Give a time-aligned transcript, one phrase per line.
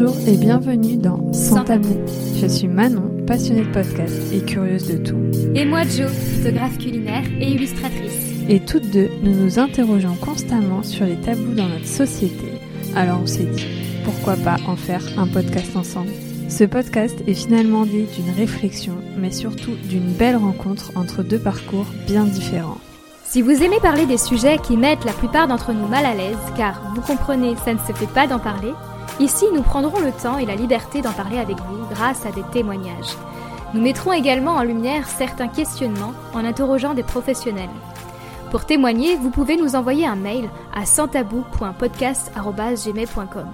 [0.00, 1.96] Bonjour et bienvenue dans Sans tabou.
[2.40, 5.18] Je suis Manon, passionnée de podcast et curieuse de tout.
[5.56, 8.12] Et moi Jo, photographe culinaire et illustratrice.
[8.48, 12.46] Et toutes deux, nous nous interrogeons constamment sur les tabous dans notre société.
[12.94, 13.66] Alors on s'est dit,
[14.04, 16.12] pourquoi pas en faire un podcast ensemble?
[16.48, 21.86] Ce podcast est finalement dit d'une réflexion, mais surtout d'une belle rencontre entre deux parcours
[22.06, 22.78] bien différents.
[23.24, 26.38] Si vous aimez parler des sujets qui mettent la plupart d'entre nous mal à l'aise,
[26.56, 28.72] car vous comprenez, ça ne se fait pas d'en parler,
[29.20, 32.44] ici nous prendrons le temps et la liberté d'en parler avec vous grâce à des
[32.52, 33.16] témoignages.
[33.74, 37.68] Nous mettrons également en lumière certains questionnements en interrogeant des professionnels.
[38.50, 43.46] Pour témoigner, vous pouvez nous envoyer un mail à santabou.podcast.gmail.com.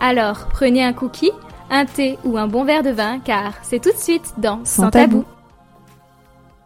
[0.00, 1.32] Alors, prenez un cookie,
[1.68, 4.88] un thé ou un bon verre de vin, car c'est tout de suite dans Sans,
[4.90, 5.26] tabou.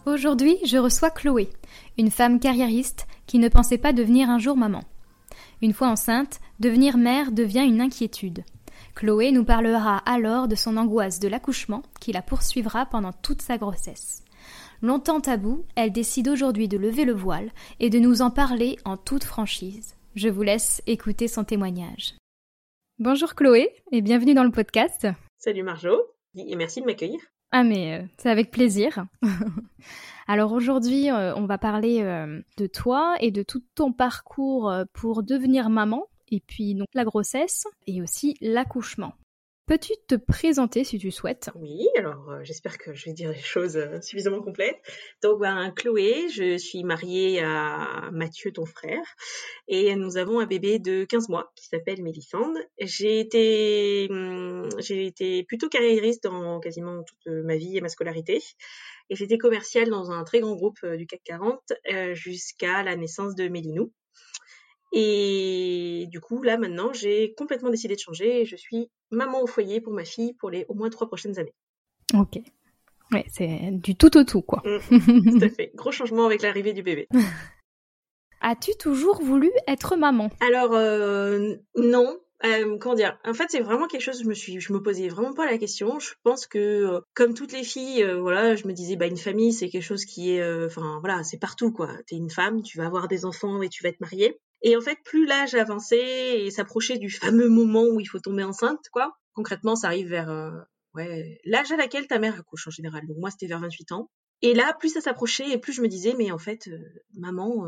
[0.06, 1.50] Aujourd'hui, je reçois Chloé,
[1.98, 4.82] une femme carriériste qui ne pensait pas devenir un jour maman.
[5.64, 8.44] Une fois enceinte, devenir mère devient une inquiétude.
[8.94, 13.56] Chloé nous parlera alors de son angoisse de l'accouchement qui la poursuivra pendant toute sa
[13.56, 14.22] grossesse.
[14.82, 18.98] Longtemps tabou, elle décide aujourd'hui de lever le voile et de nous en parler en
[18.98, 19.96] toute franchise.
[20.14, 22.14] Je vous laisse écouter son témoignage.
[22.98, 25.08] Bonjour Chloé et bienvenue dans le podcast.
[25.38, 25.96] Salut Marjo
[26.34, 27.20] et merci de m'accueillir.
[27.52, 29.06] Ah mais euh, c'est avec plaisir.
[30.26, 35.22] Alors aujourd'hui, euh, on va parler euh, de toi et de tout ton parcours pour
[35.22, 39.14] devenir maman et puis donc la grossesse et aussi l'accouchement.
[39.66, 41.48] Peux-tu te présenter si tu souhaites?
[41.54, 44.76] Oui, alors euh, j'espère que je vais dire les choses euh, suffisamment complètes.
[45.22, 49.16] Donc ben, Chloé, je suis mariée à Mathieu, ton frère,
[49.66, 52.58] et nous avons un bébé de 15 mois qui s'appelle Mélissande.
[52.78, 58.42] J'ai été, hum, j'ai été plutôt carriériste dans quasiment toute ma vie et ma scolarité.
[59.10, 61.72] Et j'étais commerciale dans un très grand groupe euh, du CAC 40
[62.12, 63.92] jusqu'à la naissance de Mélinou.
[64.92, 69.46] Et du coup, là, maintenant, j'ai complètement décidé de changer et je suis maman au
[69.46, 71.54] foyer pour ma fille pour les au moins trois prochaines années.
[72.14, 72.38] Ok.
[73.12, 74.62] Ouais, c'est du tout au tout, quoi.
[74.64, 75.72] Mmh, tout à fait.
[75.74, 77.08] Gros changement avec l'arrivée du bébé.
[78.40, 80.30] As-tu toujours voulu être maman?
[80.40, 82.18] Alors, euh, non.
[82.44, 83.18] Euh, comment dire?
[83.24, 84.22] En fait, c'est vraiment quelque chose.
[84.22, 85.98] Je me suis, je me posais vraiment pas la question.
[85.98, 89.16] Je pense que, euh, comme toutes les filles, euh, voilà, je me disais, bah, une
[89.16, 91.90] famille, c'est quelque chose qui est, euh, enfin, voilà, c'est partout, quoi.
[92.06, 94.38] T'es une femme, tu vas avoir des enfants et tu vas être mariée.
[94.62, 98.44] Et en fait, plus l'âge avançait et s'approchait du fameux moment où il faut tomber
[98.44, 99.16] enceinte, quoi.
[99.32, 100.50] Concrètement, ça arrive vers euh,
[100.94, 103.06] ouais, l'âge à laquelle ta mère accouche en général.
[103.06, 104.10] Donc moi, c'était vers 28 ans.
[104.42, 106.68] Et là, plus ça s'approchait et plus je me disais, mais en fait,
[107.14, 107.66] maman,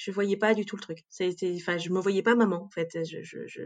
[0.00, 1.04] je voyais pas du tout le truc.
[1.10, 2.88] C'était, enfin, je me voyais pas maman, en fait.
[3.04, 3.60] Je, je, je...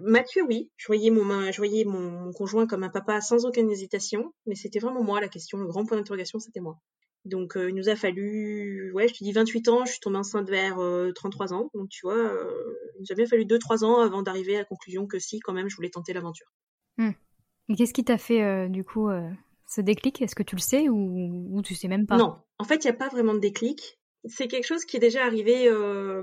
[0.00, 4.32] Mathieu, oui, je voyais mon, je voyais mon conjoint comme un papa sans aucune hésitation,
[4.46, 6.78] mais c'était vraiment moi la question, le grand point d'interrogation, c'était moi.
[7.24, 10.16] Donc euh, il nous a fallu, ouais, je te dis 28 ans, je suis tombée
[10.16, 11.70] enceinte vers euh, 33 ans.
[11.74, 14.64] Donc tu vois, euh, il nous a bien fallu 2-3 ans avant d'arriver à la
[14.64, 16.48] conclusion que si, quand même, je voulais tenter l'aventure.
[16.96, 17.12] Hmm.
[17.68, 19.10] Et qu'est-ce qui t'a fait du coup
[19.66, 20.22] ce déclic?
[20.22, 22.16] Est-ce que tu le sais ou, ou tu sais même pas?
[22.16, 23.98] Non, en fait, il n'y a pas vraiment de déclic.
[24.24, 25.70] C'est quelque chose qui est déjà arrivé.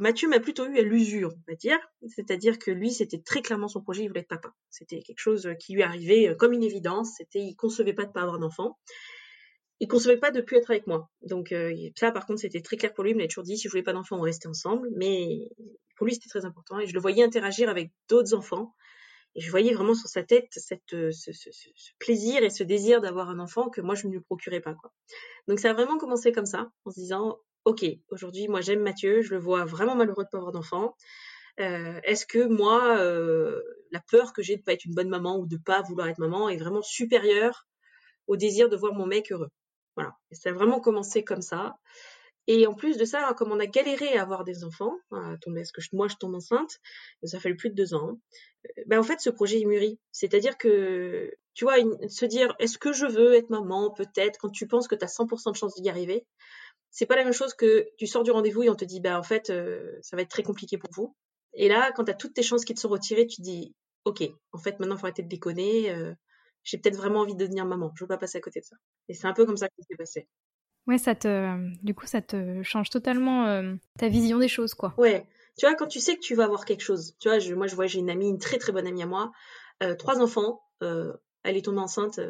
[0.02, 1.80] Mathieu m'a plutôt eu à l'usure, on va dire.
[2.08, 4.54] C'est-à-dire que lui, c'était très clairement son projet, il voulait être papa.
[4.70, 7.14] C'était quelque chose qui lui arrivait comme une évidence.
[7.18, 8.78] C'était, il concevait pas de pas avoir d'enfant
[9.80, 11.10] il concevait pas de plus être avec moi.
[11.22, 13.12] Donc euh, ça, par contre, c'était très clair pour lui.
[13.12, 14.90] Il m'a toujours dit si je voulais pas d'enfants, on restait ensemble.
[14.96, 15.50] Mais
[15.98, 16.80] pour lui, c'était très important.
[16.80, 18.74] Et je le voyais interagir avec d'autres enfants.
[19.36, 20.76] Et je voyais vraiment sur sa tête ce,
[22.00, 24.76] plaisir et ce désir d'avoir un enfant que moi, je ne lui procurais pas.
[25.50, 29.22] Donc ça a vraiment commencé comme ça, en se disant, OK, aujourd'hui, moi, j'aime Mathieu.
[29.24, 30.96] Je le vois vraiment malheureux de pas avoir d'enfant.
[31.60, 33.60] Euh, Est-ce que moi, euh,
[33.92, 36.20] la peur que j'ai de pas être une bonne maman ou de pas vouloir être
[36.20, 37.66] maman est vraiment supérieure
[38.28, 39.50] au désir de voir mon mec heureux?
[39.96, 40.14] Voilà.
[40.32, 41.76] Ça a vraiment commencé comme ça.
[42.48, 45.62] Et en plus de ça, comme on a galéré à avoir des enfants, à tomber,
[45.62, 46.78] est-ce que moi je tombe enceinte,
[47.24, 48.20] ça fait plus de deux ans.
[48.86, 50.00] Ben en fait, ce projet il mûrit.
[50.12, 51.78] C'est-à-dire que, tu vois,
[52.08, 55.08] se dire, est-ce que je veux être maman, peut-être, quand tu penses que tu as
[55.08, 56.28] 100% de chance d'y arriver,
[56.96, 59.20] c'est pas la même chose que tu sors du rendez-vous et on te dit, bah
[59.20, 61.14] en fait, euh, ça va être très compliqué pour vous.
[61.54, 63.76] Et là, quand tu as toutes tes chances qui te sont retirées, tu te dis,
[64.06, 65.92] ok, en fait, maintenant, il faut arrêter de déconner.
[65.92, 66.14] Euh,
[66.64, 67.92] j'ai peut-être vraiment envie de devenir maman.
[67.96, 68.78] Je veux pas passer à côté de ça.
[69.10, 70.28] Et c'est un peu comme ça que ça s'est passé.
[70.88, 74.94] Ouais, ça te, du coup, ça te change totalement euh, ta vision des choses, quoi.
[74.98, 75.28] Ouais.
[75.58, 77.18] Tu vois, quand tu sais que tu vas avoir quelque chose.
[77.20, 79.06] Tu vois, je, moi, je vois, j'ai une amie, une très très bonne amie à
[79.06, 79.34] moi,
[79.84, 80.62] euh, trois enfants.
[80.82, 81.12] Euh,
[81.44, 82.22] elle est tombée enceinte.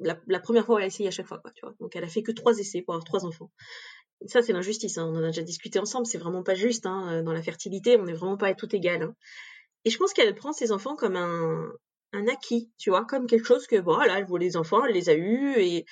[0.00, 1.42] Euh, la, première fois, elle a essayé à chaque fois.
[1.80, 3.50] Donc, elle a fait que trois essais pour avoir trois enfants.
[4.26, 4.98] Ça, c'est l'injustice.
[4.98, 5.10] Hein.
[5.12, 6.06] On en a déjà discuté ensemble.
[6.06, 6.86] C'est vraiment pas juste.
[6.86, 7.22] Hein.
[7.22, 9.02] Dans la fertilité, on n'est vraiment pas tout égal.
[9.02, 9.14] Hein.
[9.84, 11.72] Et je pense qu'elle prend ses enfants comme un,
[12.12, 15.08] un acquis, tu vois, comme quelque chose que, voilà, elle voulait les enfants, elle les
[15.08, 15.84] a eus, et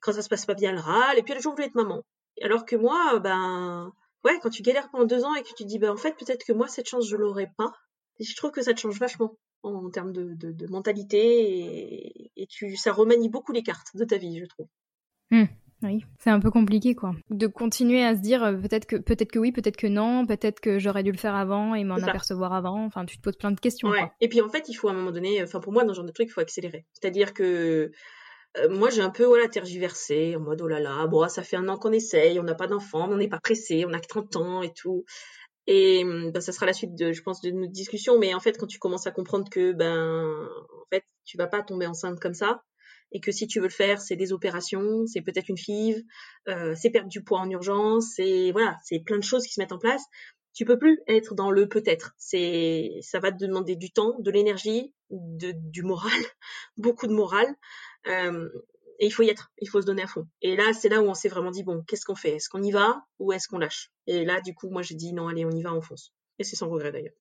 [0.00, 1.74] quand ça se passe pas bien, elle râle, et puis elle a toujours voulu être
[1.74, 2.04] maman.
[2.42, 3.92] Alors que moi, ben,
[4.24, 6.16] ouais, quand tu galères pendant deux ans et que tu te dis, ben, en fait,
[6.16, 7.72] peut-être que moi, cette chance, je l'aurais pas,
[8.18, 9.36] je trouve que ça te change vachement.
[9.62, 14.38] En termes de, de, mentalité et, tu, ça remanie beaucoup les cartes de ta vie,
[14.38, 14.66] je trouve.
[15.30, 15.46] Hmm.
[15.82, 17.14] Oui, c'est un peu compliqué quoi.
[17.30, 20.60] De continuer à se dire euh, peut-être que peut-être que oui, peut-être que non, peut-être
[20.60, 22.84] que j'aurais dû le faire avant et m'en apercevoir avant.
[22.84, 23.88] Enfin, tu te poses plein de questions.
[23.88, 24.10] Ouais.
[24.20, 25.96] Et puis en fait, il faut à un moment donné, enfin pour moi dans ce
[25.96, 26.84] genre de truc, il faut accélérer.
[26.92, 27.92] C'est-à-dire que
[28.58, 31.56] euh, moi j'ai un peu voilà tergiversé en mode oh là là, bon ça fait
[31.56, 34.08] un an qu'on essaye, on n'a pas d'enfant, on n'est pas pressé, on a que
[34.08, 35.04] 30 ans et tout.
[35.72, 38.18] Et ben, ça sera la suite de, je pense, de notre discussion.
[38.18, 40.48] Mais en fait, quand tu commences à comprendre que ben
[40.82, 42.64] en fait tu vas pas tomber enceinte comme ça,
[43.12, 46.02] et que si tu veux le faire, c'est des opérations, c'est peut-être une FIV,
[46.48, 49.60] euh, c'est perdre du poids en urgence, c'est voilà, c'est plein de choses qui se
[49.60, 50.02] mettent en place.
[50.54, 52.16] Tu peux plus être dans le peut-être.
[52.18, 56.10] C'est, ça va te demander du temps, de l'énergie, de, du moral,
[56.78, 57.46] beaucoup de moral.
[58.08, 58.48] Euh,
[59.00, 60.28] et il faut y être, il faut se donner à fond.
[60.42, 62.36] Et là, c'est là où on s'est vraiment dit bon, qu'est-ce qu'on fait?
[62.36, 63.90] Est-ce qu'on y va ou est-ce qu'on lâche?
[64.06, 66.12] Et là, du coup, moi, j'ai dit non, allez, on y va, on fonce.
[66.38, 67.14] Et c'est sans regret d'ailleurs.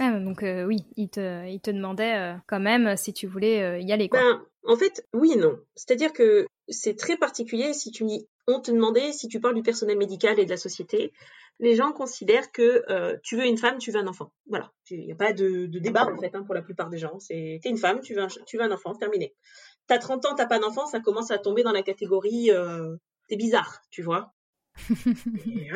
[0.00, 3.62] Ah, donc euh, oui, il te, il te demandait euh, quand même si tu voulais
[3.62, 4.08] euh, y aller.
[4.08, 4.20] Quoi.
[4.20, 5.58] Ben, en fait, oui et non.
[5.74, 9.62] C'est-à-dire que c'est très particulier si tu dis on te demandait si tu parles du
[9.62, 11.12] personnel médical et de la société.
[11.60, 12.84] Les gens considèrent que
[13.24, 14.32] tu veux une femme, tu veux un enfant.
[14.46, 16.98] Voilà, il n'y a pas de, de, débat en fait hein, pour la plupart des
[16.98, 17.18] gens.
[17.18, 19.34] C'est t'es une femme, tu veux un, tu veux un enfant, terminé.
[19.88, 22.50] T'as 30 ans, t'as pas d'enfant, ça commence à tomber dans la catégorie
[23.28, 24.34] t'es bizarre, tu vois
[24.90, 25.70] et,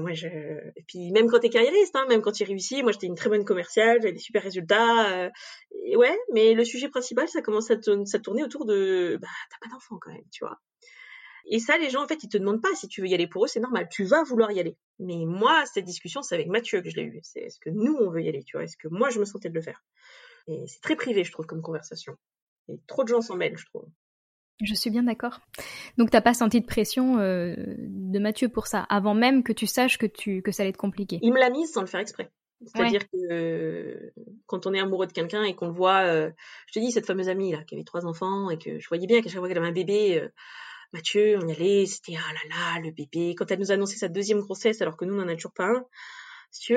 [0.00, 0.26] voilà, je...
[0.26, 3.30] et puis même quand t'es carriériste, hein, même quand tu réussis, moi j'étais une très
[3.30, 5.08] bonne commerciale, j'avais des super résultats.
[5.12, 5.30] Euh,
[5.84, 9.72] et ouais, mais le sujet principal, ça commence à, tourner autour de, bah t'as pas
[9.72, 10.58] d'enfant quand même, tu vois.
[11.46, 13.28] Et ça, les gens en fait, ils te demandent pas si tu veux y aller
[13.28, 14.76] pour eux, c'est normal, tu vas vouloir y aller.
[14.98, 17.20] Mais moi, cette discussion, c'est avec Mathieu que je l'ai eu.
[17.22, 19.24] C'est est-ce que nous on veut y aller, tu vois Est-ce que moi je me
[19.24, 19.84] sentais de le faire
[20.48, 22.16] Et c'est très privé, je trouve, comme conversation.
[22.70, 23.86] Et trop de gens s'en mêlent, je trouve.
[24.62, 25.40] Je suis bien d'accord.
[25.96, 29.66] Donc t'as pas senti de pression euh, de Mathieu pour ça, avant même que tu
[29.66, 31.18] saches que tu que ça allait être compliqué?
[31.22, 32.30] Il me l'a mise sans le faire exprès.
[32.66, 34.12] C'est-à-dire que
[34.46, 36.30] quand on est amoureux de quelqu'un et qu'on le voit, euh,
[36.66, 39.06] je te dis cette fameuse amie là qui avait trois enfants et que je voyais
[39.06, 40.28] bien qu'à chaque fois qu'elle avait un bébé, euh,
[40.92, 43.34] Mathieu, on y allait, c'était ah là là le bébé.
[43.34, 45.54] Quand elle nous a annoncé sa deuxième grossesse alors que nous on en a toujours
[45.54, 45.86] pas un,
[46.50, 46.74] si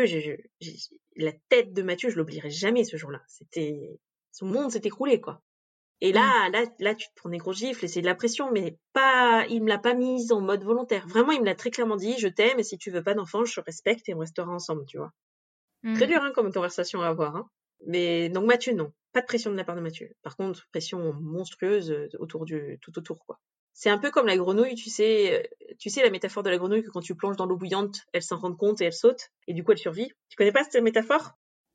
[1.17, 3.21] la tête de Mathieu, je l'oublierai jamais ce jour-là.
[3.27, 3.99] C'était
[4.31, 5.41] son monde s'est écroulé quoi.
[6.03, 6.15] Et mmh.
[6.15, 8.77] là, là, là, tu te prends des gros gifles et c'est de la pression, mais
[8.91, 11.07] pas, il me l'a pas mise en mode volontaire.
[11.07, 13.45] Vraiment, il me l'a très clairement dit, je t'aime et si tu veux pas d'enfant,
[13.45, 15.13] je respecte et on restera ensemble, tu vois.
[15.95, 16.09] Très mmh.
[16.09, 17.49] dur, hein, comme conversation à avoir, hein.
[17.87, 18.91] Mais, donc Mathieu, non.
[19.13, 20.11] Pas de pression de la part de Mathieu.
[20.23, 23.39] Par contre, pression monstrueuse euh, autour du, tout autour, quoi.
[23.71, 26.57] C'est un peu comme la grenouille, tu sais, euh, tu sais la métaphore de la
[26.57, 29.29] grenouille que quand tu plonges dans l'eau bouillante, elle s'en rend compte et elle saute,
[29.47, 30.09] et du coup elle survit.
[30.27, 31.31] Tu connais pas cette métaphore?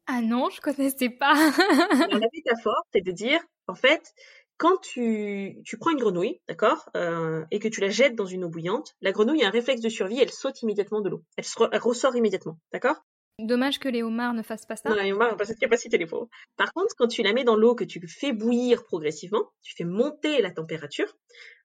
[0.06, 1.34] Ah non, je connaissais pas.
[1.34, 4.14] la métaphore, c'est de dire, en fait,
[4.56, 8.44] quand tu, tu prends une grenouille, d'accord, euh, et que tu la jettes dans une
[8.44, 11.22] eau bouillante, la grenouille a un réflexe de survie, elle saute immédiatement de l'eau.
[11.36, 11.44] Elle,
[11.78, 12.96] ressort immédiatement, d'accord?
[13.38, 14.88] Dommage que les homards ne fassent pas ça.
[14.88, 16.28] Non, les homards n'ont pas cette capacité, les pauvres.
[16.56, 19.84] Par contre, quand tu la mets dans l'eau, que tu fais bouillir progressivement, tu fais
[19.84, 21.16] monter la température,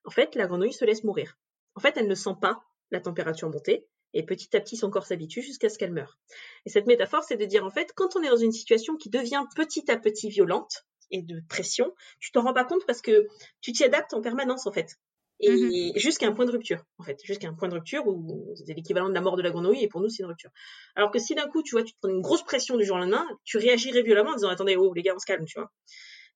[0.04, 1.36] en fait, la grenouille se laisse mourir.
[1.74, 2.60] En fait, elle ne sent pas
[2.92, 6.16] la température monter, et petit à petit son corps s'habitue jusqu'à ce qu'elle meure.
[6.64, 9.10] Et cette métaphore, c'est de dire en fait, quand on est dans une situation qui
[9.10, 13.26] devient petit à petit violente et de pression, tu t'en rends pas compte parce que
[13.60, 14.96] tu t'y adaptes en permanence en fait.
[15.40, 15.98] Et mm-hmm.
[15.98, 19.08] jusqu'à un point de rupture, en fait, jusqu'à un point de rupture où c'est l'équivalent
[19.08, 20.50] de la mort de la grenouille et pour nous c'est une rupture.
[20.94, 22.96] Alors que si d'un coup, tu vois, tu te prends une grosse pression du jour
[22.96, 25.58] au lendemain, tu réagirais violemment en disant attendez, oh les gars, on se calme, tu
[25.58, 25.70] vois.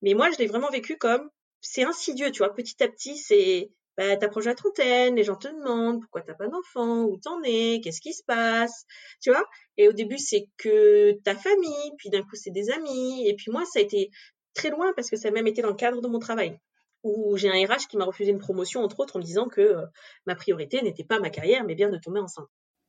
[0.03, 1.29] Mais moi, je l'ai vraiment vécu comme
[1.61, 5.49] c'est insidieux, tu vois, petit à petit, c'est bah, t'approches la trentaine, les gens te
[5.49, 8.85] demandent pourquoi t'as pas d'enfant, où t'en es, qu'est-ce qui se passe,
[9.21, 9.45] tu vois.
[9.77, 13.27] Et au début, c'est que ta famille, puis d'un coup, c'est des amis.
[13.27, 14.11] Et puis moi, ça a été
[14.59, 16.59] très loin parce que ça a même été dans le cadre de mon travail
[17.05, 19.61] où j'ai un RH qui m'a refusé une promotion, entre autres, en me disant que
[19.61, 19.87] euh,
[20.27, 22.49] ma priorité n'était pas ma carrière, mais bien de tomber enceinte.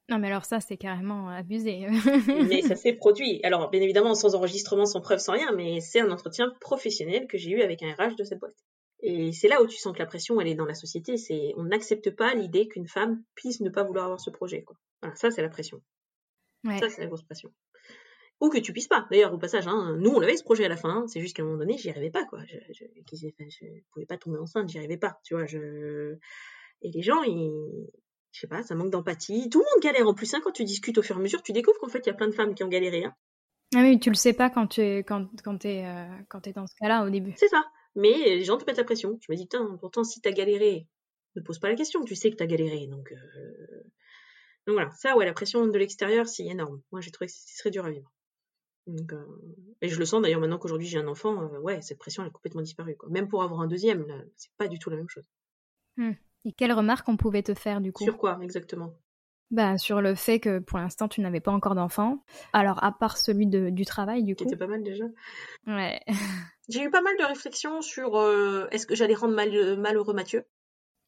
[0.09, 1.85] Non, mais alors ça, c'est carrément abusé.
[2.49, 3.39] mais ça s'est produit.
[3.43, 7.37] Alors, bien évidemment, sans enregistrement, sans preuve, sans rien, mais c'est un entretien professionnel que
[7.37, 8.57] j'ai eu avec un RH de cette boîte.
[9.01, 11.15] Et c'est là où tu sens que la pression, elle est dans la société.
[11.15, 14.63] C'est on n'accepte pas l'idée qu'une femme puisse ne pas vouloir avoir ce projet.
[14.63, 14.75] Quoi.
[15.01, 15.81] Voilà, ça c'est la pression.
[16.65, 17.53] Ça c'est la grosse pression.
[18.41, 19.05] Ou que tu puisses pas.
[19.11, 21.05] D'ailleurs, au passage, hein, nous on avait ce projet à la fin.
[21.07, 22.25] c'est juste qu'à un moment donné, j'y arrivais pas.
[22.25, 22.39] Quoi.
[22.45, 25.19] Je, je, je, pouvais pas tomber enceinte, j'y arrivais pas.
[25.23, 26.15] Tu vois, je...
[26.81, 27.89] Et les gens, ils,
[28.31, 29.49] je sais pas, ça manque d'empathie.
[29.49, 30.33] Tout le monde galère en plus.
[30.33, 32.11] Hein, quand tu discutes au fur et à mesure, tu découvres qu'en fait, il y
[32.11, 33.03] a plein de femmes qui ont galéré.
[33.05, 33.15] Hein.
[33.75, 36.53] Ah oui, tu le sais pas quand tu es, quand, quand t'es, euh, quand es
[36.53, 37.33] dans ce cas-là au début.
[37.35, 37.63] C'est ça.
[37.95, 39.19] Mais les gens te mettent la pression.
[39.21, 39.47] Je me dis,
[39.79, 40.87] pourtant, si t'as galéré,
[41.35, 42.87] ne pose pas la question, tu sais que t'as galéré.
[42.87, 43.83] Donc, euh...
[44.65, 46.81] donc voilà, ça, ouais, la pression de l'extérieur, c'est énorme.
[46.91, 48.11] Moi, j'ai trouvé que ce serait dur à vivre.
[48.89, 49.25] Donc, euh...
[49.81, 52.29] Et je le sens d'ailleurs maintenant qu'aujourd'hui j'ai un enfant, euh, ouais, cette pression elle
[52.29, 52.95] a complètement disparu.
[52.95, 53.09] Quoi.
[53.09, 54.05] Même pour avoir un deuxième,
[54.35, 55.25] c'est pas du tout la même chose.
[55.97, 56.15] Hum.
[56.45, 58.03] Et quelles remarques on pouvait te faire du coup?
[58.03, 58.93] Sur quoi exactement?
[59.51, 62.23] Bah, sur le fait que pour l'instant tu n'avais pas encore d'enfant.
[62.53, 64.43] Alors à part celui de, du travail du coup.
[64.43, 65.05] Qui était pas mal déjà.
[65.67, 65.99] Ouais.
[66.69, 70.45] J'ai eu pas mal de réflexions sur euh, est-ce que j'allais rendre mal, malheureux Mathieu?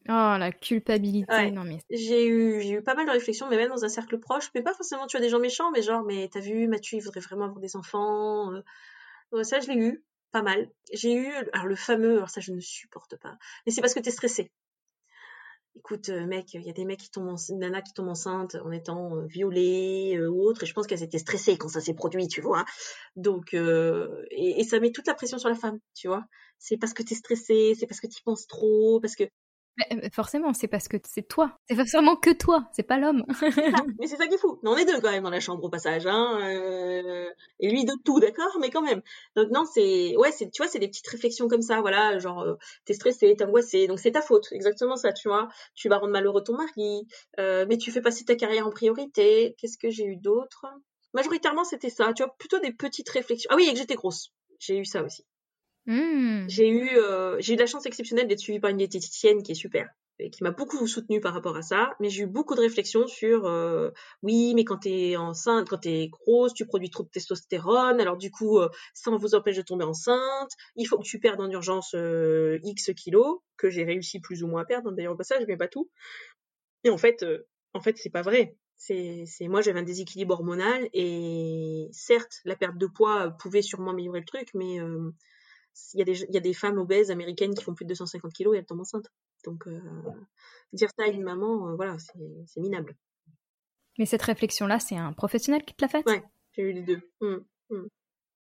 [0.10, 1.52] Oh la culpabilité, Ouais.
[1.52, 1.80] non mais.
[1.90, 4.62] J'ai eu, j'ai eu pas mal de réflexions, mais même dans un cercle proche, mais
[4.64, 7.20] pas forcément tu as des gens méchants, mais genre, mais t'as vu, Mathieu, il voudrait
[7.20, 8.52] vraiment avoir des enfants.
[8.54, 9.44] euh.
[9.44, 10.70] Ça, je l'ai eu, pas mal.
[10.92, 14.00] J'ai eu, alors le fameux, alors ça, je ne supporte pas, mais c'est parce que
[14.00, 14.52] t'es stressé.
[15.78, 18.56] Écoute, euh, mec, il y a des mecs qui tombent enceintes, nanas qui tombent enceintes
[18.56, 21.80] en étant euh, violées euh, ou autres, et je pense qu'elles étaient stressées quand ça
[21.80, 22.66] s'est produit, tu vois.
[23.16, 26.26] Donc, euh, et, et ça met toute la pression sur la femme, tu vois.
[26.60, 29.24] C'est parce que t'es stressé, c'est parce que t'y penses trop, parce que
[29.92, 31.58] Euh, forcément, c'est parce que c'est toi.
[31.68, 33.24] C'est forcément que toi, c'est pas l'homme.
[34.00, 34.60] Mais c'est ça qui est fou.
[34.64, 36.40] On est deux quand même dans la chambre au passage, hein.
[36.42, 39.02] euh, et lui de tout, d'accord, mais quand même.
[39.36, 42.56] Donc non, c'est, ouais, tu vois, c'est des petites réflexions comme ça, voilà, genre euh,
[42.86, 45.48] t'es stressé, t'es angoissé, donc c'est ta faute, exactement ça, tu vois.
[45.76, 47.08] Tu vas rendre malheureux ton mari,
[47.40, 49.56] euh, mais tu fais passer ta carrière en priorité.
[49.58, 50.66] Qu'est-ce que j'ai eu d'autre?
[51.14, 53.50] Majoritairement, c'était ça, tu vois, plutôt des petites réflexions.
[53.52, 54.32] Ah oui, et que j'étais grosse.
[54.60, 55.26] J'ai eu ça aussi.
[55.92, 56.48] Hmm.
[56.48, 59.56] J'ai eu, euh, j'ai eu la chance exceptionnelle d'être suivie par une diététicienne qui est
[59.56, 61.90] super et qui m'a beaucoup soutenue par rapport à ça.
[62.00, 63.90] Mais j'ai eu beaucoup de réflexions sur, euh,
[64.24, 68.00] oui, mais quand t'es enceinte, quand t'es grosse, tu produis trop de testostérone.
[68.00, 70.52] Alors du coup, euh, ça vous empêche de tomber enceinte.
[70.78, 74.62] Il faut que tu perdes en urgence X kilos que j'ai réussi plus ou moins
[74.62, 74.94] à perdre.
[74.94, 75.90] D'ailleurs au passage, mais pas tout.
[76.86, 77.26] Et en fait,
[77.74, 78.56] en fait, c'est pas vrai.
[78.78, 84.22] C'est, moi j'avais un déséquilibre hormonal et certes la perte de poids pouvait sûrement améliorer
[84.22, 84.80] le truc, mais
[85.94, 87.90] il y, a des, il y a des femmes obèses américaines qui font plus de
[87.90, 89.10] 250 kilos et elles tombent enceintes.
[89.44, 89.80] Donc, euh,
[90.74, 92.96] dire ça à une maman, euh, voilà, c'est minable.
[93.98, 96.06] Mais cette réflexion-là, c'est un professionnel qui te l'a faite?
[96.06, 96.24] Ouais.
[96.54, 97.02] J'ai eu les deux.
[97.22, 97.38] Mm.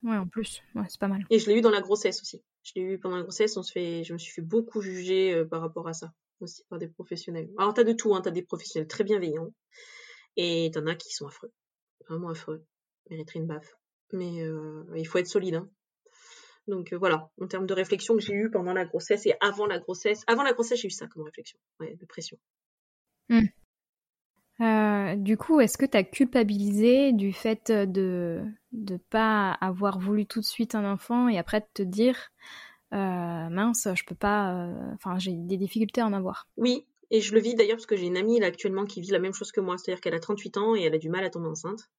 [0.03, 0.61] Ouais, en plus.
[0.75, 1.25] Ouais, c'est pas mal.
[1.29, 2.43] Et je l'ai eu dans la grossesse aussi.
[2.63, 5.33] Je l'ai eu pendant la grossesse, on se fait, je me suis fait beaucoup juger
[5.33, 7.49] euh, par rapport à ça, aussi par des professionnels.
[7.57, 9.53] Alors, t'as de tout, hein, t'as des professionnels très bienveillants
[10.35, 11.51] et t'en as qui sont affreux.
[12.07, 12.65] Vraiment affreux.
[13.09, 13.77] Mériteraient une baffe.
[14.13, 14.43] Mais
[14.95, 15.69] il faut être solide, hein.
[16.71, 19.67] Donc euh, voilà, en termes de réflexion que j'ai eu pendant la grossesse et avant
[19.67, 20.23] la grossesse.
[20.27, 22.37] Avant la grossesse, j'ai eu ça comme réflexion, ouais, de pression.
[24.61, 30.25] Euh, du coup, est-ce que tu as culpabilisé du fait de ne pas avoir voulu
[30.25, 32.31] tout de suite un enfant et après de te dire
[32.93, 36.47] euh, mince, je peux pas, euh, enfin j'ai des difficultés à en avoir?
[36.57, 39.11] Oui, et je le vis d'ailleurs parce que j'ai une amie là actuellement qui vit
[39.11, 41.23] la même chose que moi, c'est-à-dire qu'elle a 38 ans et elle a du mal
[41.23, 41.89] à tomber enceinte.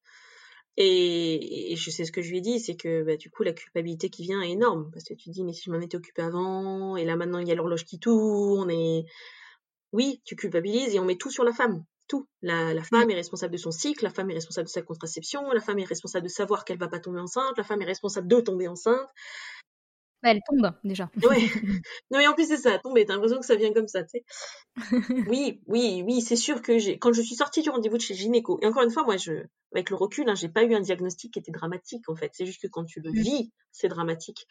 [0.78, 3.52] Et, je sais ce que je lui ai dit, c'est que bah, du coup la
[3.52, 6.22] culpabilité qui vient est énorme parce que tu dis mais si je m'en étais occupée
[6.22, 9.04] avant et là maintenant il y a l'horloge qui tourne et
[9.92, 12.26] oui tu culpabilises et on met tout sur la femme, tout.
[12.40, 15.50] La, la femme est responsable de son cycle, la femme est responsable de sa contraception,
[15.52, 18.28] la femme est responsable de savoir qu'elle va pas tomber enceinte, la femme est responsable
[18.28, 19.08] de tomber enceinte.
[20.22, 21.10] Bah, elle tombe déjà.
[21.26, 21.38] Ouais.
[22.10, 24.10] non mais en plus c'est ça, tomber, t'as l'impression que ça vient comme ça, tu
[24.10, 24.24] sais.
[25.28, 28.14] oui, oui, oui, c'est sûr que j'ai quand je suis sortie du rendez-vous de chez
[28.14, 29.32] gynéco, et encore une fois, moi je
[29.74, 32.30] avec le recul, hein, j'ai pas eu un diagnostic qui était dramatique en fait.
[32.34, 33.14] C'est juste que quand tu le Mm.
[33.22, 34.46] vis, c'est dramatique.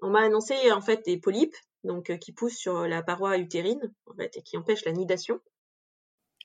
[0.00, 3.92] On m'a annoncé en fait des polypes, donc euh, qui poussent sur la paroi utérine,
[4.06, 5.40] en fait, et qui empêchent la nidation.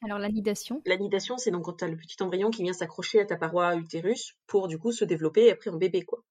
[0.04, 0.82] Alors la nidation?
[0.86, 3.76] La nidation, c'est donc quand t'as le petit embryon qui vient s'accrocher à ta paroi
[3.76, 6.24] utérus pour du coup se développer après en bébé quoi.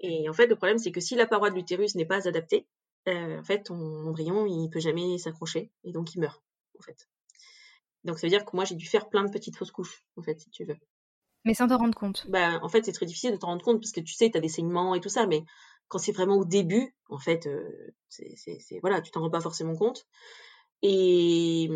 [0.00, 2.66] Et en fait, le problème c'est que si la paroi de l'utérus n'est pas adaptée,
[3.08, 3.76] euh, en fait, ton
[4.06, 6.42] embryon il peut jamais s'accrocher et donc il meurt
[6.78, 7.08] en fait.
[8.04, 10.22] Donc ça veut dire que moi j'ai dû faire plein de petites fausses couches en
[10.22, 10.76] fait si tu veux.
[11.44, 12.26] Mais sans te rendre compte.
[12.28, 14.40] Bah en fait c'est très difficile de t'en rendre compte parce que tu sais t'as
[14.40, 15.44] des saignements et tout ça, mais
[15.88, 19.30] quand c'est vraiment au début, en fait, euh, c'est c'est- c'est- voilà, tu t'en rends
[19.30, 20.06] pas forcément compte.
[20.82, 21.68] Et,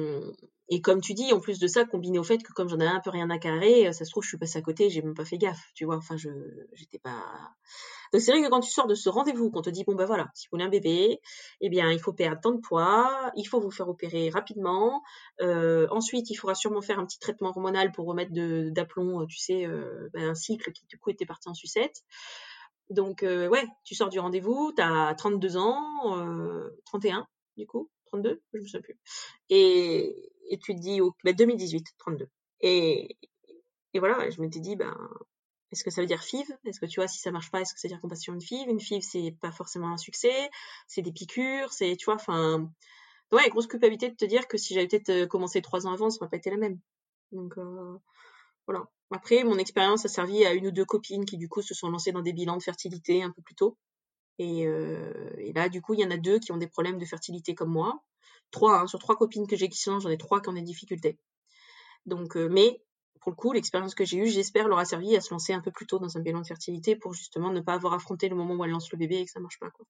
[0.69, 2.87] et comme tu dis, en plus de ça, combiné au fait que comme j'en avais
[2.87, 5.03] un peu rien à carrer, euh, ça se trouve, je suis passée à côté, j'ai
[5.03, 5.97] même pas fait gaffe, tu vois.
[5.97, 6.31] Enfin, je,
[6.73, 7.53] j'étais pas.
[8.13, 10.05] Donc c'est vrai que quand tu sors de ce rendez-vous, qu'on te dit bon bah
[10.05, 11.21] voilà, si vous voulez un bébé,
[11.63, 15.03] eh bien il faut perdre tant de poids, il faut vous faire opérer rapidement.
[15.41, 19.39] Euh, ensuite, il faudra sûrement faire un petit traitement hormonal pour remettre de, d'aplomb, tu
[19.39, 22.03] sais, euh, ben, un cycle qui du coup était parti en sucette.
[22.91, 28.43] Donc euh, ouais, tu sors du rendez-vous, t'as 32 ans, euh, 31 du coup, 32,
[28.53, 28.99] je me souviens plus.
[29.49, 30.15] Et,
[30.63, 32.29] tu te dis, oh, bah, 2018, 32.
[32.61, 33.17] Et,
[33.95, 34.97] et voilà, je m'étais dit, ben,
[35.73, 36.47] est-ce que ça veut dire FIV?
[36.67, 38.21] Est-ce que tu vois, si ça marche pas, est-ce que ça veut dire qu'on passe
[38.21, 38.69] sur une FIV?
[38.69, 40.51] Une FIV, c'est pas forcément un succès,
[40.87, 42.71] c'est des piqûres, c'est, tu vois, enfin,
[43.33, 46.11] ouais, grosse culpabilité de te dire que si j'avais peut-être euh, commencé trois ans avant,
[46.11, 46.79] ça aurait pas été la même.
[47.33, 47.99] Donc, euh,
[48.67, 48.85] voilà.
[49.11, 51.89] Après, mon expérience a servi à une ou deux copines qui, du coup, se sont
[51.89, 53.79] lancées dans des bilans de fertilité un peu plus tôt.
[54.39, 56.99] Et, euh, et là, du coup, il y en a deux qui ont des problèmes
[56.99, 58.03] de fertilité comme moi.
[58.51, 60.55] Trois, hein, sur trois copines que j'ai qui se lancent, j'en ai trois qui ont
[60.55, 61.19] des difficultés.
[62.07, 62.83] Donc, euh, mais
[63.21, 65.61] pour le coup, l'expérience que j'ai eue, j'espère, leur a servi à se lancer un
[65.61, 68.35] peu plus tôt dans un bilan de fertilité pour justement ne pas avoir affronté le
[68.35, 69.71] moment où elle lance le bébé et que ça marche pas.
[69.71, 69.87] Quoi.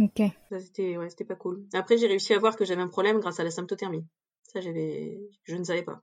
[0.00, 0.22] Ok.
[0.50, 1.66] Ça, c'était, ouais, pas cool.
[1.72, 4.04] Après, j'ai réussi à voir que j'avais un problème grâce à la symptothermie.
[4.42, 6.02] Ça, j'avais, je ne savais pas.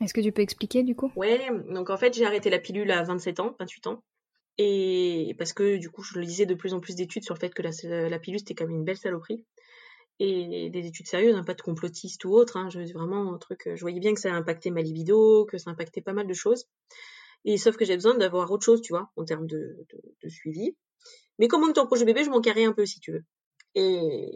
[0.00, 1.10] Est-ce que tu peux expliquer du coup?
[1.16, 4.04] Ouais, donc en fait j'ai arrêté la pilule à 27 ans, 28 ans.
[4.58, 7.50] Et parce que du coup je lisais de plus en plus d'études sur le fait
[7.50, 9.44] que la, pilule c'était quand même une belle saloperie.
[10.20, 12.56] Et des études sérieuses, hein, pas de complotistes ou autre.
[12.56, 15.70] Hein, je, vraiment un truc, je voyais bien que ça impactait ma libido, que ça
[15.70, 16.66] impactait pas mal de choses.
[17.44, 19.86] Et sauf que j'ai besoin d'avoir autre chose, tu vois, en termes de,
[20.28, 20.76] suivi.
[21.38, 23.24] Mais comme on était en projet bébé, je m'en carrais un peu si tu veux.
[23.76, 24.32] Et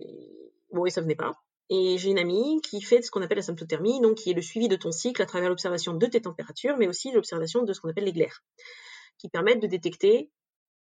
[0.71, 1.35] bon, et ça venait pas.
[1.69, 4.43] Et j'ai une amie qui fait ce qu'on appelle la symptothermie, donc qui est le
[4.43, 7.81] suivi de ton cycle à travers l'observation de tes températures, mais aussi l'observation de ce
[7.81, 8.45] qu'on appelle les glaires,
[9.23, 10.31] qui permettent de détecter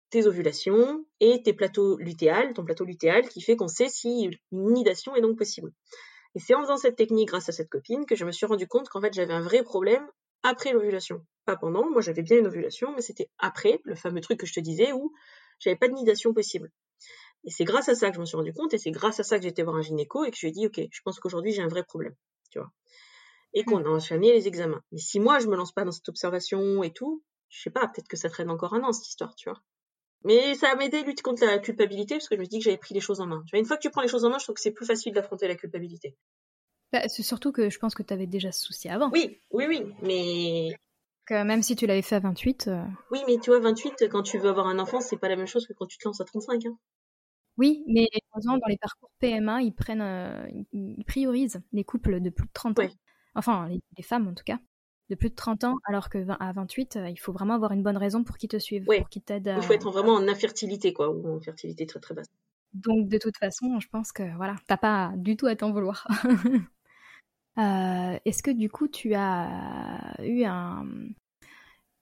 [0.08, 4.72] tes ovulations et tes plateaux lutéales, ton plateau lutéal, qui fait qu'on sait si une
[4.72, 5.70] nidation est donc possible.
[6.34, 8.66] Et c'est en faisant cette technique grâce à cette copine que je me suis rendu
[8.66, 10.08] compte qu'en fait j'avais un vrai problème
[10.42, 11.26] après l'ovulation.
[11.44, 14.54] Pas pendant, moi j'avais bien une ovulation, mais c'était après, le fameux truc que je
[14.54, 15.12] te disais, où
[15.58, 16.70] j'avais pas de nidation possible.
[17.44, 19.22] Et c'est grâce à ça que je me suis rendu compte, et c'est grâce à
[19.22, 21.20] ça que j'étais voir un gynéco et que je lui ai dit, ok, je pense
[21.20, 22.14] qu'aujourd'hui j'ai un vrai problème,
[22.50, 22.72] tu vois.
[23.52, 24.82] Et qu'on a enchaîné les examens.
[24.92, 27.86] Mais si moi je me lance pas dans cette observation et tout, je sais pas,
[27.88, 29.60] peut-être que ça traîne encore un an cette histoire, tu vois.
[30.24, 32.64] Mais ça m'a aidé à lutter contre la culpabilité parce que je me dis que
[32.64, 33.42] j'avais pris les choses en main.
[33.46, 34.70] Tu vois, une fois que tu prends les choses en main, je trouve que c'est
[34.70, 36.16] plus facile d'affronter la culpabilité.
[36.92, 39.10] Bah, c'est surtout que je pense que tu avais déjà ce souci avant.
[39.12, 40.74] Oui, oui, oui, mais
[41.30, 42.68] que même si tu l'avais fait à 28.
[42.68, 45.36] Euh, oui, mais tu vois, 28, quand tu veux avoir un enfant, c'est pas la
[45.36, 46.66] même chose que quand tu te lances à 35.
[46.66, 46.76] Hein.
[47.56, 48.08] Oui, mais
[48.42, 52.80] dans les parcours PMA, ils prennent, euh, ils priorisent les couples de plus de 30
[52.80, 52.88] ans.
[53.34, 54.58] Enfin, les, femmes en tout cas,
[55.10, 57.82] de plus de 30 ans, alors que à 28, euh, il faut vraiment avoir une
[57.82, 59.54] bonne raison pour qu'ils te suivent, pour qu'ils t'aident.
[59.56, 62.28] Il faut être vraiment en infertilité, quoi, ou en fertilité très très basse.
[62.72, 66.06] Donc, de toute façon, je pense que voilà, t'as pas du tout à t'en vouloir.
[67.58, 70.86] Euh, est-ce que du coup, tu as eu un,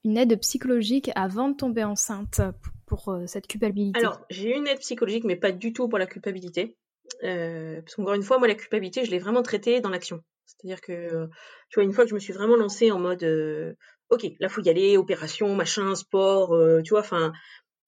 [0.04, 2.42] une aide psychologique avant de tomber enceinte
[2.86, 3.98] pour, euh, cette culpabilité?
[3.98, 6.76] Alors, j'ai eu une aide psychologique, mais pas du tout pour la culpabilité.
[7.24, 10.22] Euh, parce qu'encore une fois, moi, la culpabilité, je l'ai vraiment traitée dans l'action.
[10.48, 11.28] C'est-à-dire que,
[11.70, 13.74] tu vois, une fois que je me suis vraiment lancée en mode, euh,
[14.10, 17.32] ok, là, faut y aller, opération, machin, sport, euh, tu vois, enfin,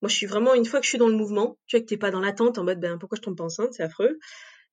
[0.02, 1.88] moi, je suis vraiment, une fois que je suis dans le mouvement, tu vois, que
[1.88, 4.18] t'es pas dans l'attente en mode, ben, pourquoi je tombe pas enceinte, c'est affreux,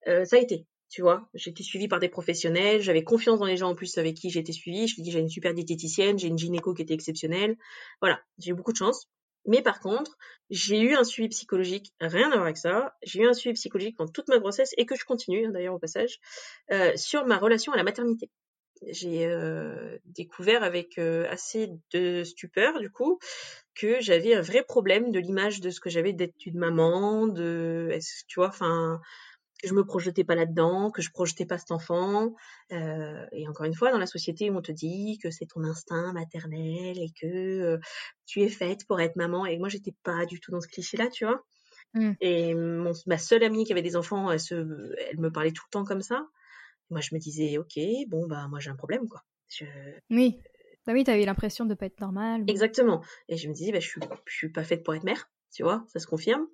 [0.06, 1.30] ça a été tu vois.
[1.34, 4.54] J'étais suivie par des professionnels, j'avais confiance dans les gens en plus avec qui j'étais
[4.54, 4.88] suivie.
[4.88, 7.58] Je te dis, j'ai une super diététicienne, j'ai une gynéco qui était exceptionnelle.
[8.02, 9.10] Voilà, j'ai eu beaucoup de chance.
[9.48, 10.18] Mais par contre,
[10.50, 12.96] j'ai eu un suivi psychologique, rien à voir avec ça.
[13.04, 15.74] J'ai eu un suivi psychologique pendant toute ma grossesse et que je continue hein, d'ailleurs
[15.74, 16.20] au passage
[16.72, 18.30] euh, sur ma relation à la maternité.
[18.86, 23.20] J'ai euh, découvert avec euh, assez de stupeur du coup
[23.74, 27.98] que j'avais un vrai problème de l'image de ce que j'avais d'être une maman, de,
[28.28, 29.02] tu vois, enfin,
[29.62, 32.34] que je me projetais pas là-dedans, que je projetais pas cet enfant.
[32.72, 36.14] Euh, et encore une fois, dans la société, on te dit que c'est ton instinct
[36.14, 37.78] maternel et que euh,
[38.26, 39.46] tu es faite pour être maman.
[39.46, 41.44] Et moi, j'étais pas du tout dans ce cliché-là, tu vois.
[41.94, 42.12] Mmh.
[42.22, 44.56] Et mon, ma seule amie qui avait des enfants, elle, se,
[45.10, 46.28] elle me parlait tout le temps comme ça.
[46.90, 49.24] Moi, je me disais, ok, bon bah moi j'ai un problème, quoi.
[49.50, 49.66] Je...
[50.10, 50.40] Oui.
[50.86, 52.44] Bah oui, t'avais l'impression de pas être normale.
[52.48, 53.04] Exactement.
[53.28, 55.64] Et je me disais, bah, je suis, je suis pas faite pour être mère tu
[55.64, 56.46] vois, ça se confirme.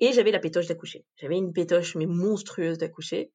[0.00, 1.04] Et j'avais la pétoche d'accoucher.
[1.16, 3.32] J'avais une pétoche mais monstrueuse d'accoucher.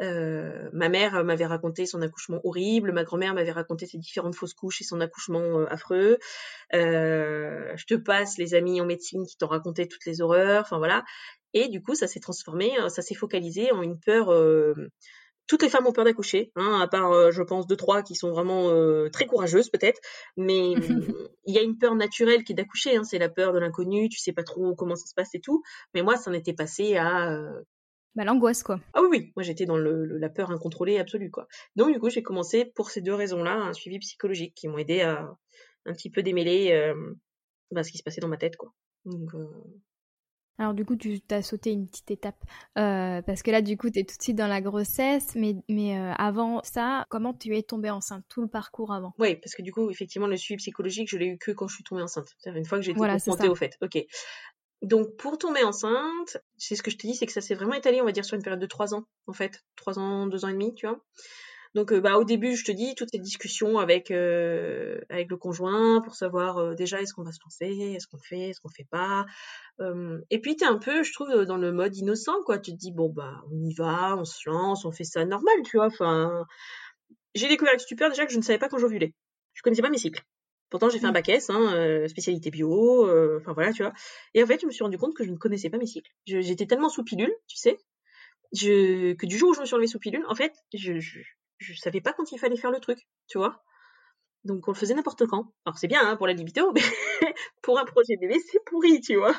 [0.00, 4.54] Euh, ma mère m'avait raconté son accouchement horrible, ma grand-mère m'avait raconté ses différentes fausses
[4.54, 6.18] couches et son accouchement euh, affreux.
[6.74, 10.78] Euh, je te passe les amis en médecine qui t'ont raconté toutes les horreurs, enfin
[10.78, 11.04] voilà.
[11.52, 14.30] Et du coup, ça s'est transformé, ça s'est focalisé en une peur
[15.46, 18.14] toutes les femmes ont peur d'accoucher, hein, à part, euh, je pense, deux trois qui
[18.14, 20.00] sont vraiment euh, très courageuses peut-être.
[20.36, 20.72] Mais
[21.46, 22.96] il y a une peur naturelle qui est d'accoucher.
[22.96, 24.08] Hein, c'est la peur de l'inconnu.
[24.08, 25.62] Tu sais pas trop comment ça se passe et tout.
[25.94, 27.62] Mais moi, ça en était passé à euh...
[28.14, 28.80] bah, l'angoisse quoi.
[28.94, 29.32] Ah oui, oui.
[29.36, 31.46] Moi, j'étais dans le, la peur incontrôlée absolue quoi.
[31.76, 35.02] Donc du coup, j'ai commencé pour ces deux raisons-là un suivi psychologique qui m'ont aidé
[35.02, 35.36] à
[35.86, 36.94] un petit peu démêler euh,
[37.70, 38.72] bah, ce qui se passait dans ma tête quoi.
[39.04, 39.34] Donc
[40.58, 42.42] alors du coup, tu t'as sauté une petite étape
[42.78, 45.56] euh, parce que là, du coup, tu es tout de suite dans la grossesse, mais
[45.68, 49.14] mais euh, avant ça, comment tu es tombée enceinte Tout le parcours avant?
[49.18, 51.74] Oui, parce que du coup, effectivement, le suivi psychologique, je l'ai eu que quand je
[51.74, 52.26] suis tombée enceinte.
[52.38, 53.76] C'est-à-dire une fois que j'ai été voilà, confrontée au fait.
[53.82, 53.98] Ok.
[54.82, 57.74] Donc pour tomber enceinte, c'est ce que je te dis, c'est que ça s'est vraiment
[57.74, 60.44] étalé, on va dire, sur une période de trois ans, en fait, trois ans, deux
[60.44, 61.00] ans et demi, tu vois.
[61.74, 65.36] Donc euh, bah au début, je te dis toutes ces discussions avec euh, avec le
[65.36, 68.68] conjoint pour savoir euh, déjà est-ce qu'on va se lancer, est-ce qu'on fait, est-ce qu'on
[68.68, 69.26] fait pas.
[70.30, 72.58] et puis t'es un peu, je trouve, dans le mode innocent quoi.
[72.58, 75.54] Tu te dis bon bah on y va, on se lance, on fait ça normal,
[75.64, 75.86] tu vois.
[75.86, 76.44] Enfin,
[77.34, 79.12] j'ai découvert avec stupeur déjà que je ne savais pas quand j'ovulais.
[79.54, 80.22] Je connaissais pas mes cycles.
[80.70, 81.14] Pourtant, j'ai fait un mmh.
[81.14, 83.04] bac S, hein, spécialité bio,
[83.38, 83.92] enfin voilà, tu vois.
[84.34, 86.10] Et en fait, je me suis rendu compte que je ne connaissais pas mes cycles.
[86.26, 87.78] J'étais tellement sous pilule, tu sais,
[88.52, 91.20] je, que du jour où je me suis enlevée sous pilule, en fait, je, je
[91.72, 92.98] savais pas quand il fallait faire le truc,
[93.28, 93.62] tu vois.
[94.44, 95.52] Donc on le faisait n'importe quand.
[95.64, 96.82] Alors c'est bien hein, pour la libido, mais
[97.62, 99.34] pour un projet bébé, c'est pourri, tu vois.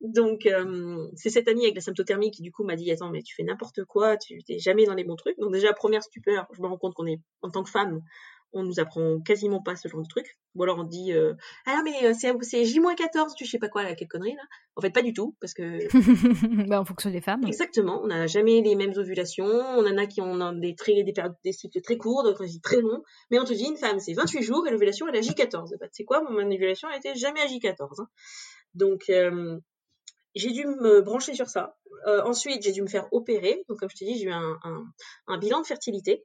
[0.00, 3.22] Donc euh, c'est cette amie avec la symptothermie qui du coup m'a dit attends mais
[3.22, 5.38] tu fais n'importe quoi, tu t'es jamais dans les bons trucs.
[5.38, 8.02] Donc déjà première stupeur, je me rends compte qu'on est en tant que femme,
[8.52, 10.38] On nous apprend quasiment pas ce genre de truc.
[10.54, 11.34] Ou alors on dit euh,
[11.66, 14.42] ah mais euh, c'est, c'est J-14, tu sais pas quoi, là, quelle connerie là.
[14.76, 15.78] En fait pas du tout parce que
[16.68, 17.44] bah, en fonction des femmes.
[17.46, 19.44] Exactement, on n'a jamais les mêmes ovulations.
[19.44, 22.80] On en a qui ont des très des périodes des cycles très courts, d'autres très
[22.80, 23.02] longs.
[23.30, 25.76] Mais on te dit une femme c'est 28 jours et l'ovulation elle a J14.
[25.78, 28.00] Bah, tu sais quoi, mon ovulation elle était jamais à J14.
[28.00, 28.08] Hein.
[28.74, 29.58] Donc euh,
[30.34, 31.76] j'ai dû me brancher sur ça.
[32.06, 33.64] Euh, ensuite, j'ai dû me faire opérer.
[33.68, 34.84] Donc, comme je t'ai dit, j'ai eu un, un,
[35.26, 36.24] un, bilan de fertilité.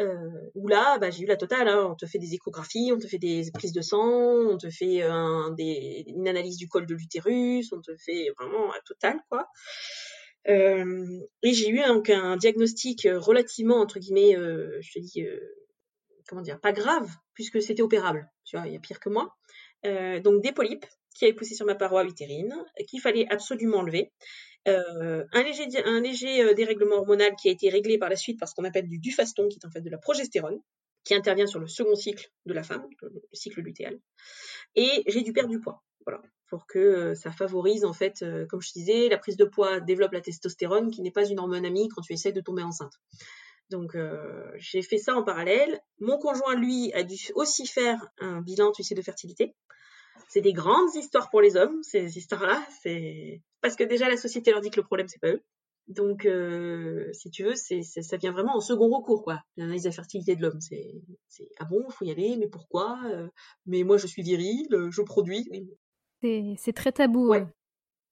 [0.00, 1.68] Euh, où là, bah, j'ai eu la totale.
[1.68, 1.88] Hein.
[1.90, 5.02] On te fait des échographies, on te fait des prises de sang, on te fait
[5.56, 9.48] des, une analyse du col de l'utérus, on te fait vraiment un total, quoi.
[10.48, 15.38] Euh, et j'ai eu un, un, diagnostic relativement, entre guillemets, euh, je te dis, euh,
[16.28, 18.28] comment dire, pas grave, puisque c'était opérable.
[18.44, 19.36] Tu vois, il y a pire que moi.
[19.84, 22.54] Euh, donc des polypes qui avaient poussé sur ma paroi utérine,
[22.88, 24.12] qu'il fallait absolument enlever.
[24.68, 28.38] Euh, un léger, un léger euh, dérèglement hormonal qui a été réglé par la suite
[28.38, 30.60] par ce qu'on appelle du dufaston, qui est en fait de la progestérone,
[31.04, 33.98] qui intervient sur le second cycle de la femme, le cycle lutéal.
[34.76, 38.62] Et j'ai dû perdre du poids, voilà, pour que euh, ça favorise en fait, comme
[38.62, 41.88] je disais, la prise de poids développe la testostérone, qui n'est pas une hormone amie
[41.88, 42.94] quand tu essaies de tomber enceinte.
[43.70, 43.96] Donc
[44.56, 45.80] j'ai fait ça en parallèle.
[45.98, 49.54] Mon conjoint, lui, a dû aussi faire un bilan, tu sais, de fertilité.
[50.28, 52.62] C'est des grandes histoires pour les hommes, ces histoires-là.
[53.62, 55.42] Parce que déjà la société leur dit que le problème c'est pas eux.
[55.88, 59.42] Donc, euh, si tu veux, c'est, ça vient vraiment en second recours, quoi.
[59.56, 60.94] L'analyse de la fertilité de l'homme, c'est,
[61.28, 63.28] c'est ah bon, faut y aller, mais pourquoi euh,
[63.66, 65.50] Mais moi, je suis viril, je produis.
[66.20, 67.28] C'est, c'est très tabou.
[67.28, 67.46] Ouais.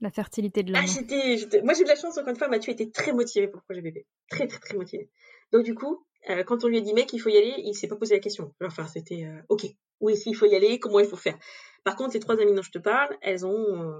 [0.01, 0.83] La fertilité de l'homme.
[0.83, 3.49] Ah, j'étais, j'étais, moi j'ai de la chance encore une fois, Mathieu était très motivé
[3.49, 5.11] pour le projet bébé, très très très motivé.
[5.53, 7.75] Donc du coup, euh, quand on lui a dit mec il faut y aller, il
[7.75, 8.55] s'est pas posé la question.
[8.65, 9.67] Enfin c'était euh, ok,
[10.01, 11.39] oui s'il faut y aller, comment il faut faire?
[11.85, 13.93] Par contre les trois amies dont je te parle, elles ont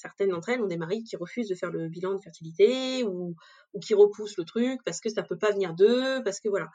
[0.00, 3.34] certaines d'entre elles ont des maris qui refusent de faire le bilan de fertilité ou,
[3.74, 6.68] ou qui repoussent le truc parce que ça peut pas venir d'eux, parce que voilà.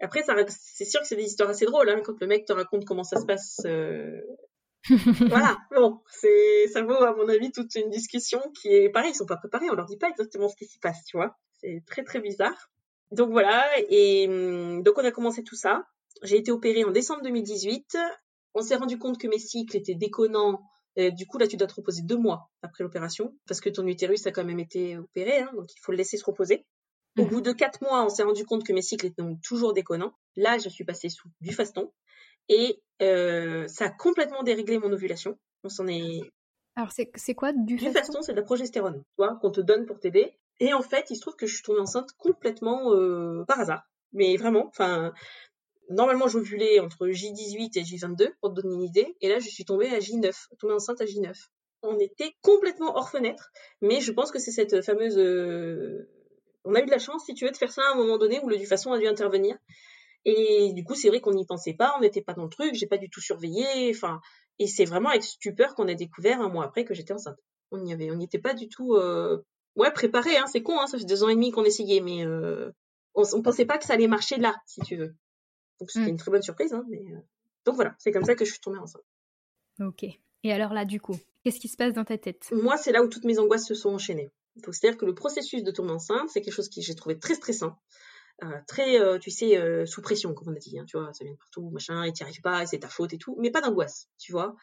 [0.00, 2.84] Après, c'est sûr que c'est des histoires assez drôles hein, quand le mec te raconte
[2.84, 4.20] comment ça se passe euh,
[5.28, 9.14] voilà, bon, c'est, ça vaut à mon avis toute une discussion qui est pareil, ils
[9.14, 11.36] sont pas préparés, on leur dit pas exactement ce qui s'y passe, tu vois.
[11.58, 12.70] C'est très très bizarre.
[13.12, 15.86] Donc voilà, et hum, donc on a commencé tout ça.
[16.22, 17.96] J'ai été opérée en décembre 2018.
[18.54, 20.60] On s'est rendu compte que mes cycles étaient déconnants.
[20.96, 24.26] Du coup, là, tu dois te reposer deux mois après l'opération, parce que ton utérus
[24.26, 26.66] a quand même été opéré, hein, donc il faut le laisser se reposer.
[27.18, 27.28] Au mmh.
[27.28, 30.14] bout de quatre mois, on s'est rendu compte que mes cycles étaient donc toujours déconnants.
[30.36, 31.92] Là, je suis passée sous du faston.
[32.48, 35.38] Et euh, ça a complètement déréglé mon ovulation.
[35.64, 36.20] On s'en est.
[36.74, 39.84] Alors c'est quoi du, du faston C'est de la progestérone, tu vois, qu'on te donne
[39.84, 40.32] pour t'aider.
[40.58, 43.82] Et en fait, il se trouve que je suis tombée enceinte complètement euh, par hasard.
[44.12, 45.12] Mais vraiment, enfin,
[45.92, 49.16] normalement j'ovulais entre J18 et J22 pour te donner une idée.
[49.20, 51.34] Et là, je suis tombée à J9, tombée enceinte à J9.
[51.82, 53.50] On était complètement hors fenêtre,
[53.80, 55.18] mais je pense que c'est cette fameuse.
[55.18, 56.08] Euh...
[56.64, 58.18] On a eu de la chance, si tu veux, de faire ça à un moment
[58.18, 59.56] donné où le du façon a dû intervenir.
[60.24, 62.74] Et du coup, c'est vrai qu'on n'y pensait pas, on n'était pas dans le truc,
[62.74, 63.90] j'ai pas du tout surveillé.
[63.90, 64.20] Enfin,
[64.60, 67.38] et c'est vraiment avec stupeur qu'on a découvert un mois après que j'étais enceinte.
[67.72, 69.42] On n'y avait, était pas du tout, euh...
[69.74, 70.36] ouais, préparé.
[70.36, 72.70] Hein, c'est con, hein, ça fait deux ans et demi qu'on essayait, mais euh...
[73.14, 75.16] on, on pensait pas que ça allait marcher là, si tu veux.
[75.82, 76.10] Donc c'était mm.
[76.10, 76.72] une très bonne surprise.
[76.72, 77.18] Hein, mais euh...
[77.64, 79.02] donc voilà, c'est comme ça que je suis tombée enceinte.
[79.80, 80.04] Ok.
[80.44, 82.52] Et alors là, du coup, qu'est-ce qui se passe dans ta tête?
[82.52, 84.30] Moi, c'est là où toutes mes angoisses se sont enchaînées.
[84.62, 87.34] Donc c'est-à-dire que le processus de tomber enceinte, c'est quelque chose que j'ai trouvé très
[87.34, 87.76] stressant.
[88.44, 91.12] Euh, très, euh, tu sais, euh, sous pression, comme on a dit, hein, tu vois,
[91.14, 93.36] ça vient de partout, machin, et t'y arrives pas, et c'est ta faute et tout,
[93.40, 94.54] mais pas d'angoisse, tu vois.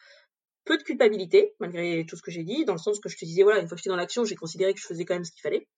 [0.64, 3.26] Peu de culpabilité, malgré tout ce que j'ai dit, dans le sens que je te
[3.26, 5.24] disais, voilà, une fois que j'étais dans l'action, j'ai considéré que je faisais quand même
[5.24, 5.68] ce qu'il fallait.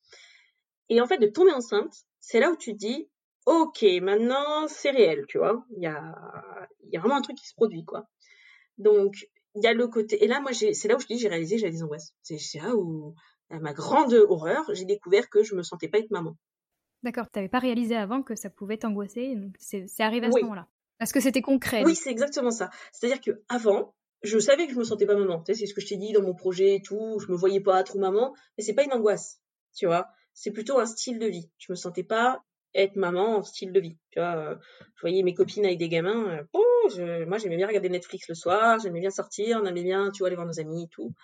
[0.89, 3.09] Et en fait, de tomber enceinte, c'est là où tu te dis,
[3.47, 5.65] ok, maintenant, c'est réel, tu vois.
[5.77, 6.15] Il y a,
[6.91, 8.09] y a vraiment un truc qui se produit, quoi.
[8.79, 11.29] Donc, il y a le côté, et là, moi, c'est là où je dis, j'ai
[11.29, 12.15] réalisé, j'avais des angoisses.
[12.23, 13.15] C'est là où,
[13.51, 16.37] à ma grande horreur, j'ai découvert que je me sentais pas être maman.
[17.03, 20.41] D'accord, tu n'avais pas réalisé avant que ça pouvait t'angoisser, donc c'est arrivé à ce
[20.41, 20.69] moment-là.
[20.99, 21.83] Parce que c'était concret.
[21.85, 22.71] Oui, c'est exactement ça.
[22.93, 25.43] C'est-à-dire que avant, je savais que je me sentais pas maman.
[25.43, 27.19] Tu sais, c'est ce que je t'ai dit dans mon projet et tout.
[27.19, 29.41] Je me voyais pas trop maman, mais c'est pas une angoisse,
[29.75, 30.07] tu vois.
[30.33, 31.51] C'est plutôt un style de vie.
[31.59, 33.97] Je me sentais pas être maman en style de vie.
[34.11, 34.57] Tu vois, euh,
[34.97, 36.39] je voyais mes copines avec des gamins.
[36.99, 38.79] Euh, moi, j'aimais bien regarder Netflix le soir.
[38.81, 39.61] J'aimais bien sortir.
[39.63, 41.15] On aimait bien, tu aller voir nos amis et tout.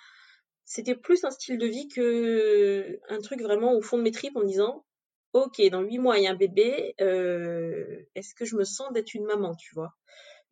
[0.64, 4.36] C'était plus un style de vie que un truc vraiment au fond de mes tripes
[4.36, 4.84] en disant
[5.32, 8.92] ok, dans huit mois, il y a un bébé, euh, est-ce que je me sens
[8.92, 9.94] d'être une maman, tu vois?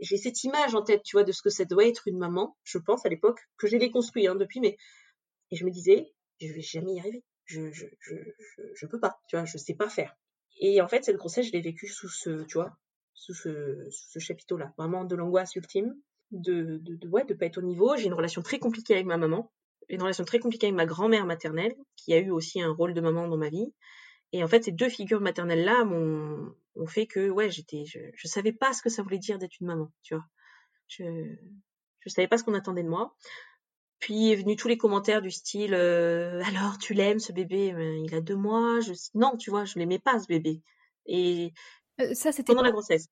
[0.01, 2.57] J'ai cette image en tête, tu vois, de ce que ça doit être une maman,
[2.65, 4.77] je pense, à l'époque, que j'ai déconstruit hein, depuis, mais...
[5.51, 7.23] Et je me disais, je vais jamais y arriver.
[7.47, 10.17] Je, je peux pas, tu vois, je sais pas faire.
[10.59, 12.77] Et en fait, cette grossesse, je l'ai vécue sous ce, tu vois,
[13.14, 14.73] sous ce, sous ce chapiteau-là.
[14.79, 15.95] Vraiment de l'angoisse ultime,
[16.31, 17.97] de, de, ouais, de pas être au niveau.
[17.97, 19.53] J'ai une relation très compliquée avec ma maman,
[19.88, 23.01] une relation très compliquée avec ma grand-mère maternelle, qui a eu aussi un rôle de
[23.01, 23.73] maman dans ma vie
[24.33, 28.29] Et en fait, ces deux figures maternelles-là m'ont ont fait que, ouais, j'étais, je, je
[28.29, 30.25] savais pas ce que ça voulait dire d'être une maman, tu vois.
[30.88, 31.05] Je,
[32.01, 33.16] je savais pas ce qu'on attendait de moi.
[33.99, 37.75] Puis est venu tous les commentaires du style euh, alors tu l'aimes ce bébé?
[38.05, 40.63] Il a deux mois je non tu vois je l'aimais pas ce bébé.
[41.07, 41.53] Et
[42.01, 43.09] euh, ça c'était pendant la grossesse.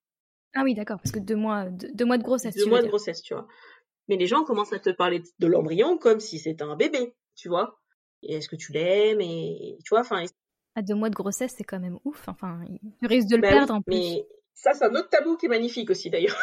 [0.55, 3.23] Ah oui d'accord parce que deux mois deux, mois de grossesse deux mois de grossesse
[3.23, 3.47] tu vois.
[4.09, 7.49] Mais les gens commencent à te parler de l'embryon comme si c'était un bébé tu
[7.49, 7.81] vois.
[8.23, 9.21] Et est-ce que tu l'aimes?
[9.21, 10.23] Et tu vois enfin
[10.75, 12.61] à deux mois de grossesse c'est quand même ouf enfin
[13.01, 13.95] tu risques de le bah perdre en plus.
[13.95, 16.39] mais ça c'est un autre tabou qui est magnifique aussi d'ailleurs.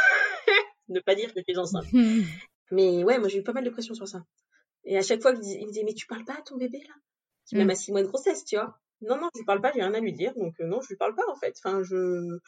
[0.90, 1.86] Ne pas dire que tu es enceinte
[2.72, 4.26] Mais ouais, moi j'ai eu pas mal de pression sur ça.
[4.84, 6.94] Et à chaque fois, il me disait, mais tu parles pas à ton bébé là?
[7.46, 7.72] Qui même mm.
[7.72, 8.80] à six mois de grossesse, tu vois.
[9.02, 10.90] Non, non, je lui parle pas, j'ai rien à lui dire, donc euh, non, je
[10.90, 11.56] lui parle pas en fait.
[11.64, 12.40] Enfin, je,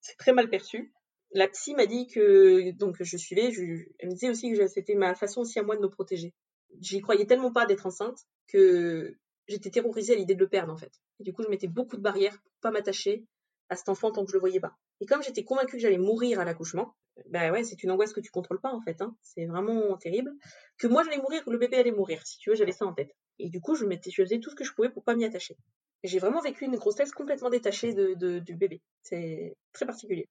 [0.00, 0.92] c'est très mal perçu.
[1.32, 3.62] La psy m'a dit que, donc je suivais, je...
[3.98, 6.34] elle me disait aussi que c'était ma façon aussi à moi de me protéger.
[6.80, 9.16] J'y croyais tellement pas d'être enceinte que
[9.46, 10.92] j'étais terrorisée à l'idée de le perdre en fait.
[11.20, 13.24] Et du coup, je mettais beaucoup de barrières pour pas m'attacher
[13.68, 14.76] à cet enfant tant que je le voyais pas.
[15.00, 16.96] Et comme j'étais convaincue que j'allais mourir à l'accouchement,
[17.28, 19.00] bah ouais, c'est une angoisse que tu contrôles pas en fait.
[19.02, 19.16] Hein.
[19.22, 20.32] C'est vraiment terrible.
[20.78, 22.26] Que moi j'allais mourir, que le bébé allait mourir.
[22.26, 23.14] Si tu veux, j'avais ça en tête.
[23.38, 25.24] Et du coup, je, mettais, je faisais tout ce que je pouvais pour pas m'y
[25.24, 25.56] attacher.
[26.04, 28.80] J'ai vraiment vécu une grossesse complètement détachée de, du bébé.
[29.02, 30.28] C'est très particulier.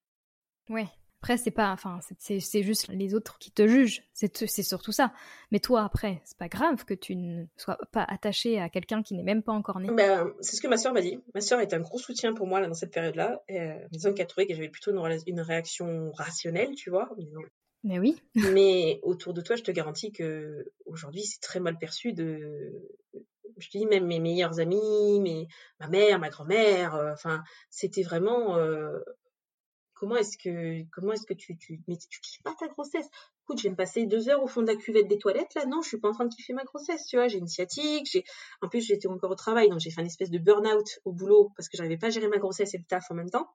[0.70, 0.88] Ouais.
[1.22, 4.04] Après, c'est pas, enfin, c'est juste les autres qui te jugent.
[4.14, 5.12] C'est surtout ça.
[5.52, 9.16] Mais toi, après, c'est pas grave que tu ne sois pas attaché à quelqu'un qui
[9.16, 9.90] n'est même pas encore né.
[9.92, 11.20] Ben, c'est ce que ma soeur m'a dit.
[11.36, 13.44] Ma soeur était un gros soutien pour moi là, dans cette période-là.
[13.52, 17.10] Euh, disant qu'elle trouvait que j'avais plutôt une, réaction rationnelle, tu vois.
[17.84, 18.16] Mais oui.
[18.56, 22.72] Mais autour de toi, je te garantis que aujourd'hui, c'est très mal perçu de.
[23.58, 25.50] Je dis même mes meilleurs amis, mes...
[25.82, 26.96] ma mère, ma grand-mère.
[26.96, 28.56] Euh, enfin, c'était vraiment.
[28.56, 29.00] Euh,
[30.00, 33.08] comment est-ce que tu tu mais tu kiffes pas ta grossesse.
[33.44, 35.66] Écoute je vais me passer deux heures au fond de la cuvette des toilettes là.
[35.66, 37.28] Non je suis pas en train de kiffer ma grossesse tu vois.
[37.28, 38.24] J'ai une sciatique j'ai
[38.62, 41.52] en plus j'étais encore au travail donc j'ai fait une espèce de burn-out au boulot
[41.56, 43.50] parce que j'arrivais pas à gérer ma grossesse et le taf en même temps.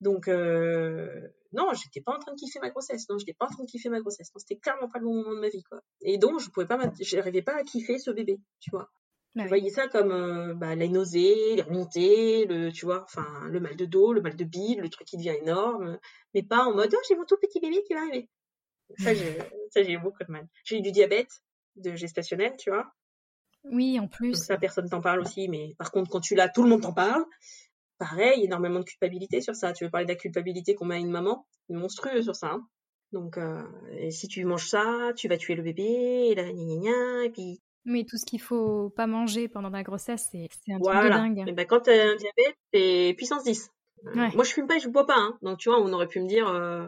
[0.00, 3.08] Donc euh, non j'étais pas en train de kiffer ma grossesse.
[3.08, 4.30] Non j'étais pas en train de kiffer ma grossesse.
[4.36, 5.80] C'était clairement pas le bon moment de ma vie quoi.
[6.00, 8.90] Et donc je pouvais pas j'arrivais pas à kiffer ce bébé tu vois
[9.34, 13.60] vous voyez ça comme euh, bah, les nausées, les remontées, le, tu vois, enfin, le
[13.60, 15.98] mal de dos, le mal de bile, le truc qui devient énorme,
[16.34, 18.28] mais pas en mode, oh, j'ai mon tout petit bébé qui va arriver.
[18.98, 20.46] Ça, j'ai eu beaucoup de mal.
[20.64, 21.30] J'ai eu du diabète
[21.76, 22.92] de gestationnel, tu vois.
[23.64, 24.34] Oui, en plus.
[24.34, 26.92] ça, personne t'en parle aussi, mais par contre, quand tu l'as, tout le monde t'en
[26.92, 27.24] parle.
[27.98, 29.72] Pareil, énormément de culpabilité sur ça.
[29.72, 31.46] Tu veux parler de la culpabilité qu'on met à une maman?
[31.68, 32.48] Monstrueux sur ça.
[32.48, 32.66] Hein.
[33.12, 33.62] Donc, euh,
[34.10, 35.84] si tu manges ça, tu vas tuer le bébé,
[36.30, 39.70] et là, gna, gna, gna, et puis mais tout ce qu'il faut pas manger pendant
[39.70, 41.44] la grossesse, c'est un truc de dingue.
[41.46, 43.70] Et ben, quand t'as un diabète, c'est puissance 10.
[44.14, 45.38] Moi, je fume pas et je bois pas, hein.
[45.42, 46.86] Donc, tu vois, on aurait pu me dire, euh,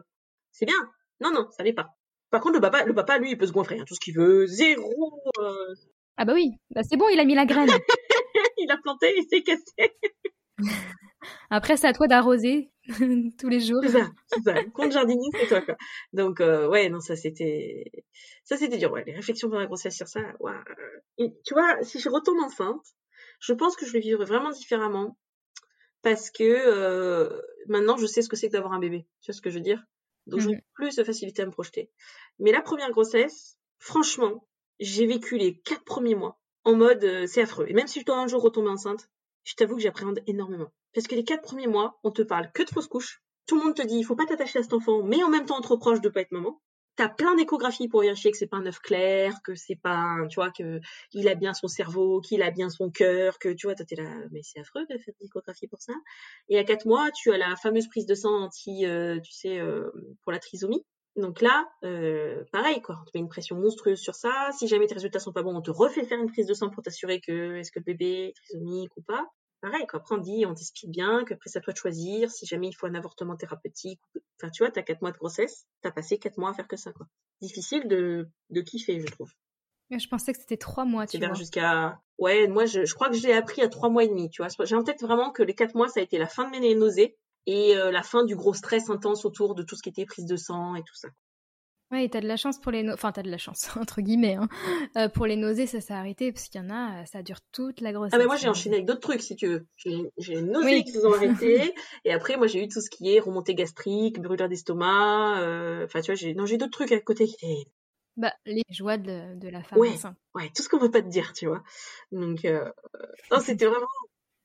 [0.53, 0.91] c'est bien.
[1.21, 1.91] Non, non, ça l'est pas.
[2.31, 4.17] Par contre, le papa, le papa, lui, il peut se goinfrer, hein, tout ce qu'il
[4.17, 4.47] veut.
[4.47, 5.21] Zéro.
[5.39, 5.75] Euh.
[6.17, 7.69] Ah bah oui, bah c'est bon, il a mis la graine.
[8.59, 9.95] il a planté, il s'est cassé.
[11.51, 12.71] Après, c'est à toi d'arroser
[13.39, 13.81] tous les jours.
[13.83, 14.65] C'est ça, c'est ça.
[14.73, 15.77] Compte jardinier, c'est toi, quoi.
[16.13, 18.05] Donc, euh, ouais, non, ça c'était,
[18.45, 19.05] ça c'était dur, ouais.
[19.07, 21.33] Les réflexions pendant la grossesse sur ça, ouais.
[21.45, 22.85] tu vois, si je retourne enceinte,
[23.41, 25.19] je pense que je vais vivre vraiment différemment
[26.03, 29.07] parce que euh, maintenant, je sais ce que c'est que d'avoir un bébé.
[29.21, 29.83] Tu vois ce que je veux dire?
[30.27, 31.91] Donc, j'ai mmh plus de facilité à me projeter.
[32.39, 34.47] Mais la première grossesse, franchement,
[34.81, 37.67] j'ai vécu les quatre premiers mois en mode, euh, c'est affreux.
[37.69, 39.09] Et même si je dois un jour retomber enceinte,
[39.45, 40.73] je t'avoue que j'appréhende énormément.
[40.95, 43.23] Parce que les quatre premiers mois, on te parle que de fausse couche.
[43.47, 45.45] Tout le monde te dit, il faut pas t'attacher à cet enfant, mais en même
[45.47, 46.61] temps, trop proche de pas être maman.
[46.97, 50.37] T'as plein d'échographies pour vérifier que c'est pas un œuf clair, que c'est pas, tu
[50.37, 50.81] vois, que
[51.13, 54.15] il a bien son cerveau, qu'il a bien son cœur, que tu vois, t'es là,
[54.31, 55.93] mais c'est affreux de faire des échographies pour ça.
[56.49, 59.59] Et à quatre mois, tu as la fameuse prise de sang anti, euh, tu sais,
[59.59, 59.91] euh,
[60.23, 60.85] pour la trisomie.
[61.17, 64.51] Donc là, euh, pareil, quoi, on te met une pression monstrueuse sur ça.
[64.59, 66.71] Si jamais tes résultats sont pas bons, on te refait faire une prise de sang
[66.71, 69.25] pour t'assurer que est-ce que le bébé est trisomique ou pas.
[69.61, 70.01] Pareil, quoi.
[70.01, 72.73] Après, on dit, on t'explique bien qu'après, c'est à toi de choisir si jamais il
[72.73, 74.01] faut un avortement thérapeutique.
[74.39, 76.77] Enfin, tu vois, t'as quatre mois de grossesse, t'as passé quatre mois à faire que
[76.77, 77.07] ça, quoi.
[77.41, 79.33] Difficile de, de kiffer, je trouve.
[79.91, 81.33] Je pensais que c'était trois mois, tu vois.
[81.35, 82.01] jusqu'à...
[82.19, 84.49] Ouais, moi, je, je crois que j'ai appris à trois mois et demi, tu vois.
[84.65, 86.75] J'ai en tête vraiment que les quatre mois, ça a été la fin de mes
[86.75, 90.07] nausées et euh, la fin du gros stress intense autour de tout ce qui était
[90.07, 91.09] prise de sang et tout ça.
[91.91, 94.01] Ouais, et t'as de la chance pour les nausées, enfin t'as de la chance entre
[94.01, 94.35] guillemets.
[94.35, 94.49] Hein.
[94.97, 97.39] Euh, pour les nausées, ça s'est arrêté parce qu'il y en a, euh, ça dure
[97.53, 98.15] toute la grossesse.
[98.15, 99.67] Ah mais moi j'ai enchaîné avec d'autres trucs si tu veux.
[99.77, 103.15] J'ai les nausées qui se ont arrêtées et après moi j'ai eu tout ce qui
[103.15, 105.41] est remontée gastrique, brûlure d'estomac.
[105.41, 107.71] Euh, enfin tu vois, j'ai d'autres trucs à côté qui étaient.
[108.17, 109.91] Bah les joies de, de la femme ouais,
[110.35, 111.63] Ouais, tout ce qu'on peut pas te dire, tu vois.
[112.13, 112.45] Donc
[113.31, 113.87] non c'était vraiment.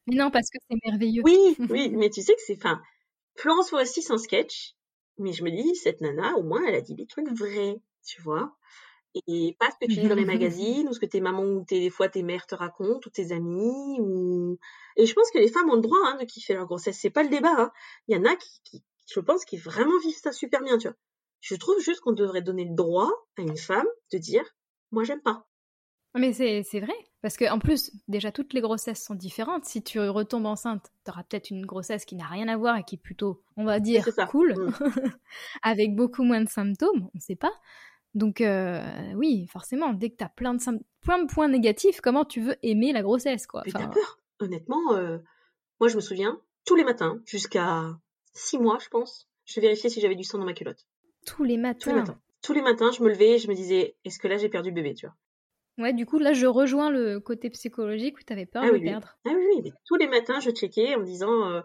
[0.10, 1.22] Mais non parce que c'est merveilleux.
[1.24, 2.82] Oui, oui, mais tu sais que c'est, enfin,
[3.36, 4.76] Florence Foresti, c'est un sketch
[5.20, 8.22] mais je me dis, cette nana, au moins, elle a dit des trucs vrais, tu
[8.22, 8.56] vois.
[9.28, 11.66] et pas ce que tu lis dans les magazines ou ce que tes mamans ou
[11.66, 14.60] tes, des fois tes mères te racontent ou tes amis ou
[14.98, 17.10] et je pense que les femmes ont le droit hein, de kiffer leur grossesse c'est
[17.10, 17.72] pas le débat hein.
[18.08, 20.88] il y en a qui, qui je pense qui vraiment vivent ça super bien tu
[20.88, 20.98] vois
[21.42, 24.46] je trouve juste qu'on devrait donner le droit à une femme de dire
[24.92, 25.49] moi j'aime pas
[26.16, 29.66] mais c'est vrai, parce que en plus, déjà toutes les grossesses sont différentes.
[29.66, 32.84] Si tu retombes enceinte, tu auras peut-être une grossesse qui n'a rien à voir et
[32.84, 34.74] qui est plutôt, on va dire, cool, mm.
[35.62, 37.54] avec beaucoup moins de symptômes, on ne sait pas.
[38.16, 38.82] Donc euh,
[39.16, 40.62] oui, forcément, dès que tu as plein de,
[41.02, 43.64] plein de points négatifs, comment tu veux aimer la grossesse quoi?
[43.68, 43.88] Enfin...
[43.88, 44.20] peur.
[44.40, 45.20] Honnêtement, euh,
[45.80, 47.84] moi je me souviens, tous les matins, jusqu'à
[48.34, 50.88] six mois je pense, je vérifiais si j'avais du sang dans ma culotte.
[51.26, 52.20] Tous les matins Tous les matins.
[52.42, 54.72] Tous les matins, je me levais et je me disais, est-ce que là j'ai perdu
[54.72, 55.16] bébé, tu vois?
[55.80, 58.78] Ouais, du coup, là, je rejoins le côté psychologique où tu avais peur ah de
[58.80, 59.18] perdre.
[59.26, 61.62] Ah oui, mais tous les matins, je checkais en me disant, euh,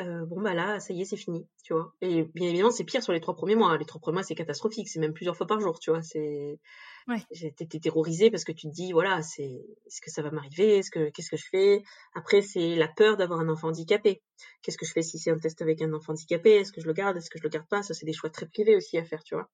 [0.00, 1.94] euh, bon, bah là, ça y est, c'est fini, tu vois.
[2.00, 3.78] Et bien évidemment, c'est pire sur les trois premiers mois.
[3.78, 4.88] Les trois premiers mois, c'est catastrophique.
[4.88, 6.02] C'est même plusieurs fois par jour, tu vois.
[6.02, 6.58] C'est.
[7.06, 7.22] Ouais.
[7.30, 10.78] J'étais terrorisée parce que tu te dis, voilà, c'est, est-ce que ça va m'arriver?
[10.78, 11.82] Est-ce que, qu'est-ce que je fais?
[12.14, 14.22] Après, c'est la peur d'avoir un enfant handicapé.
[14.62, 16.50] Qu'est-ce que je fais si c'est un test avec un enfant handicapé?
[16.50, 17.16] Est-ce que je le garde?
[17.16, 17.82] Est-ce que je le garde pas?
[17.84, 19.48] Ça, c'est des choix très privés aussi à faire, tu vois.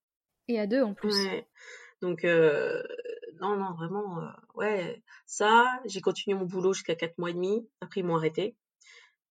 [0.49, 1.15] Et à deux, en plus.
[1.27, 1.47] Ouais.
[2.01, 2.83] Donc, euh,
[3.41, 7.69] non, non, vraiment, euh, ouais, ça, j'ai continué mon boulot jusqu'à 4 mois et demi.
[7.81, 8.57] Après, ils m'ont arrêté.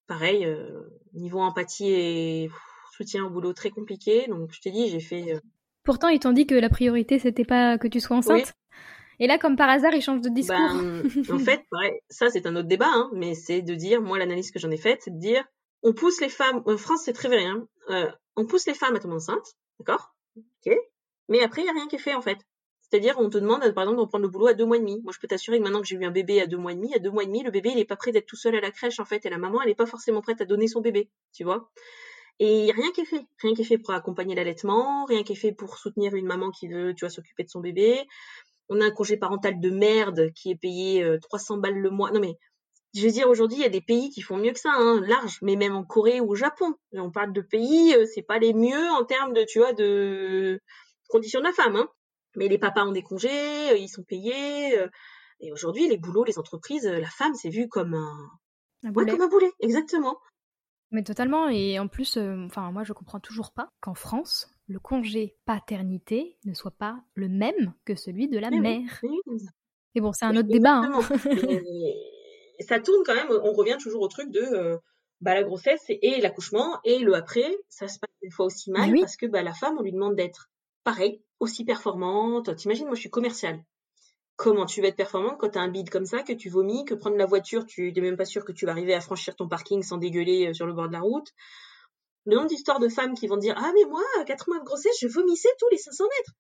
[0.08, 2.50] Pareil, euh, niveau empathie et
[2.96, 4.28] soutien au boulot très compliqué.
[4.28, 5.36] Donc, je t'ai dit, j'ai fait.
[5.36, 5.40] Euh
[5.84, 8.54] Pourtant, ils t'ont dit que la priorité, c'était pas que tu sois enceinte.
[9.20, 10.58] Et là, comme par hasard, ils changent de discours.
[10.58, 14.20] Ben, en fait, pareil, ça, c'est un autre débat, hein, mais c'est de dire, moi,
[14.20, 15.44] l'analyse que j'en ai faite, c'est de dire,
[15.84, 17.68] on pousse les femmes, en France, c'est très vrai, hein,
[18.36, 20.74] on pousse les femmes à tomber enceintes, d'accord Ok
[21.30, 22.38] Mais après, il n'y a rien qui est fait, en fait.
[22.90, 25.02] C'est-à-dire, on te demande, par exemple, de reprendre le boulot à deux mois et demi.
[25.04, 26.76] Moi, je peux t'assurer que maintenant que j'ai eu un bébé à deux mois et
[26.76, 28.56] demi, à deux mois et demi, le bébé, il est pas prêt d'être tout seul
[28.56, 30.68] à la crèche, en fait, et la maman, elle est pas forcément prête à donner
[30.68, 31.70] son bébé, tu vois.
[32.40, 33.26] Et rien qui est fait.
[33.42, 36.52] Rien qui est fait pour accompagner l'allaitement, rien qui est fait pour soutenir une maman
[36.52, 38.06] qui veut, tu vois, s'occuper de son bébé.
[38.70, 42.12] On a un congé parental de merde qui est payé 300 euh, balles le mois.
[42.12, 42.36] Non, mais,
[42.94, 45.02] je veux dire, aujourd'hui, il y a des pays qui font mieux que ça, hein,
[45.02, 46.76] large, mais même en Corée ou au Japon.
[46.94, 50.62] on parle de pays, euh, c'est pas les mieux en termes de, tu vois, de
[51.10, 51.90] conditions de la femme, hein
[52.38, 54.78] mais les papas ont des congés, euh, ils sont payés.
[54.80, 54.88] Euh,
[55.40, 58.30] et aujourd'hui, les boulots, les entreprises, euh, la femme, c'est vu comme un,
[58.84, 59.12] un boulet.
[59.12, 60.18] comme un boulet, exactement.
[60.92, 61.50] Mais totalement.
[61.50, 66.54] Et en plus, enfin, moi, je comprends toujours pas qu'en France, le congé paternité ne
[66.54, 69.02] soit pas le même que celui de la mère.
[69.96, 70.82] Et bon, c'est un autre débat.
[70.84, 71.02] Hein.
[72.60, 73.32] ça tourne quand même.
[73.44, 74.80] On revient toujours au truc de.
[75.20, 78.94] bah, la grossesse et l'accouchement et le après, ça se passe des fois aussi mal
[79.00, 80.50] parce que bah, la femme, on lui demande d'être
[80.86, 82.56] pareil, aussi performante.
[82.56, 83.64] T'imagines, moi je suis commerciale.
[84.36, 86.86] Comment tu vas être performante quand tu as un bide comme ça, que tu vomis,
[86.86, 89.36] que prendre la voiture, tu n'es même pas sûr que tu vas arriver à franchir
[89.36, 91.34] ton parking sans dégueuler euh, sur le bord de la route?
[92.26, 94.64] Le nombre d'histoires de femmes qui vont dire Ah, mais moi, à 4 mois de
[94.64, 96.32] grossesse, je vomissais tous les 500 mètres.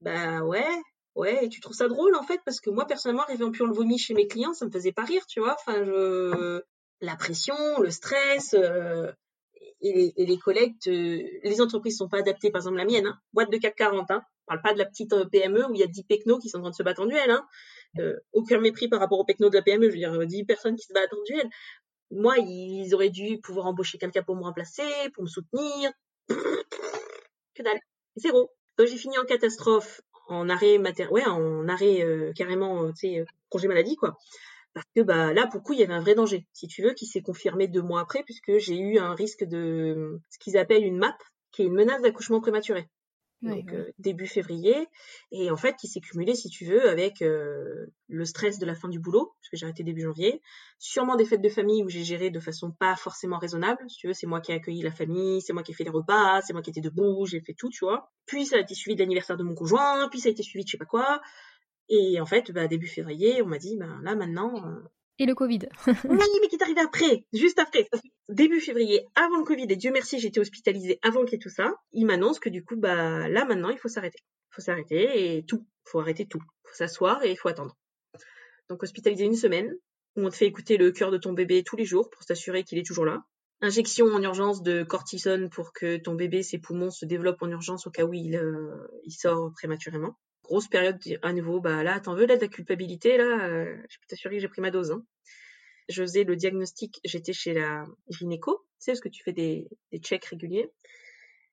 [0.00, 0.82] Bah ouais,
[1.14, 3.74] ouais, tu trouves ça drôle en fait, parce que moi, personnellement, arriver en puant le
[3.74, 5.54] vomi chez mes clients, ça me faisait pas rire, tu vois.
[5.54, 6.62] Enfin, je...
[7.00, 9.12] la pression, le stress, euh,
[9.82, 13.58] et les, collègues, les entreprises sont pas adaptées, par exemple la mienne, hein, boîte de
[13.58, 15.88] CAC 40, hein, on parle pas de la petite euh, PME où il y a
[15.88, 17.44] 10 pecnos qui sont en train de se battre en duel, hein,
[17.98, 20.76] euh, aucun mépris par rapport aux pecnos de la PME, je veux dire 10 personnes
[20.76, 21.48] qui se battent en duel.
[22.10, 24.82] Moi, ils auraient dû pouvoir embaucher quelqu'un pour me remplacer,
[25.14, 25.90] pour me soutenir.
[26.28, 27.80] que dalle,
[28.16, 28.50] zéro.
[28.78, 33.24] Donc j'ai fini en catastrophe, en arrêt mater, ouais, en arrêt euh, carrément, tu sais,
[33.48, 34.16] congé maladie quoi
[34.74, 36.82] parce que bah là pour le coup il y avait un vrai danger si tu
[36.82, 40.56] veux qui s'est confirmé deux mois après puisque j'ai eu un risque de ce qu'ils
[40.56, 41.16] appellent une MAP
[41.50, 42.88] qui est une menace d'accouchement prématuré.
[43.42, 44.86] Donc euh, début février
[45.32, 48.76] et en fait qui s'est cumulé si tu veux avec euh, le stress de la
[48.76, 50.40] fin du boulot parce que j'ai arrêté début janvier
[50.78, 54.06] sûrement des fêtes de famille où j'ai géré de façon pas forcément raisonnable si tu
[54.06, 56.40] veux c'est moi qui ai accueilli la famille c'est moi qui ai fait les repas
[56.42, 58.12] c'est moi qui étais debout j'ai fait tout tu vois.
[58.26, 60.62] Puis ça a été suivi de l'anniversaire de mon conjoint puis ça a été suivi
[60.62, 61.20] de je sais pas quoi
[61.92, 64.66] et en fait, bah, début février, on m'a dit, bah, là maintenant.
[64.66, 64.80] Euh,
[65.18, 65.58] et le Covid.
[65.86, 67.86] oui, mais qui est arrivé après, juste après.
[68.30, 71.50] Début février, avant le Covid, et Dieu merci, j'étais hospitalisée avant qu'il y ait tout
[71.50, 71.74] ça.
[71.92, 74.20] Il m'annonce que du coup, bah, là maintenant, il faut s'arrêter.
[74.22, 75.66] Il faut s'arrêter et tout.
[75.86, 76.40] Il faut arrêter tout.
[76.64, 77.76] Il faut s'asseoir et il faut attendre.
[78.70, 79.70] Donc hospitalisé une semaine,
[80.16, 82.64] où on te fait écouter le cœur de ton bébé tous les jours pour s'assurer
[82.64, 83.22] qu'il est toujours là.
[83.60, 87.86] Injection en urgence de cortisone pour que ton bébé, ses poumons se développent en urgence
[87.86, 92.14] au cas où il, euh, il sort prématurément grosse période à nouveau, bah là, t'en
[92.14, 94.90] veux là de la culpabilité, là, euh, je peux t'assurer que j'ai pris ma dose.
[94.90, 95.04] Hein.
[95.88, 99.68] Je faisais le diagnostic, j'étais chez la gynéco, tu sais, parce que tu fais des,
[99.90, 100.70] des checks réguliers.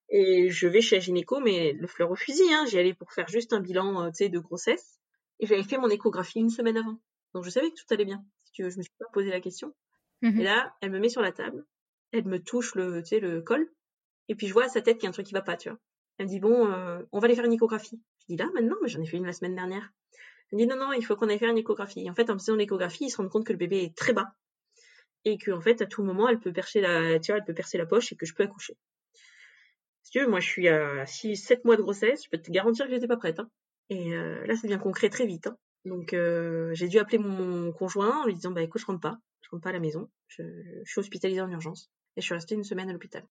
[0.09, 3.11] Et je vais chez la gynéco, mais le fleur au fusil, hein, j'y allais pour
[3.11, 4.99] faire juste un bilan, euh, tu sais, de grossesse.
[5.39, 6.99] Et j'avais fait mon échographie une semaine avant.
[7.33, 8.23] Donc je savais que tout allait bien.
[8.43, 9.73] Si tu veux, je me suis pas posé la question.
[10.21, 11.65] Mmh et là, elle me met sur la table,
[12.11, 13.69] elle me touche le, tu sais, le col,
[14.27, 15.55] et puis je vois à sa tête qu'il y a un truc qui va pas,
[15.55, 15.79] tu vois.
[16.17, 18.01] Elle me dit bon, euh, on va aller faire une échographie.
[18.29, 19.91] Dis là maintenant, mais j'en ai fait une la semaine dernière.
[20.51, 22.05] Elle dit non non, il faut qu'on aille faire une échographie.
[22.05, 24.13] Et en fait, en faisant l'échographie, ils se rendent compte que le bébé est très
[24.13, 24.33] bas
[25.25, 27.53] et que en fait à tout moment elle peut percer la, tu vois, elle peut
[27.53, 28.77] percer la poche et que je peux accoucher.
[30.03, 32.51] Si tu veux, moi je suis à 6 7 mois de grossesse, je peux te
[32.51, 33.49] garantir que j'étais pas prête hein.
[33.89, 35.57] Et euh, là ça devient concret très vite hein.
[35.85, 39.17] Donc euh, j'ai dû appeler mon conjoint en lui disant bah écoute, je rentre pas,
[39.41, 40.43] je rentre pas à la maison, je,
[40.83, 43.23] je suis hospitalisée en urgence et je suis restée une semaine à l'hôpital.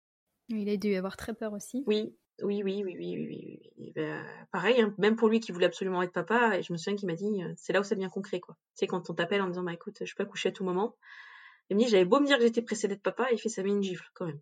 [0.49, 1.85] Il a dû avoir très peur aussi.
[1.87, 3.93] Oui, oui, oui, oui, oui, oui, oui.
[3.95, 6.97] Ben, pareil, hein, même pour lui qui voulait absolument être papa, et je me souviens
[6.97, 8.57] qu'il m'a dit, euh, c'est là où ça devient concret, quoi.
[8.77, 10.97] Tu sais, quand on t'appelle en disant, bah écoute, je peux accoucher à tout moment.
[11.71, 13.63] Il me dit, j'avais beau me dire que j'étais pressée d'être papa, il fait, ça
[13.63, 14.41] met une gifle, quand même.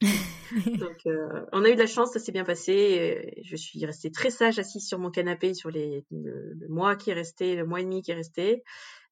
[0.78, 3.40] Donc, euh, on a eu de la chance, ça s'est bien passé.
[3.42, 7.10] Je suis restée très sage assise sur mon canapé sur les, le, le, mois qui
[7.10, 8.62] est resté, le mois et demi qui est resté.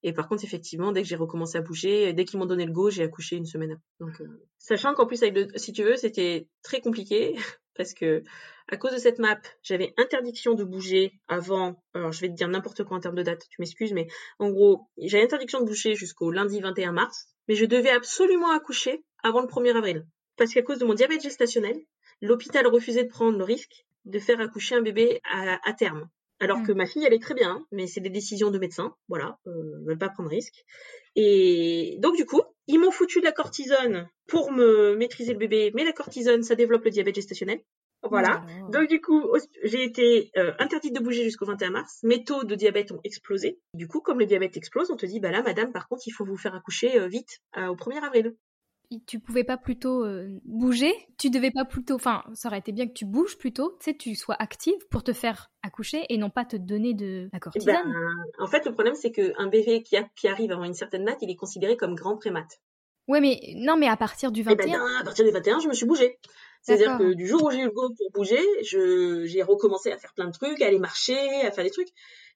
[0.02, 2.72] Et par contre, effectivement, dès que j'ai recommencé à bouger, dès qu'ils m'ont donné le
[2.72, 3.84] go, j'ai accouché une semaine après.
[4.00, 7.36] Donc, euh, sachant qu'en plus, avec le, si tu veux, c'était très compliqué
[7.76, 8.22] parce que
[8.68, 11.82] à cause de cette map, j'avais interdiction de bouger avant.
[11.94, 13.46] Alors, je vais te dire n'importe quoi en termes de date.
[13.50, 14.06] Tu m'excuses, mais
[14.38, 19.02] en gros, j'avais interdiction de bouger jusqu'au lundi 21 mars, mais je devais absolument accoucher
[19.22, 20.06] avant le 1er avril
[20.40, 21.76] parce qu'à cause de mon diabète gestationnel,
[22.22, 26.08] l'hôpital refusait de prendre le risque de faire accoucher un bébé à, à terme.
[26.38, 26.66] Alors mmh.
[26.66, 29.78] que ma fille, elle est très bien, mais c'est des décisions de médecins, voilà, euh,
[29.80, 30.64] ne veulent pas prendre risque.
[31.14, 35.72] Et donc du coup, ils m'ont foutu de la cortisone pour me maîtriser le bébé,
[35.74, 37.60] mais la cortisone, ça développe le diabète gestationnel.
[38.02, 38.44] Voilà.
[38.62, 38.70] Oh.
[38.70, 39.30] Donc du coup,
[39.62, 41.98] j'ai été euh, interdite de bouger jusqu'au 21 mars.
[42.02, 43.60] Mes taux de diabète ont explosé.
[43.74, 46.12] Du coup, comme le diabète explose, on te dit, bah là, madame, par contre, il
[46.12, 48.34] faut vous faire accoucher euh, vite, euh, au 1er avril
[49.06, 52.88] tu pouvais pas plutôt euh, bouger Tu devais pas plutôt, enfin, ça aurait été bien
[52.88, 56.30] que tu bouges plutôt, tu sais, tu sois active pour te faire accoucher et non
[56.30, 57.74] pas te donner de la cortisone.
[57.74, 57.94] Ben,
[58.38, 61.18] en fait, le problème c'est qu'un bébé qui, a, qui, arrive avant une certaine date,
[61.22, 62.46] il est considéré comme grand prémat.
[63.06, 64.64] Ouais, mais non, mais à partir du 21.
[64.64, 66.18] Eh ben, à partir du 21, je me suis bougée.
[66.62, 70.12] C'est-à-dire que du jour où j'ai eu le go pour bouger, j'ai recommencé à faire
[70.14, 71.88] plein de trucs, à aller marcher, à faire des trucs.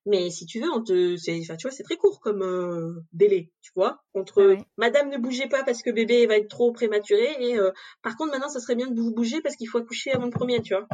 [0.06, 3.00] Mais si tu veux, on te, c'est, enfin, tu vois, c'est très court comme euh,
[3.12, 4.58] délai, tu vois, entre ouais.
[4.76, 7.70] Madame ne bougez pas parce que bébé va être trop prématuré et euh,
[8.02, 10.30] par contre maintenant, ça serait bien de vous bouger parce qu'il faut accoucher avant le
[10.30, 10.86] premier, tu vois.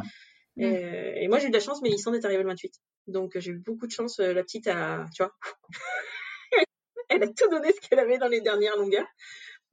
[0.55, 0.63] Mm.
[0.63, 2.73] Euh, et moi j'ai eu de la chance, mais il s'en est arrivé le 28.
[3.07, 4.19] Donc j'ai eu beaucoup de chance.
[4.19, 5.35] la petite a, tu vois,
[7.09, 9.07] elle a tout donné ce qu'elle avait dans les dernières longueurs.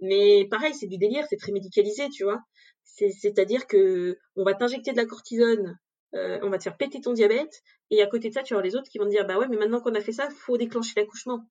[0.01, 2.41] Mais pareil, c'est du délire, c'est très médicalisé, tu vois.
[2.83, 5.79] C'est-à-dire que on va t'injecter de la cortisone
[6.15, 8.61] euh, on va te faire péter ton diabète, et à côté de ça, tu as
[8.61, 10.57] les autres qui vont te dire, bah ouais, mais maintenant qu'on a fait ça, faut
[10.57, 11.45] déclencher l'accouchement.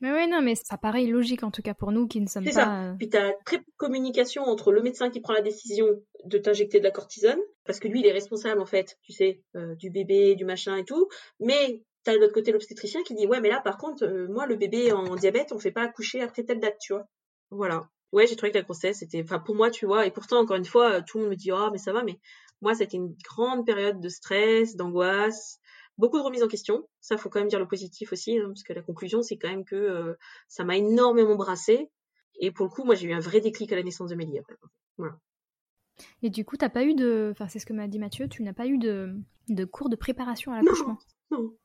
[0.00, 2.44] Mais ouais, non, mais ça paraît logique en tout cas pour nous qui ne sommes
[2.44, 2.50] pas.
[2.50, 2.82] C'est ça.
[2.82, 5.86] Euh, Puis t'as très peu de communication entre le médecin qui prend la décision
[6.24, 9.42] de t'injecter de la cortisone, parce que lui, il est responsable en fait, tu sais,
[9.56, 11.08] euh, du bébé, du machin et tout.
[11.40, 14.46] Mais t'as de l'autre côté l'obstétricien qui dit, ouais, mais là, par contre, euh, moi,
[14.46, 17.06] le bébé en diabète, on fait pas accoucher après telle date, tu vois.
[17.50, 17.88] Voilà.
[18.12, 20.56] Ouais, j'ai trouvé que la grossesse, c'était, enfin, pour moi, tu vois, et pourtant, encore
[20.56, 22.18] une fois, tout le monde me dit, oh, mais ça va, mais
[22.60, 25.60] moi, c'était une grande période de stress, d'angoisse,
[25.96, 26.88] beaucoup de remise en question.
[27.00, 29.48] Ça, faut quand même dire le positif aussi, hein, parce que la conclusion, c'est quand
[29.48, 30.14] même que euh,
[30.48, 31.90] ça m'a énormément brassé.
[32.40, 34.40] Et pour le coup, moi, j'ai eu un vrai déclic à la naissance de Mélie.
[34.96, 35.18] Voilà.
[36.22, 38.44] Et du coup, t'as pas eu de, enfin, c'est ce que m'a dit Mathieu, tu
[38.44, 39.16] n'as pas eu de,
[39.48, 40.98] de cours de préparation à l'accouchement?
[41.30, 41.56] Non, non.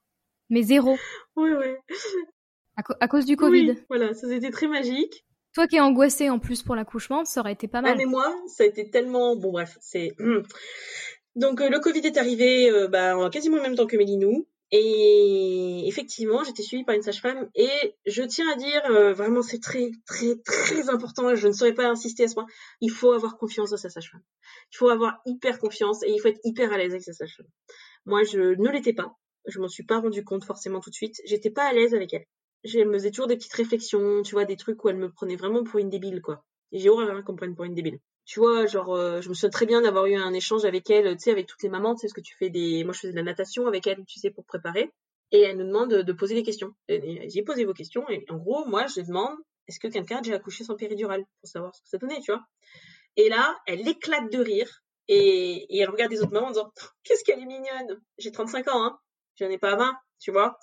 [0.50, 0.98] Mais zéro?
[1.36, 1.96] Oui, oui.
[2.76, 3.72] À, à cause du Covid?
[3.72, 5.26] Oui, voilà, ça c'était très magique.
[5.54, 7.92] Toi qui es angoissée en plus pour l'accouchement, ça aurait été pas mal.
[7.94, 9.36] Ah mais moi, ça a été tellement...
[9.36, 10.16] Bon bref, c'est...
[11.36, 14.48] Donc euh, le Covid est arrivé euh, bah, quasiment en même temps que Mélinou.
[14.76, 17.48] Et effectivement, j'étais suivie par une sage-femme.
[17.54, 17.70] Et
[18.08, 21.36] je tiens à dire, euh, vraiment, c'est très, très, très important.
[21.36, 22.48] Je ne saurais pas insister à ce point.
[22.82, 24.24] Il faut avoir confiance dans sa sage-femme.
[24.72, 27.46] Il faut avoir hyper confiance et il faut être hyper à l'aise avec sa sage-femme.
[28.06, 29.16] Moi, je ne l'étais pas.
[29.46, 31.22] Je m'en suis pas rendu compte forcément tout de suite.
[31.26, 32.26] J'étais pas à l'aise avec elle
[32.64, 35.36] je me faisais toujours des petites réflexions, tu vois, des trucs où elle me prenait
[35.36, 36.44] vraiment pour une débile, quoi.
[36.72, 38.00] Et j'ai horreur qu'on me prenne pour une débile.
[38.26, 41.12] Tu vois, genre, euh, je me souviens très bien d'avoir eu un échange avec elle,
[41.18, 42.84] tu sais, avec toutes les mamans, tu sais, ce que tu fais des...
[42.84, 44.92] Moi, je faisais de la natation avec elle, tu sais, pour préparer.
[45.32, 46.74] Et elle nous demande de, poser des questions.
[46.88, 49.36] J'ai posé vos questions, et en gros, moi, je demande,
[49.68, 51.26] est-ce que quelqu'un a déjà accouché sans péridurale?
[51.42, 52.44] Pour savoir ce que ça donnait, tu vois.
[53.18, 54.70] Et là, elle éclate de rire,
[55.10, 56.72] et, et elle regarde les autres mamans en disant,
[57.04, 59.00] qu'est-ce qu'elle est mignonne J'ai 35 ans, hein.
[59.44, 60.58] J'en ai pas 20 tu vois.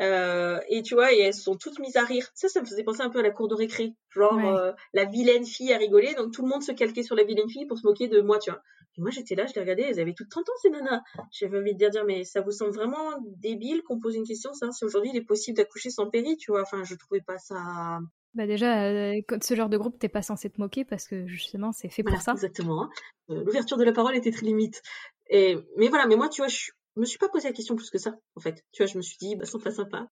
[0.00, 2.26] Euh, et tu vois, et elles sont toutes mises à rire.
[2.34, 3.94] Ça, ça me faisait penser un peu à la cour de récré.
[4.08, 4.46] Genre, ouais.
[4.46, 7.48] euh, la vilaine fille à rigoler, donc tout le monde se calquait sur la vilaine
[7.48, 8.62] fille pour se moquer de moi, tu vois.
[8.96, 11.02] Et moi, j'étais là, je les regardais, elles avaient toutes 30 ans, ces nanas.
[11.30, 14.52] J'avais envie de dire, dire, mais ça vous semble vraiment débile qu'on pose une question,
[14.54, 16.62] ça, si aujourd'hui il est possible d'accoucher sans péri, tu vois.
[16.62, 18.00] Enfin, je trouvais pas ça...
[18.34, 21.70] Bah déjà, euh, ce genre de groupe, t'es pas censé te moquer parce que justement,
[21.72, 22.32] c'est fait pour ça.
[22.32, 22.88] Exactement.
[23.28, 24.80] Euh, L'ouverture de la parole était très limite.
[25.28, 27.54] Et mais voilà, mais moi, tu vois, je suis je me suis pas posé la
[27.54, 28.64] question plus que ça, en fait.
[28.72, 30.08] Tu vois, je me suis dit, bah, pas sympa.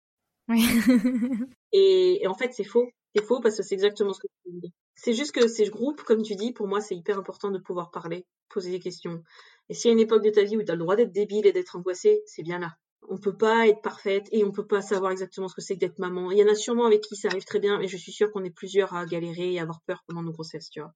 [0.49, 0.63] Oui.
[1.73, 2.89] et, et, en fait, c'est faux.
[3.15, 4.73] C'est faux parce que c'est exactement ce que tu dis.
[4.95, 7.91] C'est juste que ces groupes, comme tu dis, pour moi, c'est hyper important de pouvoir
[7.91, 9.23] parler, poser des questions.
[9.69, 11.13] Et s'il y a une époque de ta vie où tu as le droit d'être
[11.13, 12.75] débile et d'être angoissé, c'est bien là.
[13.09, 15.81] On peut pas être parfaite et on peut pas savoir exactement ce que c'est que
[15.81, 16.31] d'être maman.
[16.31, 18.31] Il y en a sûrement avec qui ça arrive très bien, mais je suis sûre
[18.31, 20.93] qu'on est plusieurs à galérer et avoir peur pendant nos grossesses, tu vois.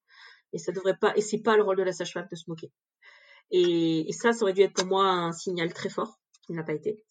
[0.53, 2.70] Et ça devrait pas, et c'est pas le rôle de la sage-femme de se moquer.
[3.51, 6.72] Et, ça, ça aurait dû être pour moi un signal très fort, qui n'a pas
[6.72, 7.03] été.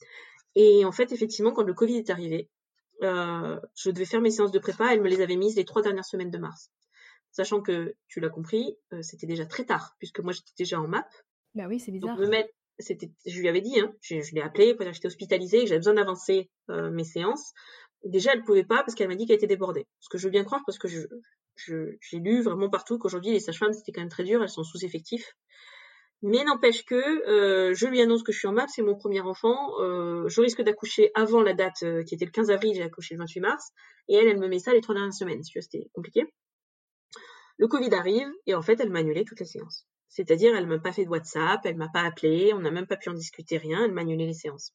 [0.56, 2.50] Et en fait, effectivement, quand le Covid est arrivé,
[3.02, 5.82] euh, je devais faire mes séances de prépa, elle me les avait mises les trois
[5.82, 6.72] dernières semaines de mars.
[7.32, 10.88] Sachant que, tu l'as compris, euh, c'était déjà très tard, puisque moi j'étais déjà en
[10.88, 11.08] MAP.
[11.56, 12.18] Bah oui, c'est bizarre.
[12.18, 15.08] me mettre, c'était, je lui avais dit, hein, je, je l'ai appelé, parce que j'étais
[15.08, 17.54] hospitalisée, que j'avais besoin d'avancer euh, mes séances.
[18.04, 19.88] Déjà, elle pouvait pas parce qu'elle m'a dit qu'elle était débordée.
[20.00, 21.08] Ce que je veux bien croire parce que je,
[21.56, 24.64] je, j'ai lu vraiment partout qu'aujourd'hui les sages-femmes c'était quand même très dur, elles sont
[24.64, 25.36] sous-effectifs.
[26.24, 29.22] Mais n'empêche que euh, je lui annonce que je suis en MAP, c'est mon premier
[29.22, 29.80] enfant.
[29.82, 33.14] Euh, je risque d'accoucher avant la date euh, qui était le 15 avril, j'ai accouché
[33.14, 33.72] le 28 mars.
[34.08, 35.44] Et elle, elle me met ça les trois dernières semaines.
[35.44, 36.26] C'était compliqué.
[37.58, 39.86] Le Covid arrive et en fait, elle m'a annulé toutes les séances.
[40.08, 42.98] C'est-à-dire, elle m'a pas fait de WhatsApp, elle m'a pas appelé, on n'a même pas
[42.98, 43.84] pu en discuter rien.
[43.84, 44.74] Elle m'a annulé les séances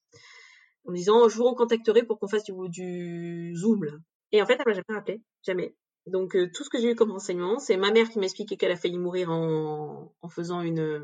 [0.89, 3.93] en me disant je vous recontacterai pour qu'on fasse du, Zoom là.
[4.33, 5.75] Et en fait, elle m'a jamais appelé, jamais.
[6.09, 8.57] Donc euh, tout ce que j'ai eu comme renseignement, c'est ma mère qui m'a expliqué
[8.57, 11.03] qu'elle a failli mourir en, faisant une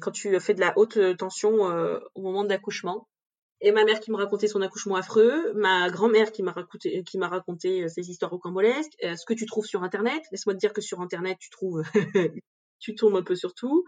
[0.00, 3.08] quand tu fais de la haute tension euh, au moment de l'accouchement.
[3.60, 7.16] Et ma mère qui me racontait son accouchement affreux, ma grand-mère qui m'a raconté qui
[7.16, 10.22] m'a raconté ses histoires rocambolesques, euh, ce que tu trouves sur internet.
[10.32, 11.82] Laisse-moi te dire que sur internet tu trouves
[12.80, 13.84] tu tombes un peu sur tout.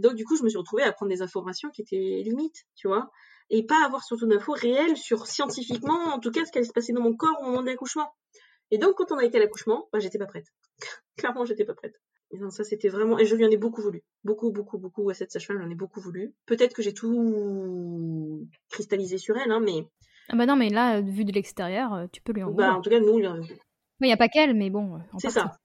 [0.00, 2.88] Donc du coup, je me suis retrouvée à prendre des informations qui étaient limites, tu
[2.88, 3.10] vois,
[3.50, 6.72] et pas avoir surtout d'infos réelles sur scientifiquement, en tout cas, ce qui allait se
[6.72, 8.12] passer dans mon corps au moment de l'accouchement.
[8.72, 10.46] Et donc, quand on a été à l'accouchement, bah, j'étais pas prête.
[11.18, 12.00] Clairement, j'étais pas prête.
[12.30, 14.02] Et donc, ça, c'était vraiment, et je lui en ai beaucoup voulu.
[14.24, 16.32] Beaucoup, beaucoup, beaucoup, à cette sage-femme, j'en ai beaucoup voulu.
[16.46, 19.86] Peut-être que j'ai tout cristallisé sur elle, hein, mais.
[20.30, 22.72] Ah bah non, mais là, vu de l'extérieur, euh, tu peux lui en vouloir.
[22.72, 23.54] Bah, en tout cas, nous, on lui en a voulu.
[24.00, 24.98] Mais il n'y a pas qu'elle, mais bon.
[25.18, 25.58] C'est ça.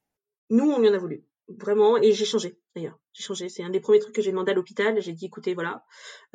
[0.50, 1.24] Nous, on lui en a voulu.
[1.48, 3.00] Vraiment, et j'ai changé, d'ailleurs.
[3.14, 3.48] J'ai changé.
[3.48, 5.02] C'est un des premiers trucs que j'ai demandé à l'hôpital.
[5.02, 5.86] J'ai dit, écoutez, voilà,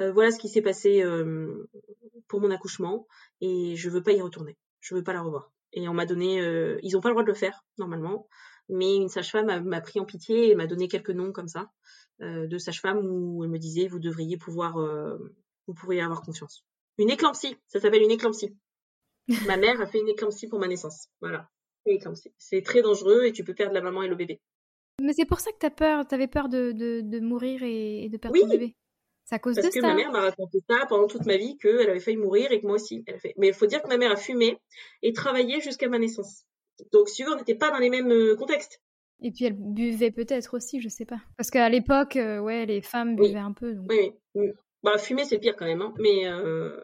[0.00, 1.68] euh, voilà ce qui s'est passé euh,
[2.28, 3.06] pour mon accouchement,
[3.42, 4.56] et je veux pas y retourner.
[4.80, 5.52] Je veux pas la revoir.
[5.72, 8.28] Et on m'a donné, euh, ils ont pas le droit de le faire normalement,
[8.68, 11.70] mais une sage-femme m'a pris en pitié et m'a donné quelques noms comme ça
[12.20, 15.16] euh, de sage-femmes où elle me disait vous devriez pouvoir, euh,
[15.66, 16.64] vous pourriez avoir confiance.
[16.98, 18.56] Une éclampsie, ça s'appelle une éclampsie.
[19.46, 21.48] ma mère a fait une éclampsie pour ma naissance, voilà.
[22.38, 24.40] C'est très dangereux et tu peux perdre la maman et le bébé.
[25.00, 28.16] Mais c'est pour ça que t'as peur, t'avais peur de, de, de, mourir et, de
[28.16, 28.76] perdre ton bébé.
[29.32, 31.56] C'est à cause Parce de que ma mère m'a raconté ça pendant toute ma vie,
[31.56, 33.02] qu'elle avait failli mourir et que moi aussi.
[33.06, 33.32] Elle fait...
[33.38, 34.58] Mais il faut dire que ma mère a fumé
[35.00, 36.44] et travaillé jusqu'à ma naissance.
[36.92, 38.82] Donc, si tu veux, on n'était pas dans les mêmes euh, contextes.
[39.22, 41.16] Et puis elle buvait peut-être aussi, je sais pas.
[41.38, 43.72] Parce qu'à l'époque, euh, ouais, les femmes buvaient un peu.
[43.72, 43.86] Donc...
[43.88, 44.50] Oui, oui.
[44.82, 45.94] Bah, fumer, c'est pire quand même, hein.
[45.98, 46.26] Mais.
[46.26, 46.76] Euh...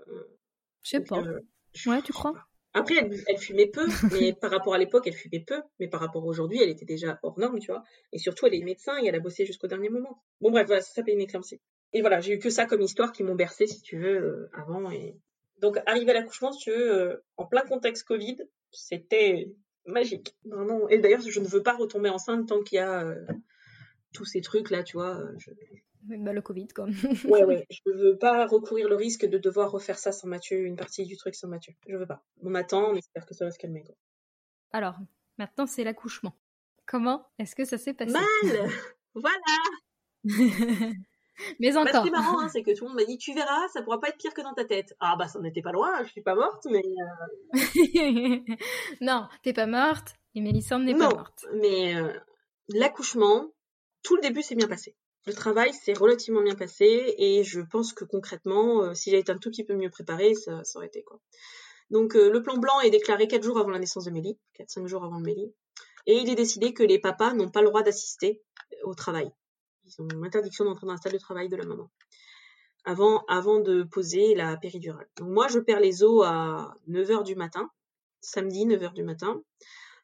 [0.83, 1.19] Je sais pas.
[1.19, 1.41] Euh,
[1.87, 2.33] ouais, tu crois?
[2.73, 5.61] Après, elle, elle, fumait peu, mais par rapport à l'époque, elle fumait peu.
[5.81, 7.83] Mais par rapport à aujourd'hui, elle était déjà hors norme, tu vois.
[8.13, 10.23] Et surtout, elle est médecin et elle a bossé jusqu'au dernier moment.
[10.41, 11.61] Bon, bref, voilà, ça s'appelle une éclampsie.
[11.93, 14.51] Et voilà, j'ai eu que ça comme histoire qui m'ont bercé, si tu veux, euh,
[14.53, 14.91] avant.
[14.91, 15.17] Et
[15.61, 18.37] donc, arriver à l'accouchement, si tu veux, euh, en plein contexte Covid,
[18.71, 19.51] c'était
[19.87, 20.89] magique, vraiment.
[20.89, 23.27] Et d'ailleurs, je ne veux pas retomber enceinte tant qu'il y a euh,
[24.13, 25.19] tous ces trucs là, tu vois.
[25.39, 25.51] Je...
[26.03, 26.87] bah, le Covid, quoi.
[27.25, 27.67] ouais, ouais.
[27.71, 31.17] Je veux pas recourir le risque de devoir refaire ça sans Mathieu, une partie du
[31.17, 31.73] truc sans Mathieu.
[31.89, 32.23] Je veux pas.
[32.43, 33.97] On attend, on espère que ça va se calmer, quoi.
[34.73, 34.99] Alors,
[35.39, 36.35] maintenant, c'est l'accouchement.
[36.85, 38.13] Comment est-ce que ça s'est passé?
[38.13, 38.71] Mal
[39.15, 39.39] Voilà
[41.59, 41.95] Mais encore.
[41.95, 43.83] ce qui est marrant, hein, c'est que tout le monde m'a dit, tu verras, ça
[43.83, 44.95] pourra pas être pire que dans ta tête.
[45.01, 46.83] Ah bah ça n'était pas loin, je suis pas morte, mais.
[46.85, 48.39] Euh...
[49.01, 51.47] non, t'es pas morte, et Mélissande n'est pas morte.
[51.55, 52.13] Mais euh,
[52.69, 53.53] l'accouchement,
[54.03, 54.97] tout le début s'est bien passé.
[55.27, 59.33] Le travail s'est relativement bien passé, et je pense que concrètement, euh, si j'avais été
[59.33, 61.21] un tout petit peu mieux préparée, ça, ça aurait été quoi.
[61.91, 64.71] Donc euh, le plan blanc est déclaré quatre jours avant la naissance de Mélie, quatre
[64.71, 65.55] cinq jours avant Mélie,
[66.07, 68.43] et il est décidé que les papas n'ont pas le droit d'assister
[68.85, 69.31] au travail.
[69.89, 71.91] Ils ont l'interdiction d'entrer dans la salle de travail de la maman
[72.85, 75.09] avant, avant de poser la péridurale.
[75.21, 77.71] Moi, je perds les os à 9h du matin,
[78.21, 79.43] samedi 9h du matin.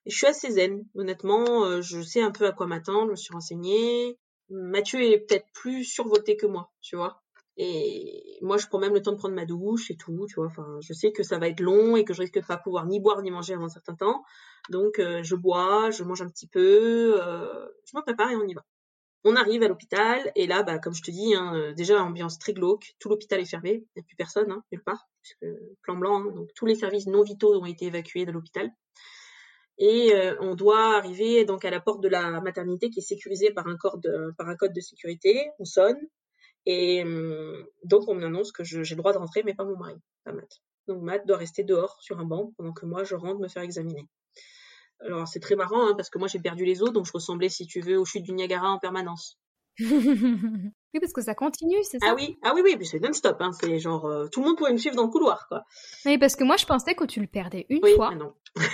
[0.06, 0.84] Je suis assez zen.
[0.94, 4.18] Honnêtement, euh, je sais un peu à quoi m'attendre, je me suis renseignée.
[4.50, 7.22] Mathieu est peut-être plus survolté que moi, tu vois.
[7.56, 10.46] Et moi, je prends même le temps de prendre ma douche et tout, tu vois.
[10.46, 12.84] Enfin, je sais que ça va être long et que je risque de pas pouvoir
[12.86, 14.24] ni boire ni manger avant un certain temps.
[14.68, 18.46] Donc, euh, je bois, je mange un petit peu, euh, je me prépare et on
[18.46, 18.64] y va.
[19.24, 22.38] On arrive à l'hôpital et là, bah, comme je te dis, hein, euh, déjà ambiance
[22.38, 25.46] très glauque, tout l'hôpital est fermé, il n'y a plus personne, hein, nulle part, puisque
[25.82, 28.70] plan blanc, hein, tous les services non vitaux ont été évacués de l'hôpital.
[29.78, 33.50] Et euh, on doit arriver donc à la porte de la maternité qui est sécurisée
[33.50, 33.76] par un,
[34.38, 35.50] un code de sécurité.
[35.58, 35.98] On sonne
[36.66, 39.96] et hum, donc on m'annonce que j'ai le droit de rentrer, mais pas mon mari,
[40.24, 40.62] pas Matt.
[40.86, 43.62] Donc Matt doit rester dehors sur un banc pendant que moi je rentre me faire
[43.62, 44.06] examiner.
[45.00, 47.48] Alors c'est très marrant hein, parce que moi j'ai perdu les os, donc je ressemblais,
[47.48, 49.38] si tu veux, aux chutes du Niagara en permanence.
[49.80, 52.06] oui, parce que ça continue, c'est ça?
[52.10, 53.36] Ah oui, ah oui, oui, c'est non-stop.
[53.40, 55.64] Hein, c'est genre euh, tout le monde pouvait me suivre dans le couloir, quoi.
[56.06, 58.10] Oui, parce que moi je pensais que tu le perdais une oui, fois.
[58.10, 58.34] mais non.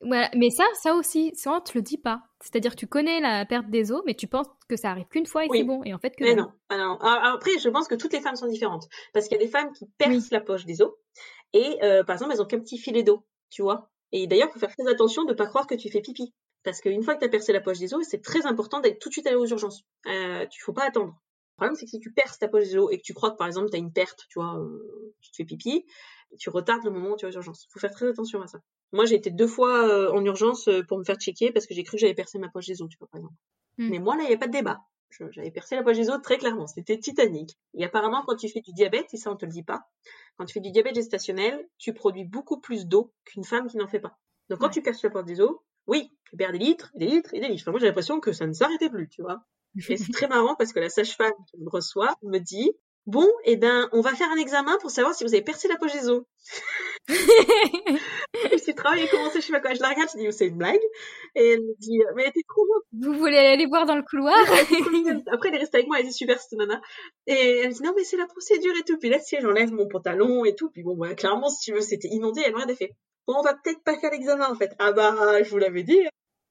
[0.00, 0.30] Voilà.
[0.36, 2.22] Mais ça, ça aussi, ça on te le dit pas.
[2.40, 5.26] C'est-à-dire que tu connais la perte des os, mais tu penses que ça arrive qu'une
[5.26, 5.58] fois et Oui.
[5.58, 5.82] c'est bon.
[5.82, 6.52] Et en fait, que Mais non.
[6.68, 6.98] Ah non.
[7.00, 9.50] Ah, Après, je pense que toutes les femmes sont différentes parce qu'il y a des
[9.50, 10.92] femmes qui percent la poche des os
[11.52, 13.90] et euh, par exemple elles ont qu'un petit filet d'eau, tu vois.
[14.12, 16.32] Et d'ailleurs, faut faire très attention de pas croire que tu fais pipi.
[16.64, 18.98] Parce qu'une fois que tu as percé la poche des os, c'est très important d'être
[18.98, 19.84] tout de suite allé aux urgences.
[20.06, 21.12] Euh, tu faut pas attendre.
[21.12, 23.30] Le problème, c'est que si tu perces ta poche des os et que tu crois
[23.30, 25.84] que, par exemple, tu as une perte, tu vois, euh, tu te fais pipi,
[26.38, 27.66] tu retardes le moment où tu vas aux urgences.
[27.70, 28.60] faut faire très attention à ça.
[28.92, 31.74] Moi, j'ai été deux fois euh, en urgence euh, pour me faire checker parce que
[31.74, 33.34] j'ai cru que j'avais percé ma poche des os, tu vois, par exemple.
[33.78, 33.88] Mm.
[33.90, 34.78] Mais moi, là, il n'y a pas de débat.
[35.10, 36.66] J'avais percé la poche des os très clairement.
[36.66, 37.56] C'était titanique.
[37.74, 39.88] Et apparemment, quand tu fais du diabète, et ça, on te le dit pas,
[40.36, 43.88] quand tu fais du diabète gestationnel, tu produis beaucoup plus d'eau qu'une femme qui n'en
[43.88, 44.18] fait pas.
[44.48, 44.72] Donc, quand Ouais.
[44.72, 45.56] tu perces la poche des os,
[45.86, 47.62] oui, tu perds des litres, des litres et des litres.
[47.64, 49.42] Enfin, moi, j'ai l'impression que ça ne s'arrêtait plus, tu vois.
[49.88, 52.72] Et c'est très marrant parce que la sage-femme qui me reçoit me dit
[53.06, 55.76] Bon, eh ben, on va faire un examen pour savoir si vous avez percé la
[55.76, 56.22] poche des os.
[57.08, 59.74] Et si le travail a commencé, je sais pas quoi.
[59.74, 60.80] Je la regarde, je dis Oh, C'est une blague.
[61.34, 64.38] Et elle me dit Mais t'es trop Vous voulez aller voir dans le couloir?
[65.32, 66.80] Après, elle est restée avec moi, elle est super, cette nana.
[67.26, 68.98] Et elle me dit, non, mais c'est la procédure et tout.
[68.98, 70.70] Puis là, sais, j'enlève mon pantalon et tout.
[70.70, 72.92] Puis bon, bah, clairement, si tu veux, c'était inondé, elle m'a rien fait.
[73.26, 74.74] Bon, on va peut-être pas faire l'examen, en fait.
[74.78, 76.00] Ah bah, je vous l'avais dit.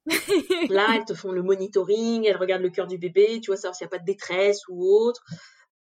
[0.69, 3.75] Là, elles te font le monitoring, elles regardent le cœur du bébé, tu vois, savoir
[3.75, 5.23] s'il n'y a pas de détresse ou autre.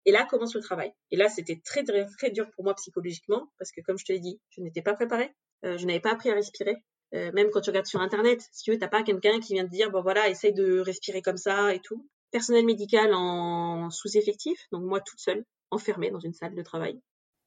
[0.06, 0.92] Et là commence le travail.
[1.12, 4.12] Et là, c'était très, très, très dur pour moi psychologiquement, parce que comme je te
[4.12, 5.34] l'ai dit, je n'étais pas préparée.
[5.66, 6.76] Euh, je n'avais pas appris à respirer.
[7.14, 9.66] Euh, même quand tu regardes sur Internet, si tu veux, t'as pas quelqu'un qui vient
[9.66, 12.08] te dire, bon voilà, essaye de respirer comme ça et tout.
[12.32, 17.00] Personnel médical en sous-effectif, donc moi toute seule, enfermée dans une salle de travail,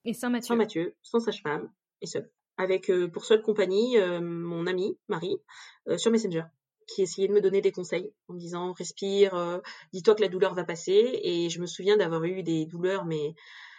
[0.04, 0.46] Et sans Mathieu.
[0.46, 1.68] sans Mathieu, sans sage-femme,
[2.00, 2.30] et seule.
[2.58, 5.36] Avec euh, pour seule compagnie euh, mon amie, Marie,
[5.88, 6.44] euh, sur Messenger,
[6.86, 9.58] qui essayait de me donner des conseils en me disant respire, euh,
[9.92, 11.20] dis-toi que la douleur va passer.
[11.22, 13.34] Et je me souviens d'avoir eu des douleurs, mais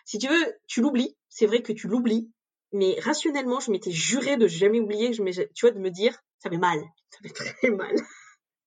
[0.05, 1.16] si tu veux, tu l'oublies.
[1.30, 2.32] C'est vrai que tu l'oublies,
[2.72, 5.22] mais rationnellement, je m'étais juré de jamais oublier, tu
[5.62, 6.80] vois, de me dire ça fait mal,
[7.10, 7.95] ça fait très mal,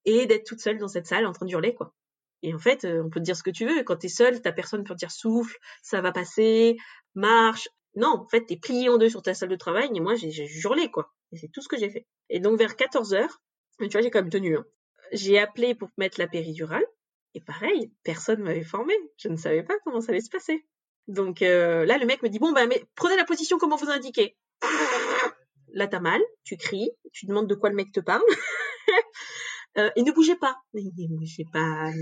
[0.05, 1.95] et d'être toute seule dans cette salle en train d'hurler quoi.
[2.43, 3.83] Et en fait, euh, on peut te dire ce que tu veux.
[3.83, 6.77] Quand t'es seule, t'as personne pour te dire souffle, ça va passer,
[7.15, 7.69] marche.
[7.97, 9.91] Non, en fait, t'es plié en deux sur ta salle de travail.
[9.95, 11.13] Et moi, j'ai j'ai hurlé, quoi.
[11.33, 12.07] Et c'est tout ce que j'ai fait.
[12.31, 13.43] Et donc, vers 14 heures,
[13.89, 14.57] tu vois, j'ai quand même tenu.
[14.57, 14.65] hein.
[15.13, 16.85] J'ai appelé pour mettre la péridurale.
[17.35, 18.95] Et pareil, personne m'avait formé.
[19.17, 20.67] Je ne savais pas comment ça allait se passer.
[21.09, 23.77] Donc euh, là, le mec me dit, bon, bah, mais prenez la position comme on
[23.77, 24.37] vous indiquait.
[25.73, 28.23] Là, t'as mal, tu cries, tu demandes de quoi le mec te parle.
[29.79, 30.57] Euh, et ne bougez pas.
[30.75, 31.93] Mais ne bougez pas.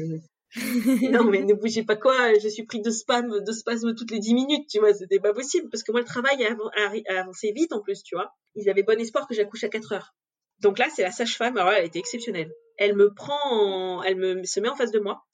[1.12, 2.32] non, mais ne bougez pas quoi.
[2.38, 4.94] Je suis pris de spam, de spasmes toutes les 10 minutes, tu vois.
[4.94, 8.32] C'était pas possible parce que moi, le travail a avancé vite en plus, tu vois.
[8.54, 10.14] Ils avaient bon espoir que j'accouche à 4 heures.
[10.60, 11.56] Donc là, c'est la sage-femme.
[11.56, 12.52] Alors là, elle était exceptionnelle.
[12.76, 15.24] Elle me prend, en- elle me se met en face de moi.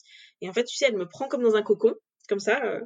[0.41, 1.95] Et en fait, tu sais, elle me prend comme dans un cocon,
[2.29, 2.63] comme ça.
[2.65, 2.81] euh,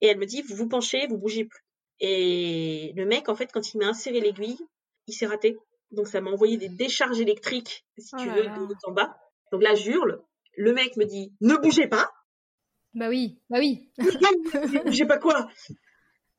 [0.00, 1.60] et elle me dit, vous vous penchez, vous bougez plus.
[2.00, 4.58] Et le mec, en fait, quand il m'a inséré l'aiguille,
[5.06, 5.56] il s'est raté.
[5.90, 8.56] Donc ça m'a envoyé des décharges électriques, si Oh tu là veux, là.
[8.56, 9.16] de haut en bas.
[9.52, 10.22] Donc là, j'hurle.
[10.56, 12.10] Le mec me dit, ne bougez pas.
[12.94, 13.90] Bah oui, bah oui.
[13.98, 15.48] Ne bougez pas quoi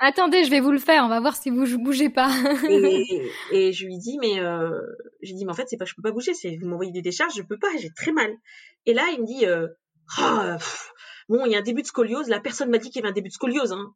[0.03, 1.05] Attendez, je vais vous le faire.
[1.05, 2.31] On va voir si vous bougez pas.
[2.69, 3.21] et,
[3.51, 4.71] et je lui dis, mais euh,
[5.21, 6.33] je lui dis, mais en fait, c'est pas, je peux pas bouger.
[6.33, 7.67] C'est vous m'envoyez des décharges, je peux pas.
[7.79, 8.31] J'ai très mal.
[8.87, 9.67] Et là, il me dit, euh,
[10.17, 10.91] Ah, pff,
[11.29, 12.29] bon, il y a un début de scoliose.
[12.29, 13.73] Là, personne m'a dit qu'il y avait un début de scoliose.
[13.73, 13.93] Hein.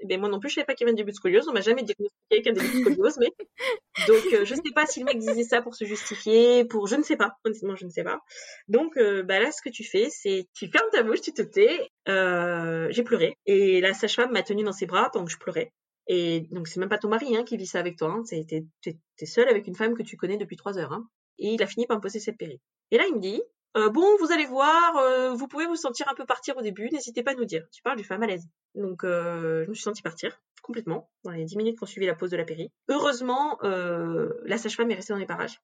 [0.00, 1.48] Eh ben moi non plus, je savais pas qu'il y avait un début de scoliose.
[1.48, 3.32] On m'a jamais diagnostiqué avec un début de scoliose, mais
[4.06, 6.96] donc euh, je sais pas si le mec disait ça pour se justifier, pour je
[6.96, 7.36] ne sais pas.
[7.44, 8.20] Honnêtement, je ne sais pas.
[8.68, 11.42] Donc euh, bah là, ce que tu fais, c'est tu fermes ta bouche, tu te
[11.42, 11.90] tais.
[12.08, 15.72] Euh, j'ai pleuré et la sage-femme m'a tenue dans ses bras pendant que je pleurais.
[16.06, 18.10] Et donc c'est même pas ton mari hein, qui vit ça avec toi.
[18.10, 18.22] Hein.
[18.28, 20.92] T'es, t'es, t'es seule avec une femme que tu connais depuis trois heures.
[20.92, 21.08] Hein.
[21.38, 22.60] Et il a fini par me poser cette péri.
[22.90, 23.42] Et là, il me dit.
[23.76, 26.88] Euh, bon, vous allez voir, euh, vous pouvez vous sentir un peu partir au début,
[26.90, 27.66] n'hésitez pas à nous dire.
[27.70, 28.48] Tu parles du femme à l'aise.
[28.74, 32.14] Donc, euh, je me suis sentie partir complètement dans les 10 minutes qu'on suivi la
[32.14, 32.70] pause de la péri.
[32.88, 35.60] Heureusement, la sage-femme est restée dans les parages.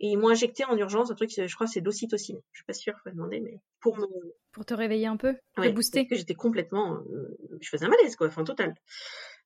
[0.00, 2.40] Et ils m'ont injecté en urgence un truc, je crois, c'est de l'ocytocine.
[2.52, 4.06] Je suis pas sûre, faut demander, mais pour me,
[4.52, 6.00] Pour te réveiller un peu, te ouais, booster.
[6.02, 7.00] parce que j'étais complètement,
[7.60, 8.68] je faisais un malaise, quoi, enfin, total.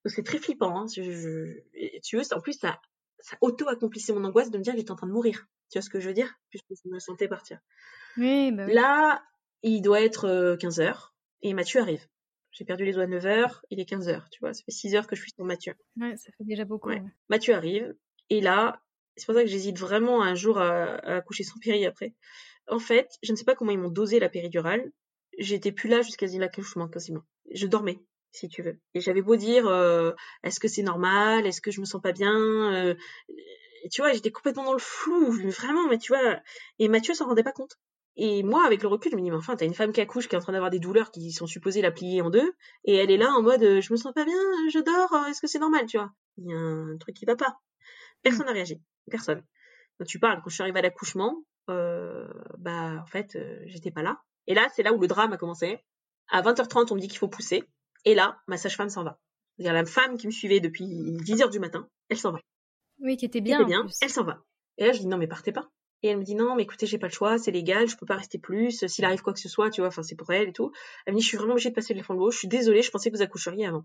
[0.04, 0.86] Donc, c'est très flippant, hein.
[0.94, 2.78] Je, je- et tu veux, en plus, ça,
[3.22, 5.46] ça auto-accomplissait mon angoisse de me dire que j'étais en train de mourir.
[5.70, 6.32] Tu vois ce que je veux dire?
[6.50, 7.58] Puisque je me sentais partir.
[8.16, 8.74] Oui, bah oui.
[8.74, 9.22] Là,
[9.62, 11.12] il doit être 15h
[11.42, 12.06] et Mathieu arrive.
[12.50, 15.06] J'ai perdu les doigts à 9h, il est 15h, tu vois, ça fait 6 heures
[15.06, 15.74] que je suis sur Mathieu.
[15.98, 16.90] Ouais, ça fait déjà beaucoup.
[16.90, 17.00] Ouais.
[17.00, 17.10] ouais.
[17.30, 17.94] Mathieu arrive
[18.28, 18.82] et là,
[19.16, 22.14] c'est pour ça que j'hésite vraiment un jour à, à accoucher sans péri après.
[22.68, 24.92] En fait, je ne sais pas comment ils m'ont dosé la péridurale,
[25.38, 27.22] j'étais plus là jusqu'à l'accouchement quasiment.
[27.52, 27.98] Je dormais,
[28.32, 28.78] si tu veux.
[28.94, 30.12] Et j'avais beau dire, euh,
[30.42, 32.34] est-ce que c'est normal, est-ce que je me sens pas bien,
[32.72, 32.94] euh,
[33.90, 36.40] tu vois, j'étais complètement dans le flou, vraiment, mais tu vois.
[36.78, 37.76] Et Mathieu s'en rendait pas compte.
[38.16, 40.28] Et moi, avec le recul, je me dis, mais enfin, t'as une femme qui accouche,
[40.28, 42.52] qui est en train d'avoir des douleurs qui sont supposées la plier en deux,
[42.84, 44.38] et elle est là en mode, je me sens pas bien,
[44.70, 47.36] je dors, est-ce que c'est normal, tu vois Il y a un truc qui va
[47.36, 47.58] pas.
[48.22, 48.80] Personne n'a réagi.
[49.10, 49.42] Personne.
[49.98, 52.28] Quand tu parles, quand je suis arrivée à l'accouchement, euh,
[52.58, 54.20] bah, en fait, euh, j'étais pas là.
[54.46, 55.78] Et là, c'est là où le drame a commencé.
[56.28, 57.64] À 20h30, on me dit qu'il faut pousser.
[58.04, 59.18] Et là, ma sage-femme s'en va.
[59.56, 62.40] C'est-à-dire la femme qui me suivait depuis 10h du matin, elle s'en va.
[63.00, 63.64] Oui, qui était bien.
[63.64, 64.42] bien, elle s'en va.
[64.78, 65.70] Et là, je dis non, mais partez pas.
[66.04, 68.06] Et elle me dit non, mais écoutez, j'ai pas le choix, c'est légal, je peux
[68.06, 68.84] pas rester plus.
[68.88, 70.72] S'il arrive quoi que ce soit, tu vois, enfin c'est pour elle et tout.
[71.06, 72.32] Elle me dit je suis vraiment obligée de passer le flambeau.
[72.32, 73.84] Je suis désolée, je pensais que vous accoucheriez avant.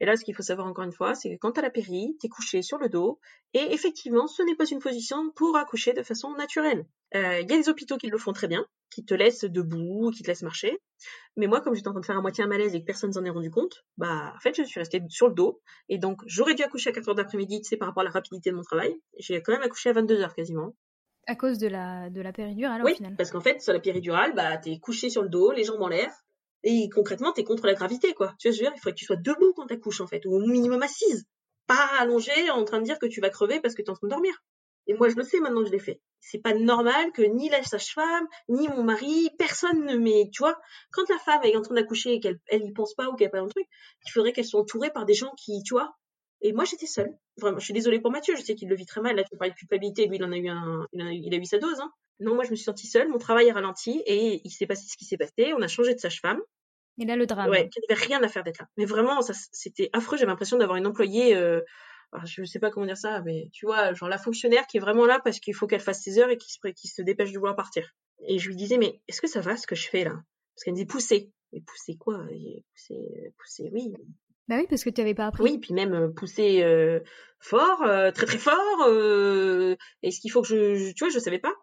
[0.00, 2.16] Et là, ce qu'il faut savoir encore une fois, c'est que quand t'as la péri,
[2.20, 3.20] t'es couché sur le dos,
[3.52, 6.86] et effectivement, ce n'est pas une position pour accoucher de façon naturelle.
[7.12, 10.10] Il euh, y a des hôpitaux qui le font très bien, qui te laissent debout,
[10.14, 10.78] qui te laissent marcher.
[11.36, 13.12] Mais moi, comme j'étais en train de faire à moitié un malaise et que personne
[13.12, 15.60] s'en est rendu compte, bah en fait, je suis restée sur le dos.
[15.88, 18.10] Et donc, j'aurais dû accoucher à 4 heures d'après-midi, tu sais, par rapport à la
[18.10, 18.94] rapidité de mon travail.
[19.18, 20.74] J'ai quand même accouché à 22 heures quasiment.
[21.26, 23.14] À cause de la, de la péridurale, oui, au final.
[23.16, 25.88] parce qu'en fait, sur la péridurale, bah, t'es couché sur le dos, les jambes en
[25.88, 26.10] l'air,
[26.64, 28.34] et concrètement, t'es contre la gravité, quoi.
[28.38, 30.24] Tu vois, je veux dire, il faudrait que tu sois debout quand t'accouches, en fait,
[30.26, 31.26] ou au minimum assise.
[31.66, 34.08] Pas allongée en train de dire que tu vas crever parce que t'es en train
[34.08, 34.42] de dormir.
[34.88, 36.00] Et moi, je le sais maintenant que je l'ai fait.
[36.20, 40.58] C'est pas normal que ni la sage-femme, ni mon mari, personne ne met, tu vois,
[40.90, 43.28] quand la femme est en train d'accoucher et qu'elle elle y pense pas ou qu'elle
[43.28, 43.66] a pas un truc,
[44.04, 45.94] il faudrait qu'elle soit entourée par des gens qui, tu vois,
[46.40, 47.12] et moi, j'étais seule.
[47.36, 49.16] Vraiment, je suis désolée pour Mathieu, je sais qu'il le vit très mal.
[49.16, 51.58] Là, tu parles de culpabilité, lui, il en a eu un, il a, eu sa
[51.58, 51.80] dose.
[51.80, 51.90] Hein.
[52.20, 53.08] Non, moi, je me suis sentie seule.
[53.08, 55.52] Mon travail est ralenti et il s'est passé ce qui s'est passé.
[55.56, 56.40] On a changé de sage-femme.
[57.00, 57.50] Et là, le drame.
[57.50, 58.68] Ouais, qui n'avait rien à faire d'être là.
[58.76, 60.16] Mais vraiment, ça, c'était affreux.
[60.16, 61.34] J'avais l'impression d'avoir une employée.
[61.34, 61.60] Euh,
[62.24, 65.06] je sais pas comment dire ça, mais tu vois, genre la fonctionnaire qui est vraiment
[65.06, 67.38] là parce qu'il faut qu'elle fasse ses heures et qui se, qui se dépêche de
[67.38, 67.94] vouloir partir.
[68.26, 70.12] Et je lui disais, mais est-ce que ça va ce que je fais là?
[70.54, 71.32] Parce qu'elle me dit pousser.
[71.52, 72.26] Mais pousser quoi?
[72.74, 73.94] Pousser, pousser, oui.
[74.48, 75.42] Bah oui, parce que tu n'avais pas appris.
[75.42, 77.00] Oui, puis même euh, pousser euh,
[77.38, 78.56] fort, euh, très très fort.
[80.02, 81.54] Est-ce qu'il faut que je, tu vois, je savais pas.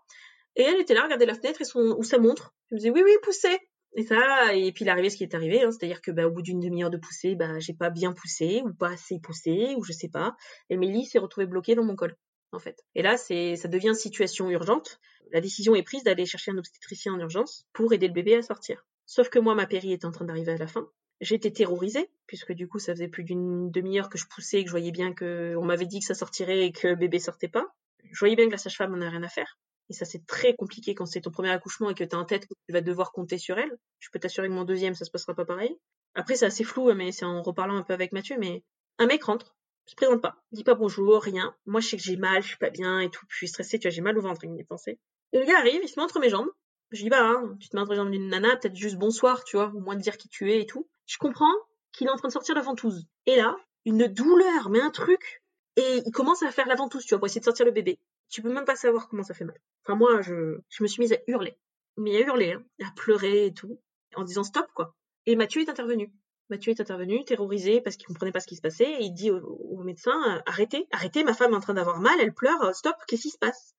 [0.55, 2.55] Et elle était là, regardait la fenêtre et son ou sa montre.
[2.69, 3.59] Je me disais oui oui pousser.
[3.97, 6.31] Et ça, et puis il arrivait ce qui est arrivé, hein, c'est-à-dire que bah, au
[6.31, 9.83] bout d'une demi-heure de pousser, bah j'ai pas bien poussé ou pas assez poussé ou
[9.83, 10.35] je sais pas.
[10.69, 12.15] Et Mélie s'est retrouvée bloquée dans mon col
[12.51, 12.83] en fait.
[12.93, 14.99] Et là, c'est ça devient situation urgente.
[15.31, 18.41] La décision est prise d'aller chercher un obstétricien en urgence pour aider le bébé à
[18.41, 18.85] sortir.
[19.05, 20.89] Sauf que moi, ma péri était en train d'arriver à la fin.
[21.21, 24.69] J'étais terrorisée, puisque du coup, ça faisait plus d'une demi-heure que je poussais et que
[24.69, 27.65] je voyais bien que on m'avait dit que ça sortirait et que bébé sortait pas.
[28.11, 29.57] Je voyais bien que la sage-femme en a rien à faire.
[29.89, 32.47] Et ça, c'est très compliqué quand c'est ton premier accouchement et que t'as en tête
[32.47, 33.77] que tu vas devoir compter sur elle.
[33.99, 35.77] Je peux t'assurer que mon deuxième, ça se passera pas pareil.
[36.15, 38.63] Après, c'est assez flou, mais c'est en reparlant un peu avec Mathieu, mais
[38.97, 39.55] un mec rentre,
[39.86, 41.55] se présente pas, dit pas bonjour, rien.
[41.65, 43.77] Moi, je sais que j'ai mal, je suis pas bien et tout, je suis stressée,
[43.77, 44.99] tu vois, j'ai mal au ventre, il m'y pensait.
[45.33, 46.49] Et le gars arrive, il se met entre mes jambes.
[46.91, 49.43] Je dis, bah, hein, tu te mets entre les jambes d'une nana, peut-être juste bonsoir,
[49.43, 50.88] tu vois, au moins de dire qui tu es et tout.
[51.05, 51.53] Je comprends
[51.91, 53.05] qu'il est en train de sortir la ventouse.
[53.25, 53.55] Et là,
[53.86, 55.43] une douleur, mais un truc.
[55.75, 57.99] Et il commence à faire la ventouse, tu vois, pour essayer de sortir le bébé.
[58.30, 59.59] Tu peux même pas savoir comment ça fait mal.
[59.84, 61.57] Enfin, moi, je, je me suis mise à hurler.
[61.97, 63.80] Mais à hurler, hein, à pleurer et tout,
[64.15, 64.95] en disant stop, quoi.
[65.26, 66.11] Et Mathieu est intervenu.
[66.49, 69.32] Mathieu est intervenu, terrorisé parce qu'il comprenait pas ce qui se passait, et il dit
[69.32, 73.23] au, médecin arrêtez, arrêtez, ma femme est en train d'avoir mal, elle pleure, stop, qu'est-ce
[73.23, 73.73] qui se passe?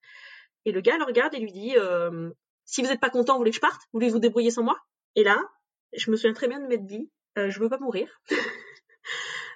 [0.65, 2.31] Et le gars le regarde et lui dit euh,
[2.65, 3.81] si vous n'êtes pas content, vous voulez que je parte?
[3.93, 4.79] Vous voulez vous débrouiller sans moi?
[5.15, 5.41] Et là,
[5.93, 8.09] je me souviens très bien de m'être dit euh, je veux pas mourir.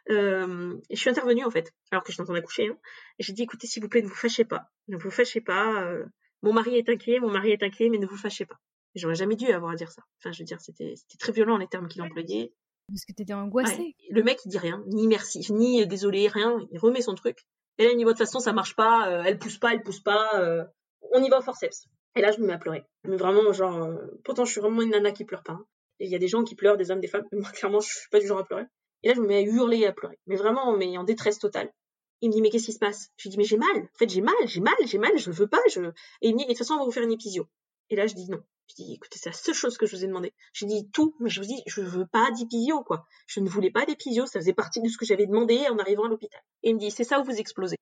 [0.08, 2.68] euh, je suis intervenue en fait, alors que je train d'accoucher.
[2.68, 2.78] Hein,
[3.18, 5.82] et j'ai dit écoutez, s'il vous plaît, ne vous fâchez pas, ne vous fâchez pas.
[5.82, 6.04] Euh,
[6.42, 8.56] mon mari est inquiet, mon mari est inquiet, mais ne vous fâchez pas.
[8.94, 10.02] J'aurais jamais dû avoir à dire ça.
[10.18, 12.52] Enfin, je veux dire, c'était très violent les termes qu'il employait.
[12.88, 13.94] Parce que t'étais angoissée.
[14.10, 16.58] Le mec, il dit rien, ni merci, ni désolé, rien.
[16.72, 17.46] Il remet son truc.
[17.78, 19.82] Et là, il dit, de toute façon, ça marche pas, euh, elle pousse pas, elle
[19.82, 20.64] pousse pas, euh,
[21.12, 21.86] on y va au forceps.
[22.16, 22.84] Et là, je me mets à pleurer.
[23.04, 23.90] Mais vraiment, genre,
[24.24, 25.52] pourtant, je suis vraiment une nana qui pleure pas.
[25.52, 25.64] Hein.
[26.00, 27.24] Et il y a des gens qui pleurent, des hommes, des femmes.
[27.32, 28.64] Moi, clairement, je suis pas du genre à pleurer.
[29.02, 30.18] Et là, je me mets à hurler et à pleurer.
[30.26, 31.72] Mais vraiment, mais en détresse totale.
[32.20, 33.10] Il me dit, mais qu'est-ce qui se passe?
[33.16, 33.76] Je lui dis, mais j'ai mal.
[33.76, 36.38] En fait, j'ai mal, j'ai mal, j'ai mal, je veux pas, je, et il me
[36.38, 37.48] dit, de toute façon, on va vous faire une épisio.
[37.88, 38.42] Et là, je dis non.
[38.68, 40.32] Je dis, écoutez, c'est la seule chose que je vous ai demandé.
[40.52, 43.06] J'ai dit tout, mais je vous dis, je veux pas d'épisio, quoi.
[43.26, 46.04] Je ne voulais pas d'épisio, ça faisait partie de ce que j'avais demandé en arrivant
[46.04, 46.40] à l'hôpital.
[46.62, 47.76] Et il me dit, c'est ça où vous explosez.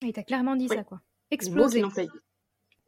[0.00, 1.00] Il t'a clairement dit ça, quoi.
[1.30, 1.84] Exploser.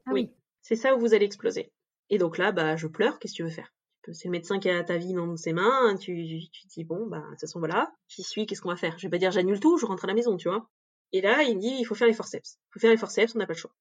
[0.07, 0.33] Ah oui.
[0.63, 1.71] C'est ça où vous allez exploser.
[2.11, 3.73] Et donc là, bah, je pleure, qu'est-ce que tu veux faire?
[4.13, 7.21] C'est le médecin qui a ta vie dans ses mains, tu, tu, dis bon bah
[7.21, 8.99] de toute façon voilà, j'y suis, qu'est-ce qu'on va faire?
[8.99, 10.69] Je vais pas dire j'annule tout, je rentre à la maison, tu vois.
[11.13, 12.59] Et là, il me dit il faut faire les forceps.
[12.69, 13.75] Il faut faire les forceps, on n'a pas le choix.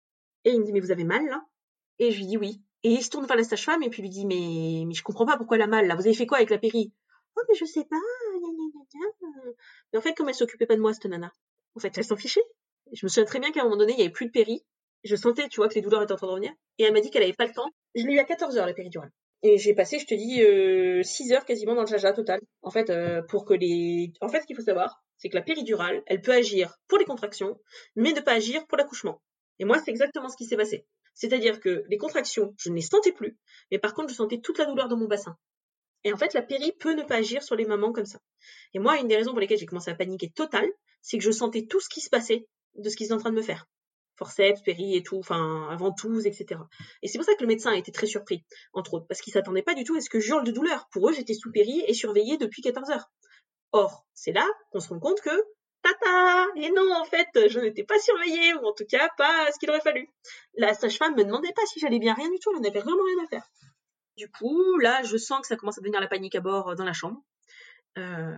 [0.45, 1.43] Et il me dit mais vous avez mal là?
[1.99, 2.61] Et je lui dis oui.
[2.83, 5.25] Et il se tourne vers la sage-femme et puis lui dit mais mais je comprends
[5.25, 5.95] pas pourquoi elle a mal là.
[5.95, 6.93] Vous avez fait quoi avec la péri?
[7.35, 7.97] Oh mais je sais pas.
[9.91, 11.31] Mais en fait comme elle s'occupait pas de moi cette nana,
[11.75, 12.43] en fait elle s'en fichait.
[12.91, 14.63] Je me souviens très bien qu'à un moment donné il y avait plus de péri.
[15.03, 16.53] Je sentais tu vois que les douleurs étaient en train de revenir.
[16.77, 17.69] Et elle m'a dit qu'elle avait pas le temps.
[17.95, 19.11] Je l'ai eu à 14 heures la péridurale.
[19.45, 22.39] Et j'ai passé, je te dis, euh, 6 heures quasiment dans le jaja total.
[22.61, 24.13] En fait, euh, pour que les...
[24.21, 27.03] En fait, ce qu'il faut savoir, c'est que la péridurale, elle peut agir pour les
[27.03, 27.59] contractions,
[27.97, 29.21] mais ne pas agir pour l'accouchement.
[29.59, 30.85] Et moi, c'est exactement ce qui s'est passé.
[31.13, 33.37] C'est-à-dire que les contractions, je ne les sentais plus,
[33.69, 35.37] mais par contre, je sentais toute la douleur dans mon bassin.
[36.05, 38.19] Et en fait, la péri peut ne pas agir sur les mamans comme ça.
[38.73, 40.65] Et moi, une des raisons pour lesquelles j'ai commencé à paniquer total,
[41.01, 43.31] c'est que je sentais tout ce qui se passait de ce qu'ils étaient en train
[43.31, 43.67] de me faire.
[44.23, 46.61] Forceps, péri et tout, enfin, avant tout, etc.
[47.01, 48.43] Et c'est pour ça que le médecin a été très surpris,
[48.73, 50.87] entre autres, parce qu'il s'attendait pas du tout à ce que je hurle de douleur.
[50.91, 53.09] Pour eux, j'étais sous péri et surveillée depuis 14 heures.
[53.73, 55.31] Or, c'est là qu'on se rend compte que
[55.81, 59.59] tata Et non, en fait, je n'étais pas surveillée, ou en tout cas pas ce
[59.59, 60.07] qu'il aurait fallu.
[60.55, 63.25] La sage-femme me demandait pas si j'allais bien, rien du tout, elle n'avait vraiment rien
[63.25, 63.49] à faire.
[64.15, 66.75] Du coup, là, je sens que ça commence à devenir la panique à bord euh,
[66.75, 67.19] dans la chambre.
[67.97, 68.35] Euh,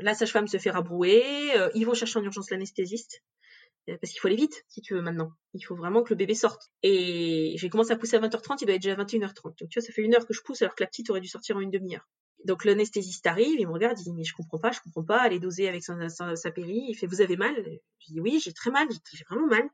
[0.00, 3.22] la sage-femme se fait rabrouer, euh, ils vont chercher en urgence l'anesthésiste,
[3.96, 5.32] parce qu'il faut aller vite, si tu veux, maintenant.
[5.54, 6.70] Il faut vraiment que le bébé sorte.
[6.82, 9.58] Et j'ai commencé à pousser à 20h30, il doit être déjà 21h30.
[9.58, 11.20] Donc tu vois, ça fait une heure que je pousse alors que la petite aurait
[11.20, 12.06] dû sortir en une demi-heure.
[12.44, 15.26] Donc l'anesthésiste arrive, il me regarde, il dit mais je comprends pas, je comprends pas,
[15.26, 17.54] elle est dosée avec sa, sa, péri, il fait vous avez mal?
[17.98, 19.68] Je dis oui, j'ai très mal, j'ai vraiment mal.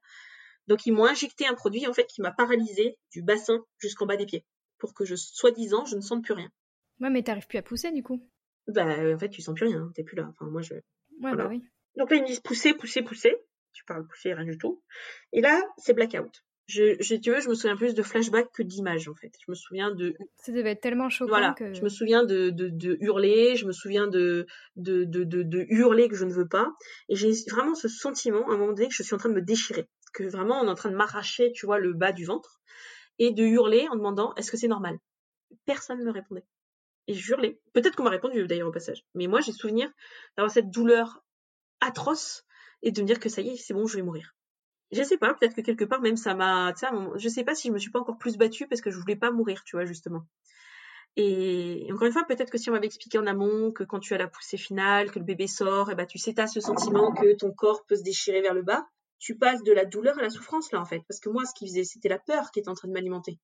[0.66, 4.16] Donc ils m'ont injecté un produit en fait qui m'a paralysé du bassin jusqu'en bas
[4.16, 4.46] des pieds
[4.78, 6.50] pour que je soi-disant je ne sente plus rien.
[7.00, 8.26] Ouais, mais t'arrives plus à pousser du coup.
[8.66, 10.26] Bah en fait tu sens plus rien, hein, t'es plus là.
[10.30, 10.74] Enfin moi je.
[10.74, 11.62] Ouais bah oui.
[11.96, 13.36] Donc là ils me disent pousser, pousser, pousser.
[13.75, 14.83] Tu parles pousser rien du tout.
[15.33, 18.62] Et là c'est blackout je, je, tu veux, je me souviens plus de flashbacks que
[18.62, 19.33] d'images en fait.
[19.39, 20.14] Je me souviens de.
[20.39, 21.75] Ça devait être tellement choquant voilà, que.
[21.75, 24.47] Je me souviens de, de, de, hurler, je me souviens de,
[24.77, 26.72] de, de, de, de hurler que je ne veux pas.
[27.09, 29.35] Et j'ai vraiment ce sentiment à un moment donné que je suis en train de
[29.35, 32.25] me déchirer, que vraiment on est en train de m'arracher, tu vois, le bas du
[32.25, 32.61] ventre,
[33.18, 34.99] et de hurler en demandant est-ce que c'est normal?
[35.66, 36.45] Personne ne me répondait.
[37.07, 37.61] Et je hurlais.
[37.75, 39.05] Peut-être qu'on m'a répondu d'ailleurs au passage.
[39.14, 39.91] Mais moi j'ai souvenir
[40.39, 41.22] d'avoir cette douleur
[41.81, 42.47] atroce
[42.85, 44.35] et de me dire que ça y est, c'est bon, je vais mourir
[44.95, 47.68] je sais pas, peut-être que quelque part même ça m'a, tu je sais pas si
[47.68, 49.85] je me suis pas encore plus battue parce que je voulais pas mourir, tu vois,
[49.85, 50.26] justement.
[51.16, 54.14] Et encore une fois, peut-être que si on m'avait expliqué en amont que quand tu
[54.14, 56.61] as la poussée finale, que le bébé sort, et eh ben tu sais, t'as ce
[56.61, 60.18] sentiment que ton corps peut se déchirer vers le bas, tu passes de la douleur
[60.18, 62.51] à la souffrance là en fait, parce que moi, ce qui faisait, c'était la peur
[62.51, 63.39] qui était en train de m'alimenter.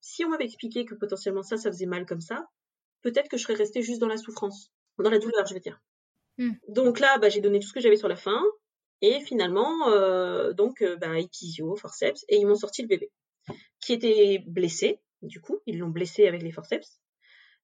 [0.00, 2.46] Si on m'avait expliqué que potentiellement ça, ça faisait mal comme ça,
[3.02, 5.80] peut-être que je serais restée juste dans la souffrance, dans la douleur, je veux dire.
[6.38, 6.52] Hmm.
[6.68, 8.40] Donc là, bah, j'ai donné tout ce que j'avais sur la fin.
[9.02, 13.10] Et finalement, euh, donc, euh, bah, épisio, forceps, et ils m'ont sorti le bébé,
[13.80, 17.00] qui était blessé, du coup, ils l'ont blessé avec les forceps,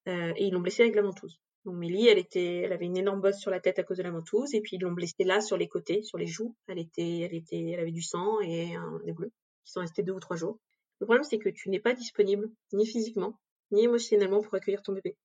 [0.07, 1.39] euh, et ils l'ont blessé avec la ventouse.
[1.65, 4.03] Donc Mélie, elle était, elle avait une énorme bosse sur la tête à cause de
[4.03, 6.55] la ventouse, et puis ils l'ont blessée là, sur les côtés, sur les joues.
[6.67, 8.75] Elle était, elle était, elle avait du sang et
[9.05, 9.31] des bleus,
[9.63, 10.59] qui sont restés deux ou trois jours.
[10.99, 13.39] Le problème, c'est que tu n'es pas disponible, ni physiquement,
[13.71, 15.15] ni émotionnellement pour accueillir ton bébé.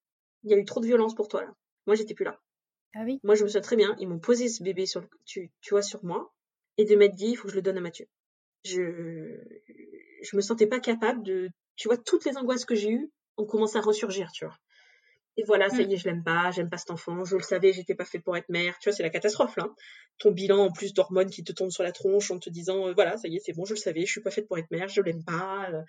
[0.44, 1.52] Il y a eu trop de violence pour toi, là.
[1.86, 2.40] Moi, j'étais plus là.
[2.94, 3.20] Ah oui.
[3.22, 3.96] Moi, je me souviens très bien.
[3.98, 6.32] Ils m'ont posé ce bébé sur, tu, tu vois, sur moi,
[6.76, 8.06] et de m'être dit, il faut que je le donne à Mathieu.
[8.64, 9.38] Je,
[10.22, 13.46] je me sentais pas capable de, tu vois, toutes les angoisses que j'ai eues ont
[13.46, 14.56] commencé à ressurgir, tu vois.
[15.36, 17.72] Et voilà, ça y est, je l'aime pas, j'aime pas cet enfant, je le savais,
[17.72, 18.76] j'étais pas faite pour être mère.
[18.80, 19.68] Tu vois, c'est la catastrophe, là.
[20.18, 22.92] Ton bilan, en plus d'hormones qui te tombent sur la tronche en te disant, euh,
[22.92, 24.68] voilà, ça y est, c'est bon, je le savais, je suis pas faite pour être
[24.72, 25.70] mère, je l'aime pas.
[25.70, 25.82] Euh.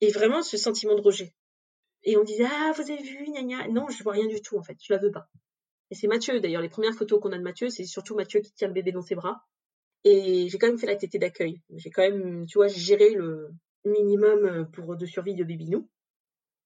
[0.00, 1.34] Et vraiment, ce sentiment de rejet.
[2.04, 3.66] Et on disait, ah, vous avez vu, gna gna.
[3.66, 5.28] Non, je vois rien du tout, en fait, je la veux pas.
[5.90, 8.52] Et c'est Mathieu, d'ailleurs, les premières photos qu'on a de Mathieu, c'est surtout Mathieu qui
[8.52, 9.42] tient le bébé dans ses bras.
[10.04, 11.60] Et j'ai quand même fait la tétée d'accueil.
[11.74, 13.50] J'ai quand même, tu vois, géré le
[13.84, 15.88] minimum pour de survie de Bébinou.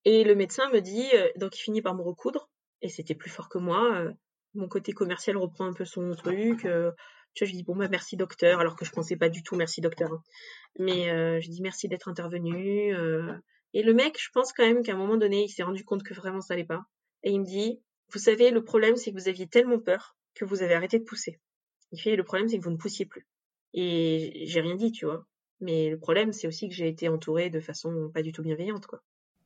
[0.04, 2.50] Et le médecin me dit, euh, donc il finit par me recoudre,
[2.82, 3.94] et c'était plus fort que moi.
[3.94, 4.12] Euh,
[4.54, 6.64] mon côté commercial reprend un peu son truc.
[6.64, 6.92] Euh,
[7.34, 9.56] tu vois, je dis bon bah merci docteur, alors que je pensais pas du tout
[9.56, 10.12] merci docteur.
[10.12, 10.22] Hein.
[10.78, 11.06] Mais
[11.40, 12.94] je dis merci d'être intervenu.
[13.72, 16.04] et le mec, je pense quand même qu'à un moment donné, il s'est rendu compte
[16.04, 16.82] que vraiment ça allait pas.
[17.24, 20.44] Et il me dit, vous savez, le problème, c'est que vous aviez tellement peur que
[20.44, 21.38] vous avez arrêté de pousser.
[21.92, 23.26] Il fait, le problème, c'est que vous ne poussiez plus.
[23.72, 25.26] Et j'ai rien dit, tu vois.
[25.60, 28.86] Mais le problème, c'est aussi que j'ai été entourée de façon pas du tout bienveillante,
[28.86, 29.02] quoi.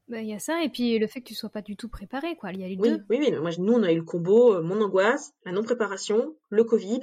[0.09, 1.89] Bah, il y a ça, et puis le fait que tu sois pas du tout
[1.89, 2.51] préparé, quoi.
[2.53, 3.05] Il y a les oui, deux.
[3.11, 6.65] Oui, oui, moi, nous, on a eu le combo, euh, mon angoisse, la non-préparation, le
[6.65, 7.01] Covid,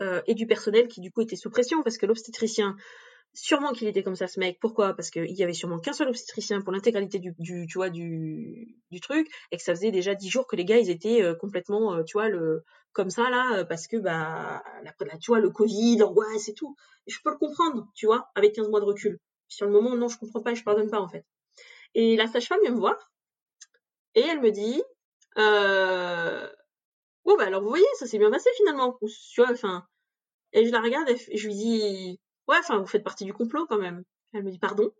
[0.00, 2.76] euh, et du personnel qui, du coup, était sous pression, parce que l'obstétricien,
[3.34, 4.58] Sûrement qu'il était comme ça, ce mec.
[4.60, 4.94] Pourquoi?
[4.94, 8.76] Parce qu'il y avait sûrement qu'un seul obstétricien pour l'intégralité du, du, tu vois, du,
[8.90, 11.34] du truc, et que ça faisait déjà dix jours que les gars, ils étaient euh,
[11.34, 15.38] complètement, euh, tu vois, le, comme ça là, euh, parce que bah, la, tu vois,
[15.40, 16.74] le Covid, l'angoisse et tout.
[17.06, 19.20] Et je peux le comprendre, tu vois, avec 15 mois de recul.
[19.48, 21.24] Sur le moment, non, je comprends pas, je pardonne pas en fait.
[21.94, 22.96] Et la sage-femme vient me voir
[24.14, 24.82] et elle me dit,
[25.38, 26.48] euh,
[27.24, 28.98] bon bah alors vous voyez, ça s'est bien passé finalement.
[29.32, 29.86] Tu vois, enfin,
[30.52, 33.66] et je la regarde et je lui dis, ouais, enfin, vous faites partie du complot
[33.66, 34.02] quand même.
[34.32, 34.90] Elle me dit, pardon.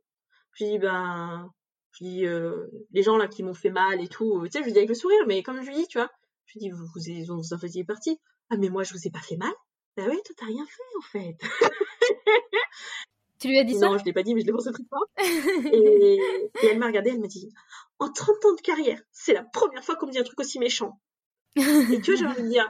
[0.53, 1.51] Je dis, ben,
[1.93, 4.65] je dis, euh, les gens là qui m'ont fait mal et tout, tu sais, je
[4.65, 6.11] lui dis avec le sourire, mais comme je lui dis, tu vois,
[6.47, 8.19] je lui dis, vous, vous, vous en faisiez partie.
[8.51, 9.53] Ah, mais moi, je vous ai pas fait mal.
[9.97, 11.37] Bah oui, toi, t'as rien fait, en fait.
[13.39, 13.87] Tu lui as dit ça?
[13.87, 15.07] Non, je l'ai pas dit, mais je l'ai pensé très fort.
[15.73, 16.19] et,
[16.61, 17.53] et elle m'a regardé, elle m'a dit,
[18.01, 20.59] en 30 ans de carrière, c'est la première fois qu'on me dit un truc aussi
[20.59, 21.01] méchant.
[21.57, 22.69] et tu vois, j'ai envie de dire,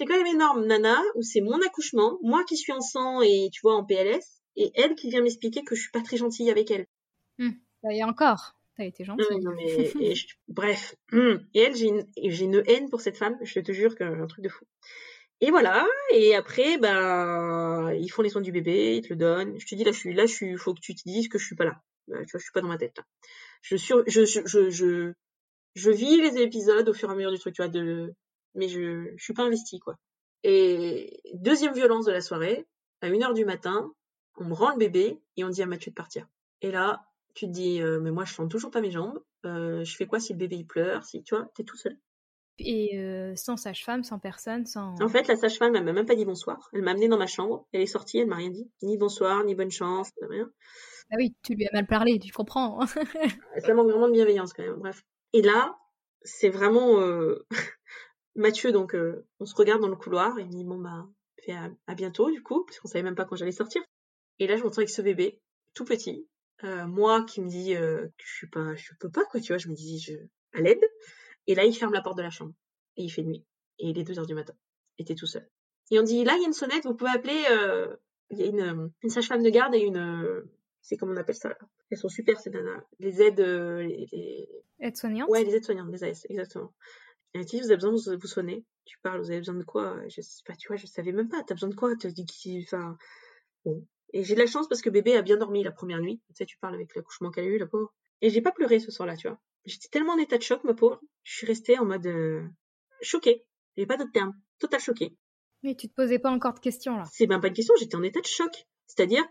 [0.00, 3.50] c'est quand même énorme, Nana, où c'est mon accouchement, moi qui suis en sang et
[3.52, 6.50] tu vois en PLS, et elle qui vient m'expliquer que je suis pas très gentille
[6.50, 6.86] avec elle.
[7.38, 7.52] Hum.
[7.90, 9.26] Et encore, t'as été gentille.
[9.42, 9.66] Non, mais,
[10.00, 11.46] et je- bref, Hum.
[11.52, 11.88] et elle, j'ai
[12.44, 14.64] une, haine pour cette femme, je te jure que un truc de fou.
[15.42, 19.58] Et voilà, et après, ben, ils font les soins du bébé, ils te le donnent.
[19.60, 21.38] Je te dis, là, je suis, là, je suis, faut que tu te dises que
[21.38, 21.82] je suis pas là.
[22.10, 23.04] Euh, Tu vois, je suis pas dans ma tête, là.
[23.60, 25.12] Je suis, je, je, je, je,
[25.74, 28.14] je vis les épisodes au fur et à mesure du truc, tu vois, de,
[28.54, 29.96] mais je, je suis pas investie, quoi.
[30.42, 32.66] Et deuxième violence de la soirée,
[33.02, 33.92] à une heure du matin,
[34.36, 36.26] on me rend le bébé et on dit à Mathieu de partir.
[36.62, 39.22] Et là, tu te dis, euh, mais moi, je sens toujours pas mes jambes.
[39.44, 41.96] Euh, je fais quoi si le bébé il pleure, si tu vois, t'es tout seul.
[42.58, 45.00] Et euh, sans sage-femme, sans personne, sans.
[45.00, 46.68] En fait, la sage-femme, elle m'a même pas dit bonsoir.
[46.74, 47.66] Elle m'a amené dans ma chambre.
[47.72, 48.70] Elle est sortie, elle m'a rien dit.
[48.82, 50.50] Ni bonsoir, ni bonne chance, rien.
[51.10, 52.80] Ah oui, tu lui as mal parlé, tu comprends.
[53.64, 54.76] Ça manque vraiment de bienveillance quand même.
[54.76, 55.02] Bref.
[55.32, 55.78] Et là,
[56.22, 56.98] c'est vraiment
[58.40, 58.72] Mathieu.
[58.72, 61.06] Donc, euh, on se regarde dans le couloir et il me dit bon bah,
[61.44, 63.82] fait à, à bientôt du coup, parce qu'on savait même pas quand j'allais sortir.
[64.38, 65.40] Et là, je me retrouve avec ce bébé,
[65.74, 66.26] tout petit.
[66.64, 69.52] Euh, moi qui me dis euh, que je suis pas, je peux pas quoi, tu
[69.52, 69.58] vois.
[69.58, 70.12] Je me dis je
[70.54, 70.82] à l'aide.
[71.46, 72.52] Et là, il ferme la porte de la chambre
[72.96, 73.44] et il fait nuit.
[73.78, 74.54] Et il est 2 heures du matin.
[74.98, 75.48] Et t'es tout seul.
[75.90, 77.42] Et on dit là, il y a une sonnette, vous pouvez appeler.
[78.32, 80.44] Il y a une, une sage-femme de garde et une,
[80.82, 81.58] c'est comment on appelle ça là?
[81.90, 82.84] Elles sont super ces nanas.
[83.00, 86.72] Les aides, euh, les, les- Aide-soignante ouais, les aides soignantes, les AS, exactement.
[87.32, 88.64] Elle dit vous avez besoin de vous, soigner.
[88.84, 89.96] Tu parles, vous avez besoin de quoi?
[90.08, 91.42] Je sais pas, tu vois, je savais même pas.
[91.44, 91.94] T'as besoin de quoi?
[91.94, 92.96] Dis enfin,
[93.64, 93.86] bon.
[94.12, 96.20] Et j'ai de la chance parce que bébé a bien dormi la première nuit.
[96.28, 97.94] Tu sais, tu parles avec l'accouchement qu'elle a eu, la pauvre.
[98.22, 99.38] Et j'ai pas pleuré ce soir-là, tu vois.
[99.64, 101.00] J'étais tellement en état de choc, ma pauvre.
[101.22, 102.42] Je suis restée en mode euh,
[103.02, 103.44] choquée.
[103.76, 104.34] J'ai pas d'autre terme.
[104.58, 105.16] Total choquée.
[105.62, 107.04] Mais tu te posais pas encore de questions là.
[107.12, 108.50] C'est même pas une question, j'étais en état de choc.
[108.86, 109.22] C'est-à-dire,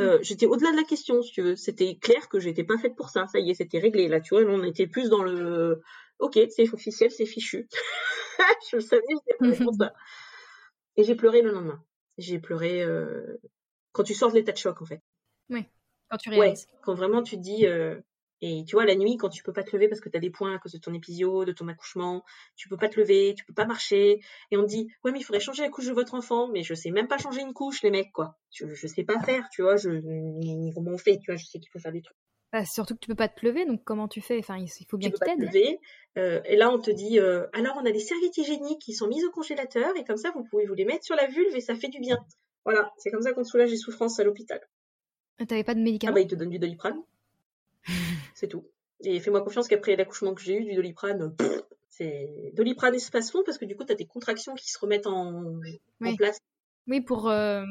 [0.00, 1.56] euh, j'étais au-delà de la question, si tu veux.
[1.56, 3.26] C'était clair que j'étais pas faite pour ça.
[3.26, 4.08] Ça y est, c'était réglé.
[4.08, 5.82] Là, tu vois, on était plus dans le.
[6.24, 7.68] Ok, c'est officiel, c'est fichu.
[8.70, 9.92] je le savais, j'étais pas faite pour ça.
[10.96, 11.84] Et j'ai pleuré le lendemain.
[12.18, 13.38] J'ai pleuré euh,
[13.92, 15.02] quand tu sors de l'état de choc, en fait.
[16.08, 16.66] Quand tu Ouais, réalises.
[16.82, 17.66] quand vraiment tu te dis.
[17.66, 18.00] euh,
[18.40, 20.30] Et tu vois, la nuit, quand tu peux pas te lever parce que t'as des
[20.30, 22.24] points à cause de ton épisio, de ton accouchement,
[22.56, 24.20] tu peux pas te lever, tu peux pas marcher,
[24.50, 26.62] et on te dit, ouais, mais il faudrait changer la couche de votre enfant, mais
[26.62, 28.38] je sais même pas changer une couche, les mecs, quoi.
[28.52, 31.46] Je, je sais pas faire, tu vois, je, ni comment on fait, tu vois, je
[31.46, 32.16] sais qu'il faut faire des trucs.
[32.54, 34.38] Bah, surtout que tu peux pas te lever, donc comment tu fais?
[34.38, 35.50] Enfin, il faut bien qu'il t'aide.
[36.16, 39.08] euh, et là, on te dit, euh, alors on a des serviettes hygiéniques qui sont
[39.08, 41.60] mises au congélateur, et comme ça, vous pouvez vous les mettre sur la vulve, et
[41.60, 42.24] ça fait du bien.
[42.64, 44.60] Voilà, c'est comme ça qu'on soulage les souffrances à l'hôpital.
[45.48, 46.14] T'avais pas de Ah médicaments?
[46.14, 47.02] bah, ils te donnent du doliprane.
[48.36, 48.64] c'est tout.
[49.02, 53.42] Et fais-moi confiance qu'après l'accouchement que j'ai eu, du doliprane, pff, c'est doliprane espace fond
[53.44, 55.58] parce que du coup, t'as des contractions qui se remettent en,
[56.16, 56.38] place.
[56.86, 57.64] Oui, pour euh,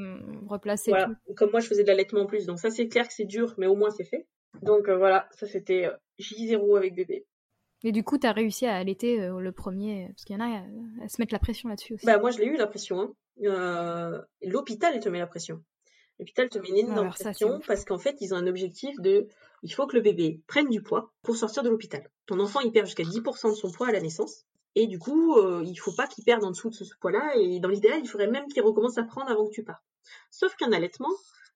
[0.46, 1.06] replacer Voilà.
[1.06, 1.34] tout.
[1.36, 2.46] Comme moi, je faisais de l'allaitement en plus.
[2.46, 4.28] Donc ça, c'est clair que c'est dur, mais au moins, c'est fait.
[4.64, 7.26] Donc euh, voilà, ça c'était euh, J0 avec bébé.
[7.84, 10.64] Et du coup, t'as réussi à allaiter euh, le premier, parce qu'il y en a
[11.04, 12.06] à se mettre la pression là-dessus aussi.
[12.06, 13.02] Bah moi, je l'ai eu la pression.
[13.02, 13.14] Hein.
[13.44, 15.62] Euh, L'hôpital, il te met la pression.
[16.20, 19.28] L'hôpital te met une énorme pression parce qu'en fait, ils ont un objectif de,
[19.64, 22.10] il faut que le bébé prenne du poids pour sortir de l'hôpital.
[22.26, 24.46] Ton enfant, il perd jusqu'à 10% de son poids à la naissance.
[24.76, 27.36] Et du coup, euh, il faut pas qu'il perde en dessous de ce, ce poids-là.
[27.36, 29.84] Et dans l'idéal, il faudrait même qu'il recommence à prendre avant que tu partes.
[30.32, 31.12] Sauf qu'un allaitement,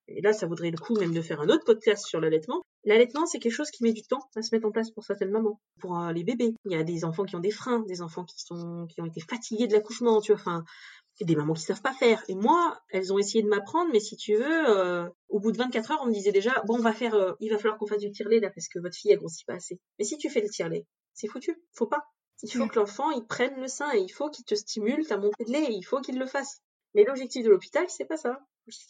[0.08, 2.62] et là, ça vaudrait le coup même de faire un autre podcast sur l'allaitement.
[2.86, 5.32] L'allaitement, c'est quelque chose qui met du temps à se mettre en place pour certaines
[5.32, 6.54] mamans, pour euh, les bébés.
[6.66, 9.06] Il y a des enfants qui ont des freins, des enfants qui sont, qui ont
[9.06, 10.40] été fatigués de l'accouchement, tu vois.
[10.40, 10.64] Enfin,
[11.26, 12.24] des mamans qui savent pas faire.
[12.28, 15.58] Et moi, elles ont essayé de m'apprendre, mais si tu veux, euh, au bout de
[15.58, 17.88] 24 heures, on me disait déjà, bon, on va faire, euh, il va falloir qu'on
[17.88, 19.80] fasse du tire-lait là parce que votre fille elle grossit pas assez.
[19.98, 22.06] Mais si tu fais le tire-lait, c'est foutu, faut pas.
[22.44, 25.18] Il faut que l'enfant il prenne le sein et il faut qu'il te stimule ta
[25.18, 26.62] montée de lait, et il faut qu'il le fasse.
[26.94, 28.40] Mais l'objectif de l'hôpital, c'est pas ça.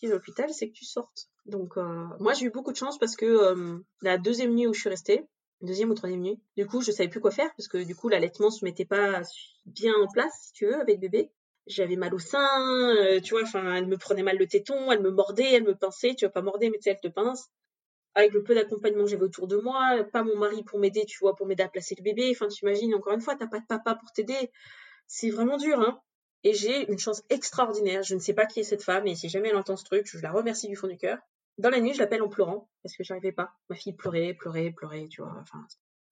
[0.04, 1.30] L'hôpital, c'est que tu sortes.
[1.46, 4.74] Donc euh, moi, j'ai eu beaucoup de chance parce que euh, la deuxième nuit où
[4.74, 5.26] je suis restée,
[5.62, 8.10] deuxième ou troisième nuit, du coup, je savais plus quoi faire parce que du coup,
[8.10, 9.22] l'allaitement se mettait pas
[9.66, 11.32] bien en place, si tu veux, avec bébé
[11.68, 15.02] j'avais mal au sein, euh, tu vois, enfin, elle me prenait mal le téton, elle
[15.02, 17.50] me mordait, elle me pinçait, tu vois, pas morder, mais tu sais, elle te pince.
[18.16, 21.20] Avec le peu d'accompagnement que j'avais autour de moi, pas mon mari pour m'aider, tu
[21.20, 23.60] vois, pour m'aider à placer le bébé, enfin, tu imagines, encore une fois, t'as pas
[23.60, 24.52] de papa pour t'aider.
[25.08, 26.00] C'est vraiment dur, hein.
[26.48, 29.28] Et j'ai une chance extraordinaire, je ne sais pas qui est cette femme, et si
[29.28, 31.18] jamais elle entend ce truc, je la remercie du fond du cœur.
[31.58, 33.52] Dans la nuit, je l'appelle en pleurant, parce que j'arrivais pas.
[33.70, 35.44] Ma fille pleurait, pleurait, pleurait, tu vois.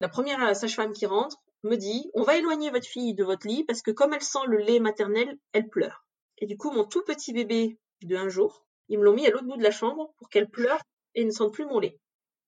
[0.02, 3.48] La première euh, sage-femme qui rentre, me dit on va éloigner votre fille de votre
[3.48, 6.06] lit parce que comme elle sent le lait maternel, elle pleure.
[6.40, 9.30] Et du coup, mon tout petit bébé de un jour, ils me l'ont mis à
[9.30, 10.82] l'autre bout de la chambre pour qu'elle pleure
[11.14, 11.98] et ne sente plus mon lait.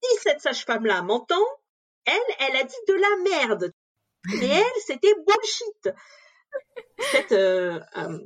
[0.03, 1.45] Si cette sage-femme-là m'entend,
[2.03, 3.71] elle, elle a dit de la merde.
[4.41, 5.89] Et elle, c'était bullshit.
[7.11, 8.19] Cette euh, euh,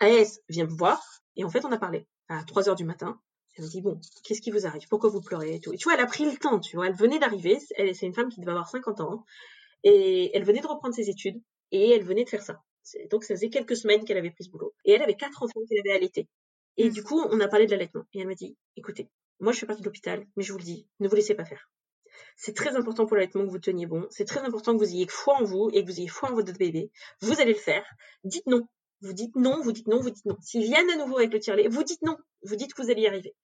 [0.00, 1.00] AS vient me voir
[1.36, 3.20] et en fait, on a parlé à 3 heures du matin.
[3.56, 4.86] Elle me dit bon, qu'est-ce qui vous arrive?
[4.88, 5.72] Pourquoi vous pleurez et tout?
[5.72, 6.86] Et tu vois, elle a pris le temps, tu vois.
[6.86, 7.58] Elle venait d'arriver.
[7.76, 9.24] Elle, c'est une femme qui devait avoir 50 ans.
[9.84, 12.62] Et elle venait de reprendre ses études et elle venait de faire ça.
[13.10, 14.74] Donc ça faisait quelques semaines qu'elle avait pris ce boulot.
[14.84, 16.28] Et elle avait quatre enfants qu'elle avait allaités.
[16.76, 18.04] Et du coup, on a parlé de l'allaitement.
[18.12, 19.10] Et elle m'a dit, écoutez,
[19.40, 21.44] moi je fais partie de l'hôpital, mais je vous le dis, ne vous laissez pas
[21.44, 21.70] faire.
[22.36, 24.06] C'est très important pour l'allaitement que vous teniez bon.
[24.10, 26.34] C'est très important que vous ayez foi en vous et que vous ayez foi en
[26.34, 26.90] votre bébé.
[27.20, 27.84] Vous allez le faire.
[28.24, 28.66] Dites non.
[29.00, 30.36] Vous dites non, vous dites non, vous dites non.
[30.40, 32.16] S'ils viennent à nouveau avec le tirelet, vous dites non.
[32.42, 33.34] Vous dites que vous allez y arriver.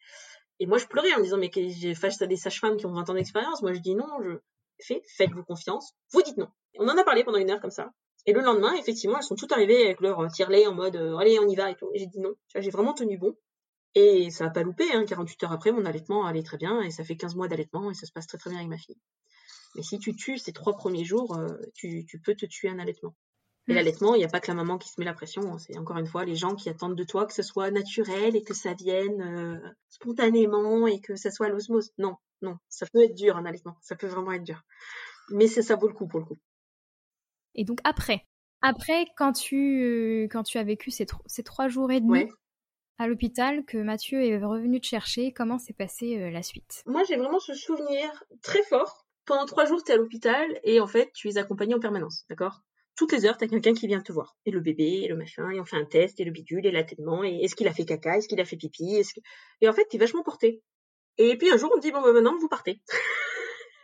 [0.60, 2.92] Et moi, je pleurais en me disant, mais j'ai face à des sages-femmes qui ont
[2.92, 3.62] 20 ans d'expérience.
[3.62, 4.38] Moi, je dis non, je
[4.80, 5.94] fais, faites-vous confiance.
[6.12, 6.48] Vous dites non.
[6.78, 7.92] On en a parlé pendant une heure comme ça.
[8.26, 11.38] Et le lendemain, effectivement, elles sont toutes arrivées avec leur tirelet en mode, euh, allez,
[11.38, 11.90] on y va et tout.
[11.94, 12.34] Et j'ai dit non.
[12.54, 13.34] J'ai vraiment tenu bon.
[14.00, 15.04] Et ça n'a pas loupé, hein.
[15.04, 17.94] 48 heures après, mon allaitement allait très bien, et ça fait 15 mois d'allaitement, et
[17.94, 18.96] ça se passe très très bien avec ma fille.
[19.74, 23.16] Mais si tu tues ces trois premiers jours, euh, tu, peux te tuer un allaitement.
[23.66, 23.74] Et mmh.
[23.74, 25.58] l'allaitement, il n'y a pas que la maman qui se met la pression, hein.
[25.58, 28.44] c'est encore une fois les gens qui attendent de toi que ce soit naturel et
[28.44, 31.90] que ça vienne euh, spontanément et que ça soit l'osmose.
[31.98, 34.62] Non, non, ça peut être dur un allaitement, ça peut vraiment être dur.
[35.30, 36.38] Mais ça vaut le coup pour le coup.
[37.56, 38.24] Et donc après,
[38.62, 42.28] après quand tu, quand tu as vécu ces, ces trois jours et demi,
[42.98, 46.82] à l'hôpital que Mathieu est revenu te chercher Comment s'est passée euh, la suite?
[46.86, 49.06] Moi, j'ai vraiment ce souvenir très fort.
[49.24, 52.24] Pendant trois jours, tu es à l'hôpital et en fait, tu es accompagné en permanence,
[52.28, 52.62] d'accord?
[52.96, 54.36] Toutes les heures, tu as quelqu'un qui vient te voir.
[54.44, 56.72] Et le bébé, et le machin, et on fait un test, et le bidule, et
[56.72, 59.00] l'atténement, et est-ce qu'il a fait caca, est-ce qu'il a fait pipi
[59.60, 60.62] Et en fait, tu es vachement porté.
[61.16, 62.80] Et puis un jour, on te dit, bon, bah, maintenant, vous partez.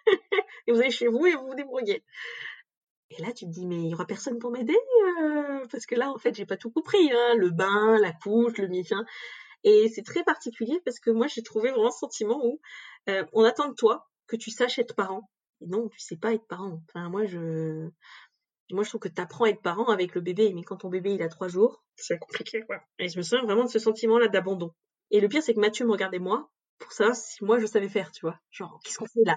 [0.66, 2.02] et vous allez chez vous et vous vous débrouillez.
[3.10, 4.76] Et là, tu te dis, mais il y aura personne pour m'aider
[5.20, 7.12] euh, Parce que là, en fait, j'ai pas tout compris.
[7.12, 9.04] Hein, le bain, la couche, le mifin.
[9.62, 12.60] Et c'est très particulier parce que moi, j'ai trouvé vraiment ce sentiment où
[13.08, 15.30] euh, on attend de toi que tu saches être parent.
[15.60, 16.82] Et non, tu sais pas être parent.
[16.94, 17.88] Moi, je...
[18.70, 20.88] Moi, je trouve que tu apprends à être parent avec le bébé, mais quand ton
[20.88, 22.80] bébé il a trois jours, c'est compliqué, quoi.
[22.98, 24.72] Et je me souviens vraiment de ce sentiment-là d'abandon.
[25.10, 27.88] Et le pire, c'est que Mathieu me regardait moi pour savoir si moi je savais
[27.88, 28.40] faire, tu vois.
[28.50, 29.36] Genre, qu'est-ce qu'on fait là?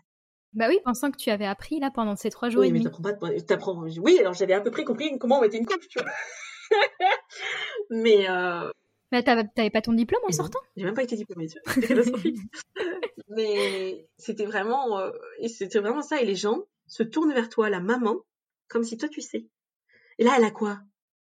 [0.54, 2.80] Bah oui, pensant que tu avais appris là pendant ces trois jours oui, et demi.
[2.80, 5.88] Mais t'apprends pas, Oui, alors j'avais à peu près compris comment on mettait une couche,
[5.88, 6.12] tu vois.
[7.90, 8.70] mais euh...
[9.12, 10.60] Bah t'avais pas ton diplôme en sortant?
[10.76, 12.38] J'ai même pas été diplômée, c'était catastrophique.
[13.30, 15.12] mais c'était vraiment, euh...
[15.40, 16.22] et c'était vraiment ça.
[16.22, 18.18] Et les gens se tournent vers toi, la maman,
[18.68, 19.48] comme si toi tu sais.
[20.18, 20.80] Et là, elle a quoi?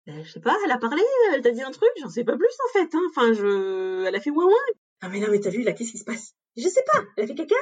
[0.07, 1.03] Ben, Je sais pas, elle a parlé,
[1.35, 2.95] elle t'a dit un truc, j'en sais pas plus en fait.
[2.95, 3.03] Hein.
[3.11, 4.75] Enfin, je, elle a fait ouin ouin.
[5.01, 6.35] Ah mais non, mais t'as vu là, qu'est-ce qui se passe?
[6.57, 7.55] Je sais pas, elle a fait caca?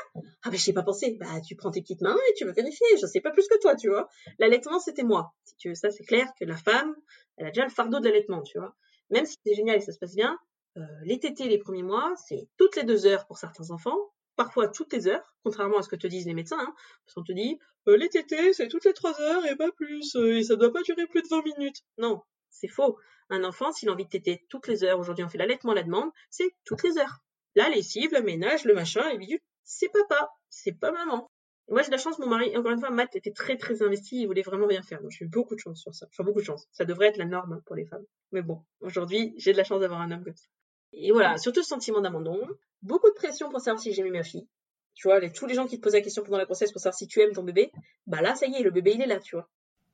[0.44, 1.16] Ah ben j'y ai pas pensé.
[1.18, 2.86] Bah tu prends tes petites mains et tu vas vérifier.
[3.00, 4.08] Je sais pas plus que toi, tu vois.
[4.38, 5.32] L'allaitement c'était moi.
[5.44, 6.94] Si tu veux ça, c'est clair que la femme,
[7.36, 8.74] elle a déjà le fardeau de l'allaitement, tu vois.
[9.10, 10.38] Même si c'est génial et ça se passe bien,
[10.76, 13.98] euh, les tétés les premiers mois, c'est toutes les deux heures pour certains enfants,
[14.36, 16.58] parfois toutes les heures, contrairement à ce que te disent les médecins.
[16.60, 16.74] Hein,
[17.04, 20.14] parce qu'on te dit euh, les tétés c'est toutes les trois heures et pas plus,
[20.16, 21.82] euh, et ça doit pas durer plus de 20 minutes.
[21.98, 22.98] Non, c'est faux.
[23.30, 25.76] Un enfant, s'il a envie de téter toutes les heures, aujourd'hui on fait l'allaitement à
[25.76, 27.22] la demande, c'est toutes les heures.
[27.54, 31.30] La lessive, le ménage, le machin, et bidule, c'est papa, c'est pas maman.
[31.68, 34.20] Moi, j'ai de la chance, mon mari, encore une fois, Matt était très très investi,
[34.22, 35.00] il voulait vraiment bien faire.
[35.00, 36.06] Donc, j'ai eu beaucoup de chance sur ça.
[36.10, 36.66] Enfin, beaucoup de chance.
[36.72, 38.04] Ça devrait être la norme pour les femmes.
[38.32, 40.48] Mais bon, aujourd'hui, j'ai de la chance d'avoir un homme comme ça.
[40.92, 42.38] Et voilà, surtout ce sentiment d'abandon.
[42.82, 44.46] Beaucoup de pression pour savoir si j'aimais ma fille.
[44.94, 46.94] Tu vois, tous les gens qui te posent la question pendant la grossesse pour savoir
[46.94, 47.72] si tu aimes ton bébé,
[48.06, 49.48] bah là, ça y est, le bébé, il est là, tu vois.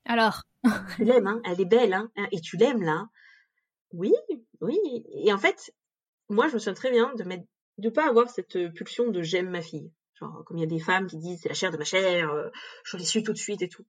[0.04, 0.42] Alors
[0.96, 3.08] Tu l'aimes, hein Elle est belle, hein Et tu l'aimes, là
[3.92, 4.12] Oui,
[4.60, 4.78] oui.
[5.12, 5.72] Et en fait,
[6.28, 7.24] moi, je me souviens très bien de
[7.78, 9.92] de pas avoir cette euh, pulsion de j'aime ma fille.
[10.14, 12.30] Genre, comme il y a des femmes qui disent c'est la chair de ma chair,
[12.32, 12.48] euh,
[12.84, 13.86] je l'ai su tout de suite et tout.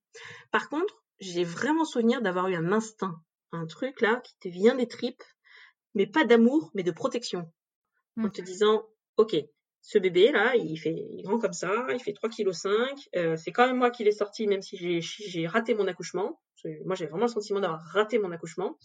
[0.52, 3.20] Par contre, j'ai vraiment souvenir d'avoir eu un instinct,
[3.52, 5.24] un truc là qui te vient des tripes,
[5.96, 7.52] mais pas d'amour, mais de protection.
[8.18, 8.32] En mmh.
[8.32, 8.86] te disant,
[9.18, 9.36] ok,
[9.82, 13.10] ce bébé là, il fait, il est grand comme ça, il fait 3 kg 5,
[13.16, 16.40] euh, c'est quand même moi qui l'ai sorti, même si j'ai raté mon accouchement.
[16.86, 18.78] Moi, j'ai vraiment le sentiment d'avoir raté mon accouchement.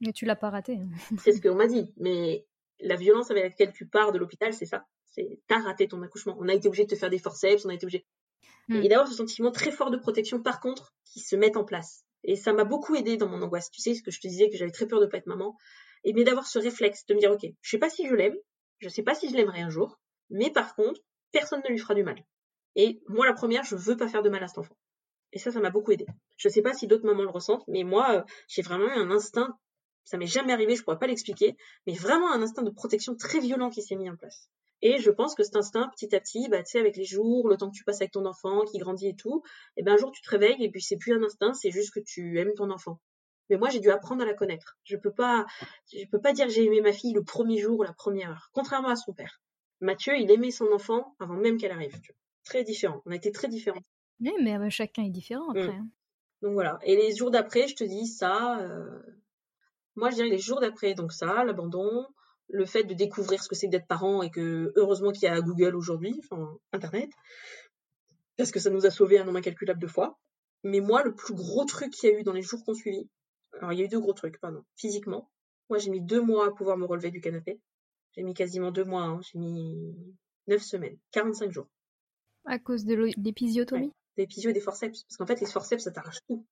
[0.00, 0.78] Mais tu l'as pas raté.
[0.78, 0.88] Hein.
[1.18, 1.92] c'est ce qu'on m'a dit.
[1.98, 2.46] Mais
[2.80, 4.86] la violence avec laquelle tu pars de l'hôpital, c'est ça.
[5.06, 6.36] C'est t'as raté ton accouchement.
[6.38, 8.06] On a été obligé de te faire des forceps, on a été obligé.
[8.68, 8.82] Hmm.
[8.82, 12.04] Et d'avoir ce sentiment très fort de protection, par contre, qui se met en place.
[12.24, 13.70] Et ça m'a beaucoup aidé dans mon angoisse.
[13.70, 15.56] Tu sais, ce que je te disais, que j'avais très peur de pas être maman.
[16.04, 18.36] Et mais d'avoir ce réflexe, de me dire, ok, je sais pas si je l'aime,
[18.78, 19.98] je sais pas si je l'aimerai un jour,
[20.30, 21.00] mais par contre,
[21.32, 22.22] personne ne lui fera du mal.
[22.76, 24.76] Et moi, la première, je veux pas faire de mal à cet enfant.
[25.32, 26.06] Et ça, ça m'a beaucoup aidé.
[26.36, 29.58] Je sais pas si d'autres mamans le ressentent, mais moi, euh, j'ai vraiment un instinct
[30.08, 31.54] ça m'est jamais arrivé, je pourrais pas l'expliquer,
[31.86, 34.48] mais vraiment un instinct de protection très violent qui s'est mis en place.
[34.80, 37.46] Et je pense que cet instinct, petit à petit, bah, tu sais, avec les jours,
[37.46, 39.42] le temps que tu passes avec ton enfant, qui grandit et tout,
[39.76, 41.70] et eh ben un jour tu te réveilles et puis c'est plus un instinct, c'est
[41.70, 42.98] juste que tu aimes ton enfant.
[43.50, 44.78] Mais moi, j'ai dû apprendre à la connaître.
[44.84, 45.44] Je peux pas,
[45.92, 48.30] je peux pas dire que j'ai aimé ma fille le premier jour ou la première
[48.30, 49.42] heure, contrairement à son père.
[49.80, 52.00] Mathieu, il aimait son enfant avant même qu'elle arrive.
[52.44, 53.02] Très différent.
[53.04, 53.82] On a été très différents.
[54.20, 55.68] Oui, mais euh, chacun est différent après.
[55.68, 55.80] Mm.
[55.80, 55.88] Hein.
[56.40, 56.78] Donc voilà.
[56.82, 59.02] Et les jours d'après, je te dis ça, euh,
[59.98, 62.06] moi, je dirais les jours d'après, donc ça, l'abandon,
[62.48, 65.40] le fait de découvrir ce que c'est d'être parent et que heureusement qu'il y a
[65.40, 67.10] Google aujourd'hui, enfin Internet,
[68.36, 70.18] parce que ça nous a sauvé un nombre incalculable de fois.
[70.64, 73.08] Mais moi, le plus gros truc qu'il y a eu dans les jours qu'on suivit,
[73.54, 74.64] Alors, il y a eu deux gros trucs, pardon.
[74.76, 75.30] Physiquement,
[75.68, 77.60] moi, j'ai mis deux mois à pouvoir me relever du canapé.
[78.12, 79.20] J'ai mis quasiment deux mois, hein.
[79.22, 79.94] j'ai mis
[80.46, 81.68] neuf semaines, 45 jours.
[82.44, 85.04] À cause de l'épisiotomie Des L'épisio et des forceps.
[85.04, 86.46] Parce qu'en fait, les forceps, ça t'arrache tout.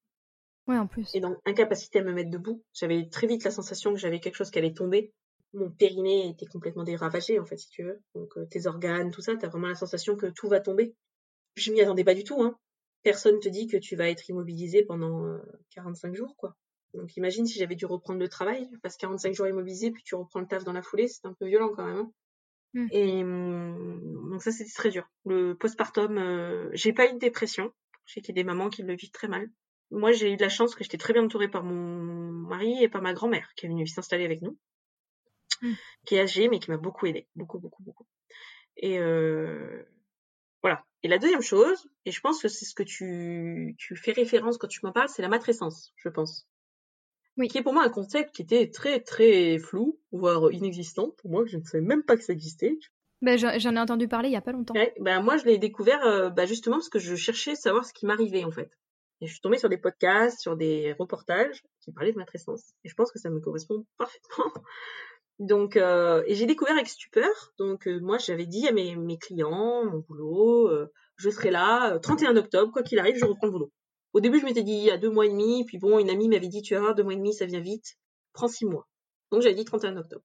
[0.67, 1.15] Ouais, en plus.
[1.15, 2.63] Et donc, incapacité à me mettre debout.
[2.73, 5.13] J'avais très vite la sensation que j'avais quelque chose qui allait tomber.
[5.53, 8.01] Mon périnée était complètement déravagé, en fait, si tu veux.
[8.15, 10.95] Donc, euh, tes organes, tout ça, t'as vraiment la sensation que tout va tomber.
[11.55, 12.59] Je m'y attendais pas du tout, hein.
[13.05, 15.39] Personne te dit que tu vas être immobilisé pendant
[15.71, 16.57] 45 euh, jours, quoi.
[16.95, 20.17] Donc, imagine si j'avais dû reprendre le travail, je passe 45 jours immobilisé, puis tu
[20.17, 21.99] reprends le taf dans la foulée, c'est un peu violent quand même.
[21.99, 22.13] Hein.
[22.75, 22.89] Mmh.
[22.91, 25.09] Et hum, donc ça, c'était très dur.
[25.25, 27.71] Le postpartum, euh, j'ai pas eu de dépression.
[28.07, 29.49] Je sais qu'il y a des mamans qui le vivent très mal
[29.91, 32.89] moi, j'ai eu de la chance que j'étais très bien entourée par mon mari et
[32.89, 34.59] par ma grand-mère qui est venue s'installer avec nous,
[35.63, 35.73] mmh.
[36.07, 38.07] qui est âgée mais qui m'a beaucoup aidée, beaucoup, beaucoup, beaucoup.
[38.77, 39.83] Et euh,
[40.63, 40.85] voilà.
[41.03, 44.59] Et la deuxième chose, et je pense que c'est ce que tu, tu fais référence
[44.59, 46.49] quand tu m'en parles, c'est la matrescence, je pense.
[47.37, 47.49] Oui.
[47.49, 51.11] Qui est pour moi un concept qui était très, très flou, voire inexistant.
[51.19, 52.79] Pour moi, je ne savais même pas que ça existait.
[53.23, 54.75] Ben, j'en ai entendu parler il y a pas longtemps.
[55.01, 57.93] ben, moi, je l'ai découvert euh, bah, justement parce que je cherchais à savoir ce
[57.93, 58.71] qui m'arrivait en fait.
[59.21, 62.75] Et je suis tombée sur des podcasts, sur des reportages qui parlaient de matrescence.
[62.85, 64.53] Et je pense que ça me correspond parfaitement.
[65.39, 67.53] Donc, euh, et j'ai découvert avec stupeur.
[67.59, 72.37] Donc, euh, moi, j'avais dit à mes, clients, mon boulot, euh, je serai là, 31
[72.37, 73.73] octobre, quoi qu'il arrive, je reprends le boulot.
[74.13, 76.09] Au début, je m'étais dit, il y a deux mois et demi, puis bon, une
[76.09, 77.99] amie m'avait dit, tu voir, deux mois et demi, ça vient vite,
[78.33, 78.89] prends six mois.
[79.31, 80.25] Donc, j'avais dit 31 octobre.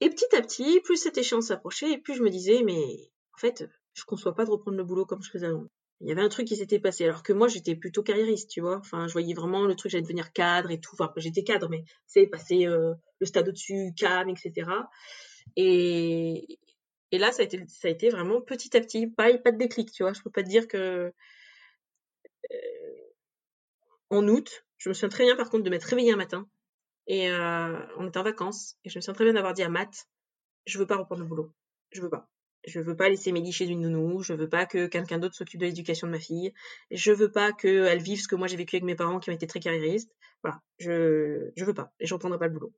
[0.00, 3.38] Et petit à petit, plus cette échéance s'approchait, et plus je me disais, mais en
[3.38, 5.66] fait, je conçois pas de reprendre le boulot comme je faisais avant
[6.00, 7.04] il y avait un truc qui s'était passé.
[7.04, 8.78] Alors que moi, j'étais plutôt carriériste, tu vois.
[8.78, 10.94] Enfin, je voyais vraiment le truc, j'allais devenir cadre et tout.
[10.94, 14.70] Enfin, j'étais cadre, mais c'est passé euh, le stade au-dessus, cam, etc.
[15.56, 16.58] Et,
[17.10, 19.58] et là, ça a été, ça a été vraiment petit à petit, pas, pas de
[19.58, 20.12] déclic, tu vois.
[20.12, 21.12] Je peux pas te dire que
[22.52, 23.04] euh,
[24.10, 26.48] en août, je me souviens très bien par contre de m'être réveillée un matin
[27.06, 29.68] et euh, on était en vacances et je me souviens très bien d'avoir dit à
[29.68, 30.08] Matt,
[30.66, 31.52] je veux pas reprendre le boulot,
[31.90, 32.28] je veux pas.
[32.66, 34.22] Je veux pas laisser Mélie chez une nounou.
[34.22, 36.52] Je veux pas que quelqu'un d'autre s'occupe de l'éducation de ma fille.
[36.90, 39.34] Je veux pas qu'elle vive ce que moi j'ai vécu avec mes parents qui ont
[39.34, 40.10] été très carriéristes.
[40.42, 40.60] Voilà.
[40.78, 41.92] Je, je veux pas.
[42.00, 42.72] Et je reprendrai pas le boulot.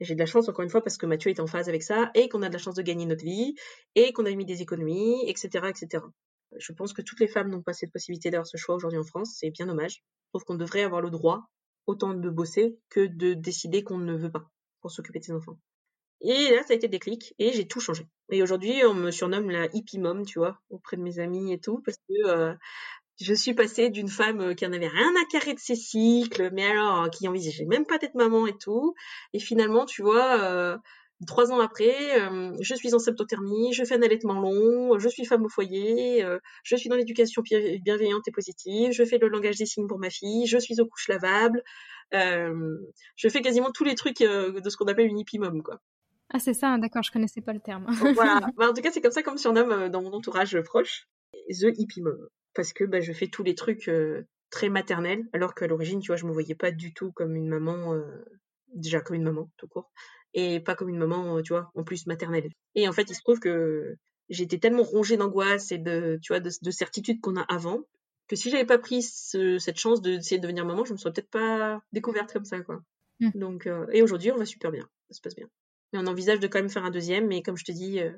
[0.00, 2.10] J'ai de la chance, encore une fois, parce que Mathieu est en phase avec ça
[2.14, 3.54] et qu'on a de la chance de gagner notre vie
[3.94, 6.04] et qu'on a mis des économies, etc., etc.
[6.56, 9.04] Je pense que toutes les femmes n'ont pas cette possibilité d'avoir ce choix aujourd'hui en
[9.04, 9.36] France.
[9.38, 10.02] C'est bien dommage.
[10.24, 11.50] Je trouve qu'on devrait avoir le droit
[11.86, 14.50] autant de bosser que de décider qu'on ne veut pas
[14.80, 15.58] pour s'occuper de ses enfants.
[16.22, 18.06] Et là, ça a été déclic et j'ai tout changé.
[18.30, 21.60] Et aujourd'hui, on me surnomme la hippie mom, tu vois, auprès de mes amis et
[21.60, 22.54] tout, parce que euh,
[23.20, 26.50] je suis passée d'une femme euh, qui en avait rien à carrer de ses cycles,
[26.52, 28.94] mais alors qui envisageait même pas d'être maman et tout.
[29.32, 30.76] Et finalement, tu vois, euh,
[31.26, 31.94] trois ans après,
[32.60, 36.24] je suis en septothermie, je fais un allaitement long, je suis femme au foyer,
[36.64, 37.42] je suis dans l'éducation
[37.82, 40.86] bienveillante et positive, je fais le langage des signes pour ma fille, je suis aux
[40.86, 41.62] couches lavables,
[42.12, 45.80] je fais quasiment tous les trucs de ce qu'on appelle une hippie mom, quoi.
[46.32, 47.86] Ah, c'est ça, d'accord, je connaissais pas le terme.
[48.14, 48.40] voilà.
[48.56, 51.08] Bah, en tout cas, c'est comme ça qu'on me surnomme euh, dans mon entourage proche.
[51.48, 52.28] The Hippie Mom.
[52.54, 56.08] Parce que bah, je fais tous les trucs euh, très maternels, alors qu'à l'origine, tu
[56.08, 58.24] vois, je me voyais pas du tout comme une maman, euh,
[58.74, 59.90] déjà comme une maman, tout court,
[60.34, 62.48] et pas comme une maman, tu vois, en plus maternelle.
[62.76, 63.96] Et en fait, il se trouve que
[64.28, 67.80] j'étais tellement rongée d'angoisse et de, tu vois, de, de certitude qu'on a avant,
[68.28, 71.30] que si j'avais pas pris cette chance d'essayer de devenir maman, je me serais peut-être
[71.30, 72.80] pas découverte comme ça, quoi.
[73.18, 73.30] Mmh.
[73.34, 75.48] Donc, et aujourd'hui, on va super bien, ça se passe bien.
[75.92, 78.00] Mais on envisage de quand même faire un deuxième, mais comme je te dis.
[78.00, 78.12] Euh...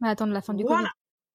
[0.00, 0.90] Bah, attendre la fin du voilà.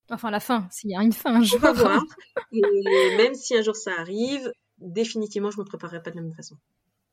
[0.09, 1.59] Enfin, la fin, s'il y a une fin un jour.
[1.61, 2.03] On va voir.
[2.51, 6.33] Et même si un jour ça arrive, définitivement, je me préparerai pas de la même
[6.33, 6.55] façon.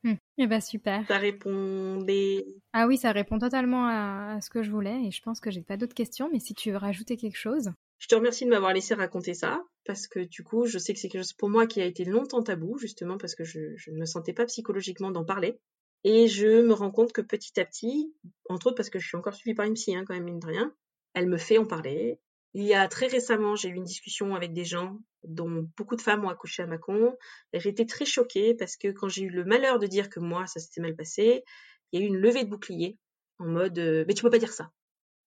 [0.05, 0.15] Hmm.
[0.37, 1.07] Eh ben super.
[1.09, 2.45] Ça répondait.
[2.73, 5.63] Ah oui, ça répond totalement à, ce que je voulais et je pense que j'ai
[5.63, 7.73] pas d'autres questions, mais si tu veux rajouter quelque chose.
[7.99, 11.01] Je te remercie de m'avoir laissé raconter ça parce que du coup, je sais que
[11.01, 13.91] c'est quelque chose pour moi qui a été longtemps tabou justement parce que je, je
[13.91, 15.59] ne me sentais pas psychologiquement d'en parler.
[16.05, 18.15] Et je me rends compte que petit à petit,
[18.49, 20.39] entre autres parce que je suis encore suivie par une psy, hein, quand même, mine
[20.39, 20.75] de rien,
[21.15, 22.21] elle me fait en parler.
[22.53, 26.03] Il y a très récemment, j'ai eu une discussion avec des gens dont beaucoup de
[26.03, 27.17] femmes ont accouché à Macon.
[27.53, 30.47] J'ai été très choquée parce que quand j'ai eu le malheur de dire que moi,
[30.47, 31.43] ça s'était mal passé,
[31.91, 32.99] il y a eu une levée de bouclier
[33.39, 34.71] en mode euh, mais tu peux pas dire ça.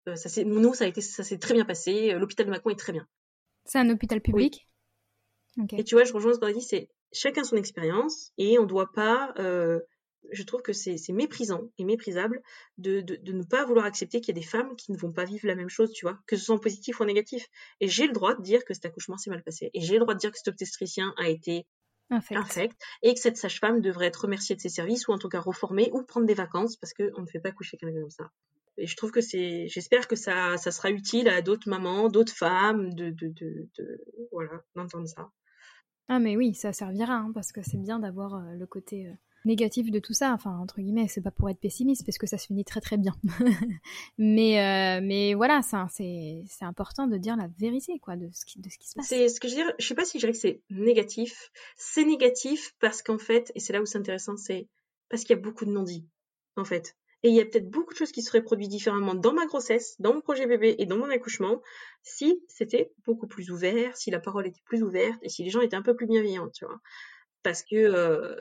[0.08, 2.14] Euh, ça c'est nous ça a été ça s'est très bien passé.
[2.14, 3.06] Euh, l'hôpital de Macon est très bien.
[3.66, 4.68] C'est un hôpital public?
[5.78, 8.66] Et tu vois, je rejoins ce qu'on a dit, c'est chacun son expérience et on
[8.66, 9.80] doit pas euh,
[10.31, 12.41] je trouve que c'est méprisant et méprisable
[12.77, 15.26] de, de, ne pas vouloir accepter qu'il y a des femmes qui ne vont pas
[15.26, 17.48] vivre la même chose, tu vois, que ce soit en positif ou en négatif.
[17.80, 19.69] Et j'ai le droit de dire que cet accouchement s'est mal passé.
[19.73, 21.65] Et j'ai le droit de dire que cet obstétricien a été
[22.10, 22.76] infect.
[23.02, 25.89] et que cette sage-femme devrait être remerciée de ses services ou en tout cas reformée
[25.94, 28.31] ou prendre des vacances parce qu'on ne fait pas coucher quelqu'un comme ça.
[28.77, 32.34] Et je trouve que c'est, j'espère que ça, ça sera utile à d'autres mamans, d'autres
[32.34, 35.31] femmes, de, de, de, de voilà, d'entendre ça.
[36.10, 39.14] Ah mais oui, ça servira hein, parce que c'est bien d'avoir euh, le côté euh,
[39.48, 42.38] négatif de tout ça, enfin entre guillemets, c'est pas pour être pessimiste parce que ça
[42.38, 43.15] se finit très très bien.
[44.18, 48.60] mais euh, mais voilà, c'est c'est important de dire la vérité quoi de ce qui
[48.60, 49.07] de ce qui se passe.
[49.07, 49.74] C'est ce que je veux dire.
[49.80, 51.52] Je sais pas si je dirais que c'est négatif.
[51.76, 54.68] C'est négatif parce qu'en fait, et c'est là où c'est intéressant, c'est
[55.10, 56.06] parce qu'il y a beaucoup de non-dits
[56.57, 56.95] en fait.
[57.24, 59.95] Et il y a peut-être beaucoup de choses qui seraient produites différemment dans ma grossesse,
[59.99, 61.61] dans mon projet bébé et dans mon accouchement,
[62.03, 65.61] si c'était beaucoup plus ouvert, si la parole était plus ouverte et si les gens
[65.61, 66.80] étaient un peu plus bienveillants, tu vois.
[67.41, 68.36] Parce que euh,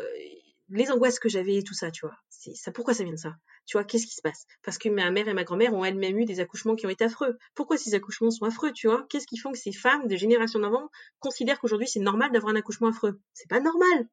[0.69, 2.73] les angoisses que j'avais et tout ça, tu vois, c'est ça.
[2.73, 3.35] Pourquoi ça vient de ça?
[3.67, 4.47] Tu vois, qu'est-ce qui se passe?
[4.63, 7.05] Parce que ma mère et ma grand-mère ont elles-mêmes eu des accouchements qui ont été
[7.05, 7.37] affreux.
[7.55, 9.07] Pourquoi ces accouchements sont affreux Tu vois?
[9.09, 10.89] Qu'est-ce qui font que ces femmes de génération d'avant
[11.19, 13.21] considèrent qu'aujourd'hui c'est normal d'avoir un accouchement affreux?
[13.33, 14.09] C'est pas normal.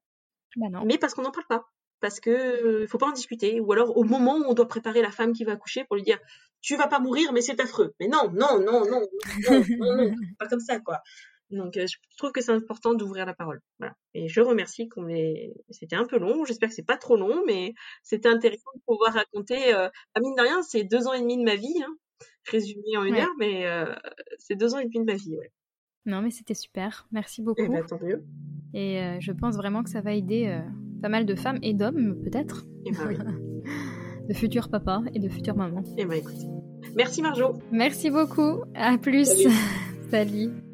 [0.56, 0.86] Bah non.
[0.86, 1.66] Mais parce qu'on n'en parle pas
[2.04, 3.62] parce que euh, faut pas en discuter.
[3.62, 6.04] Ou alors au moment où on doit préparer la femme qui va accoucher pour lui
[6.04, 6.20] dire
[6.62, 7.96] tu vas pas mourir mais c'est affreux.
[8.00, 9.02] Mais non, non, non, non,
[9.50, 11.00] non, non, non, pas comme ça quoi.
[11.54, 13.62] Donc euh, je trouve que c'est important d'ouvrir la parole.
[13.80, 13.96] Voilà.
[14.14, 15.54] Et je remercie qu'on ait.
[15.70, 16.46] C'était un peu long.
[16.46, 19.74] J'espère que c'est pas trop long, mais c'était intéressant de pouvoir raconter.
[19.74, 19.90] Euh...
[20.20, 21.96] mine de rien, c'est deux ans et demi de ma vie, hein,
[22.50, 23.94] résumé en une heure, mais euh,
[24.40, 25.38] c'est deux ans et demi de ma vie.
[25.38, 25.52] Ouais.
[26.06, 27.08] Non, mais c'était super.
[27.12, 27.62] Merci beaucoup.
[27.62, 28.24] Et eh ben, tant mieux.
[28.74, 30.60] Et euh, je pense vraiment que ça va aider euh,
[31.02, 32.66] pas mal de femmes et d'hommes, peut-être.
[32.86, 33.18] Et eh ben oui.
[34.28, 35.84] de futurs papas et de futures mamans.
[35.98, 36.36] Et eh ben écoute.
[36.96, 37.60] Merci Marjo.
[37.72, 38.64] Merci beaucoup.
[38.76, 39.48] À plus.
[40.10, 40.52] Salut.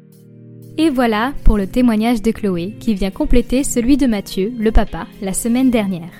[0.78, 5.06] Et voilà pour le témoignage de Chloé qui vient compléter celui de Mathieu, le papa,
[5.20, 6.12] la semaine dernière.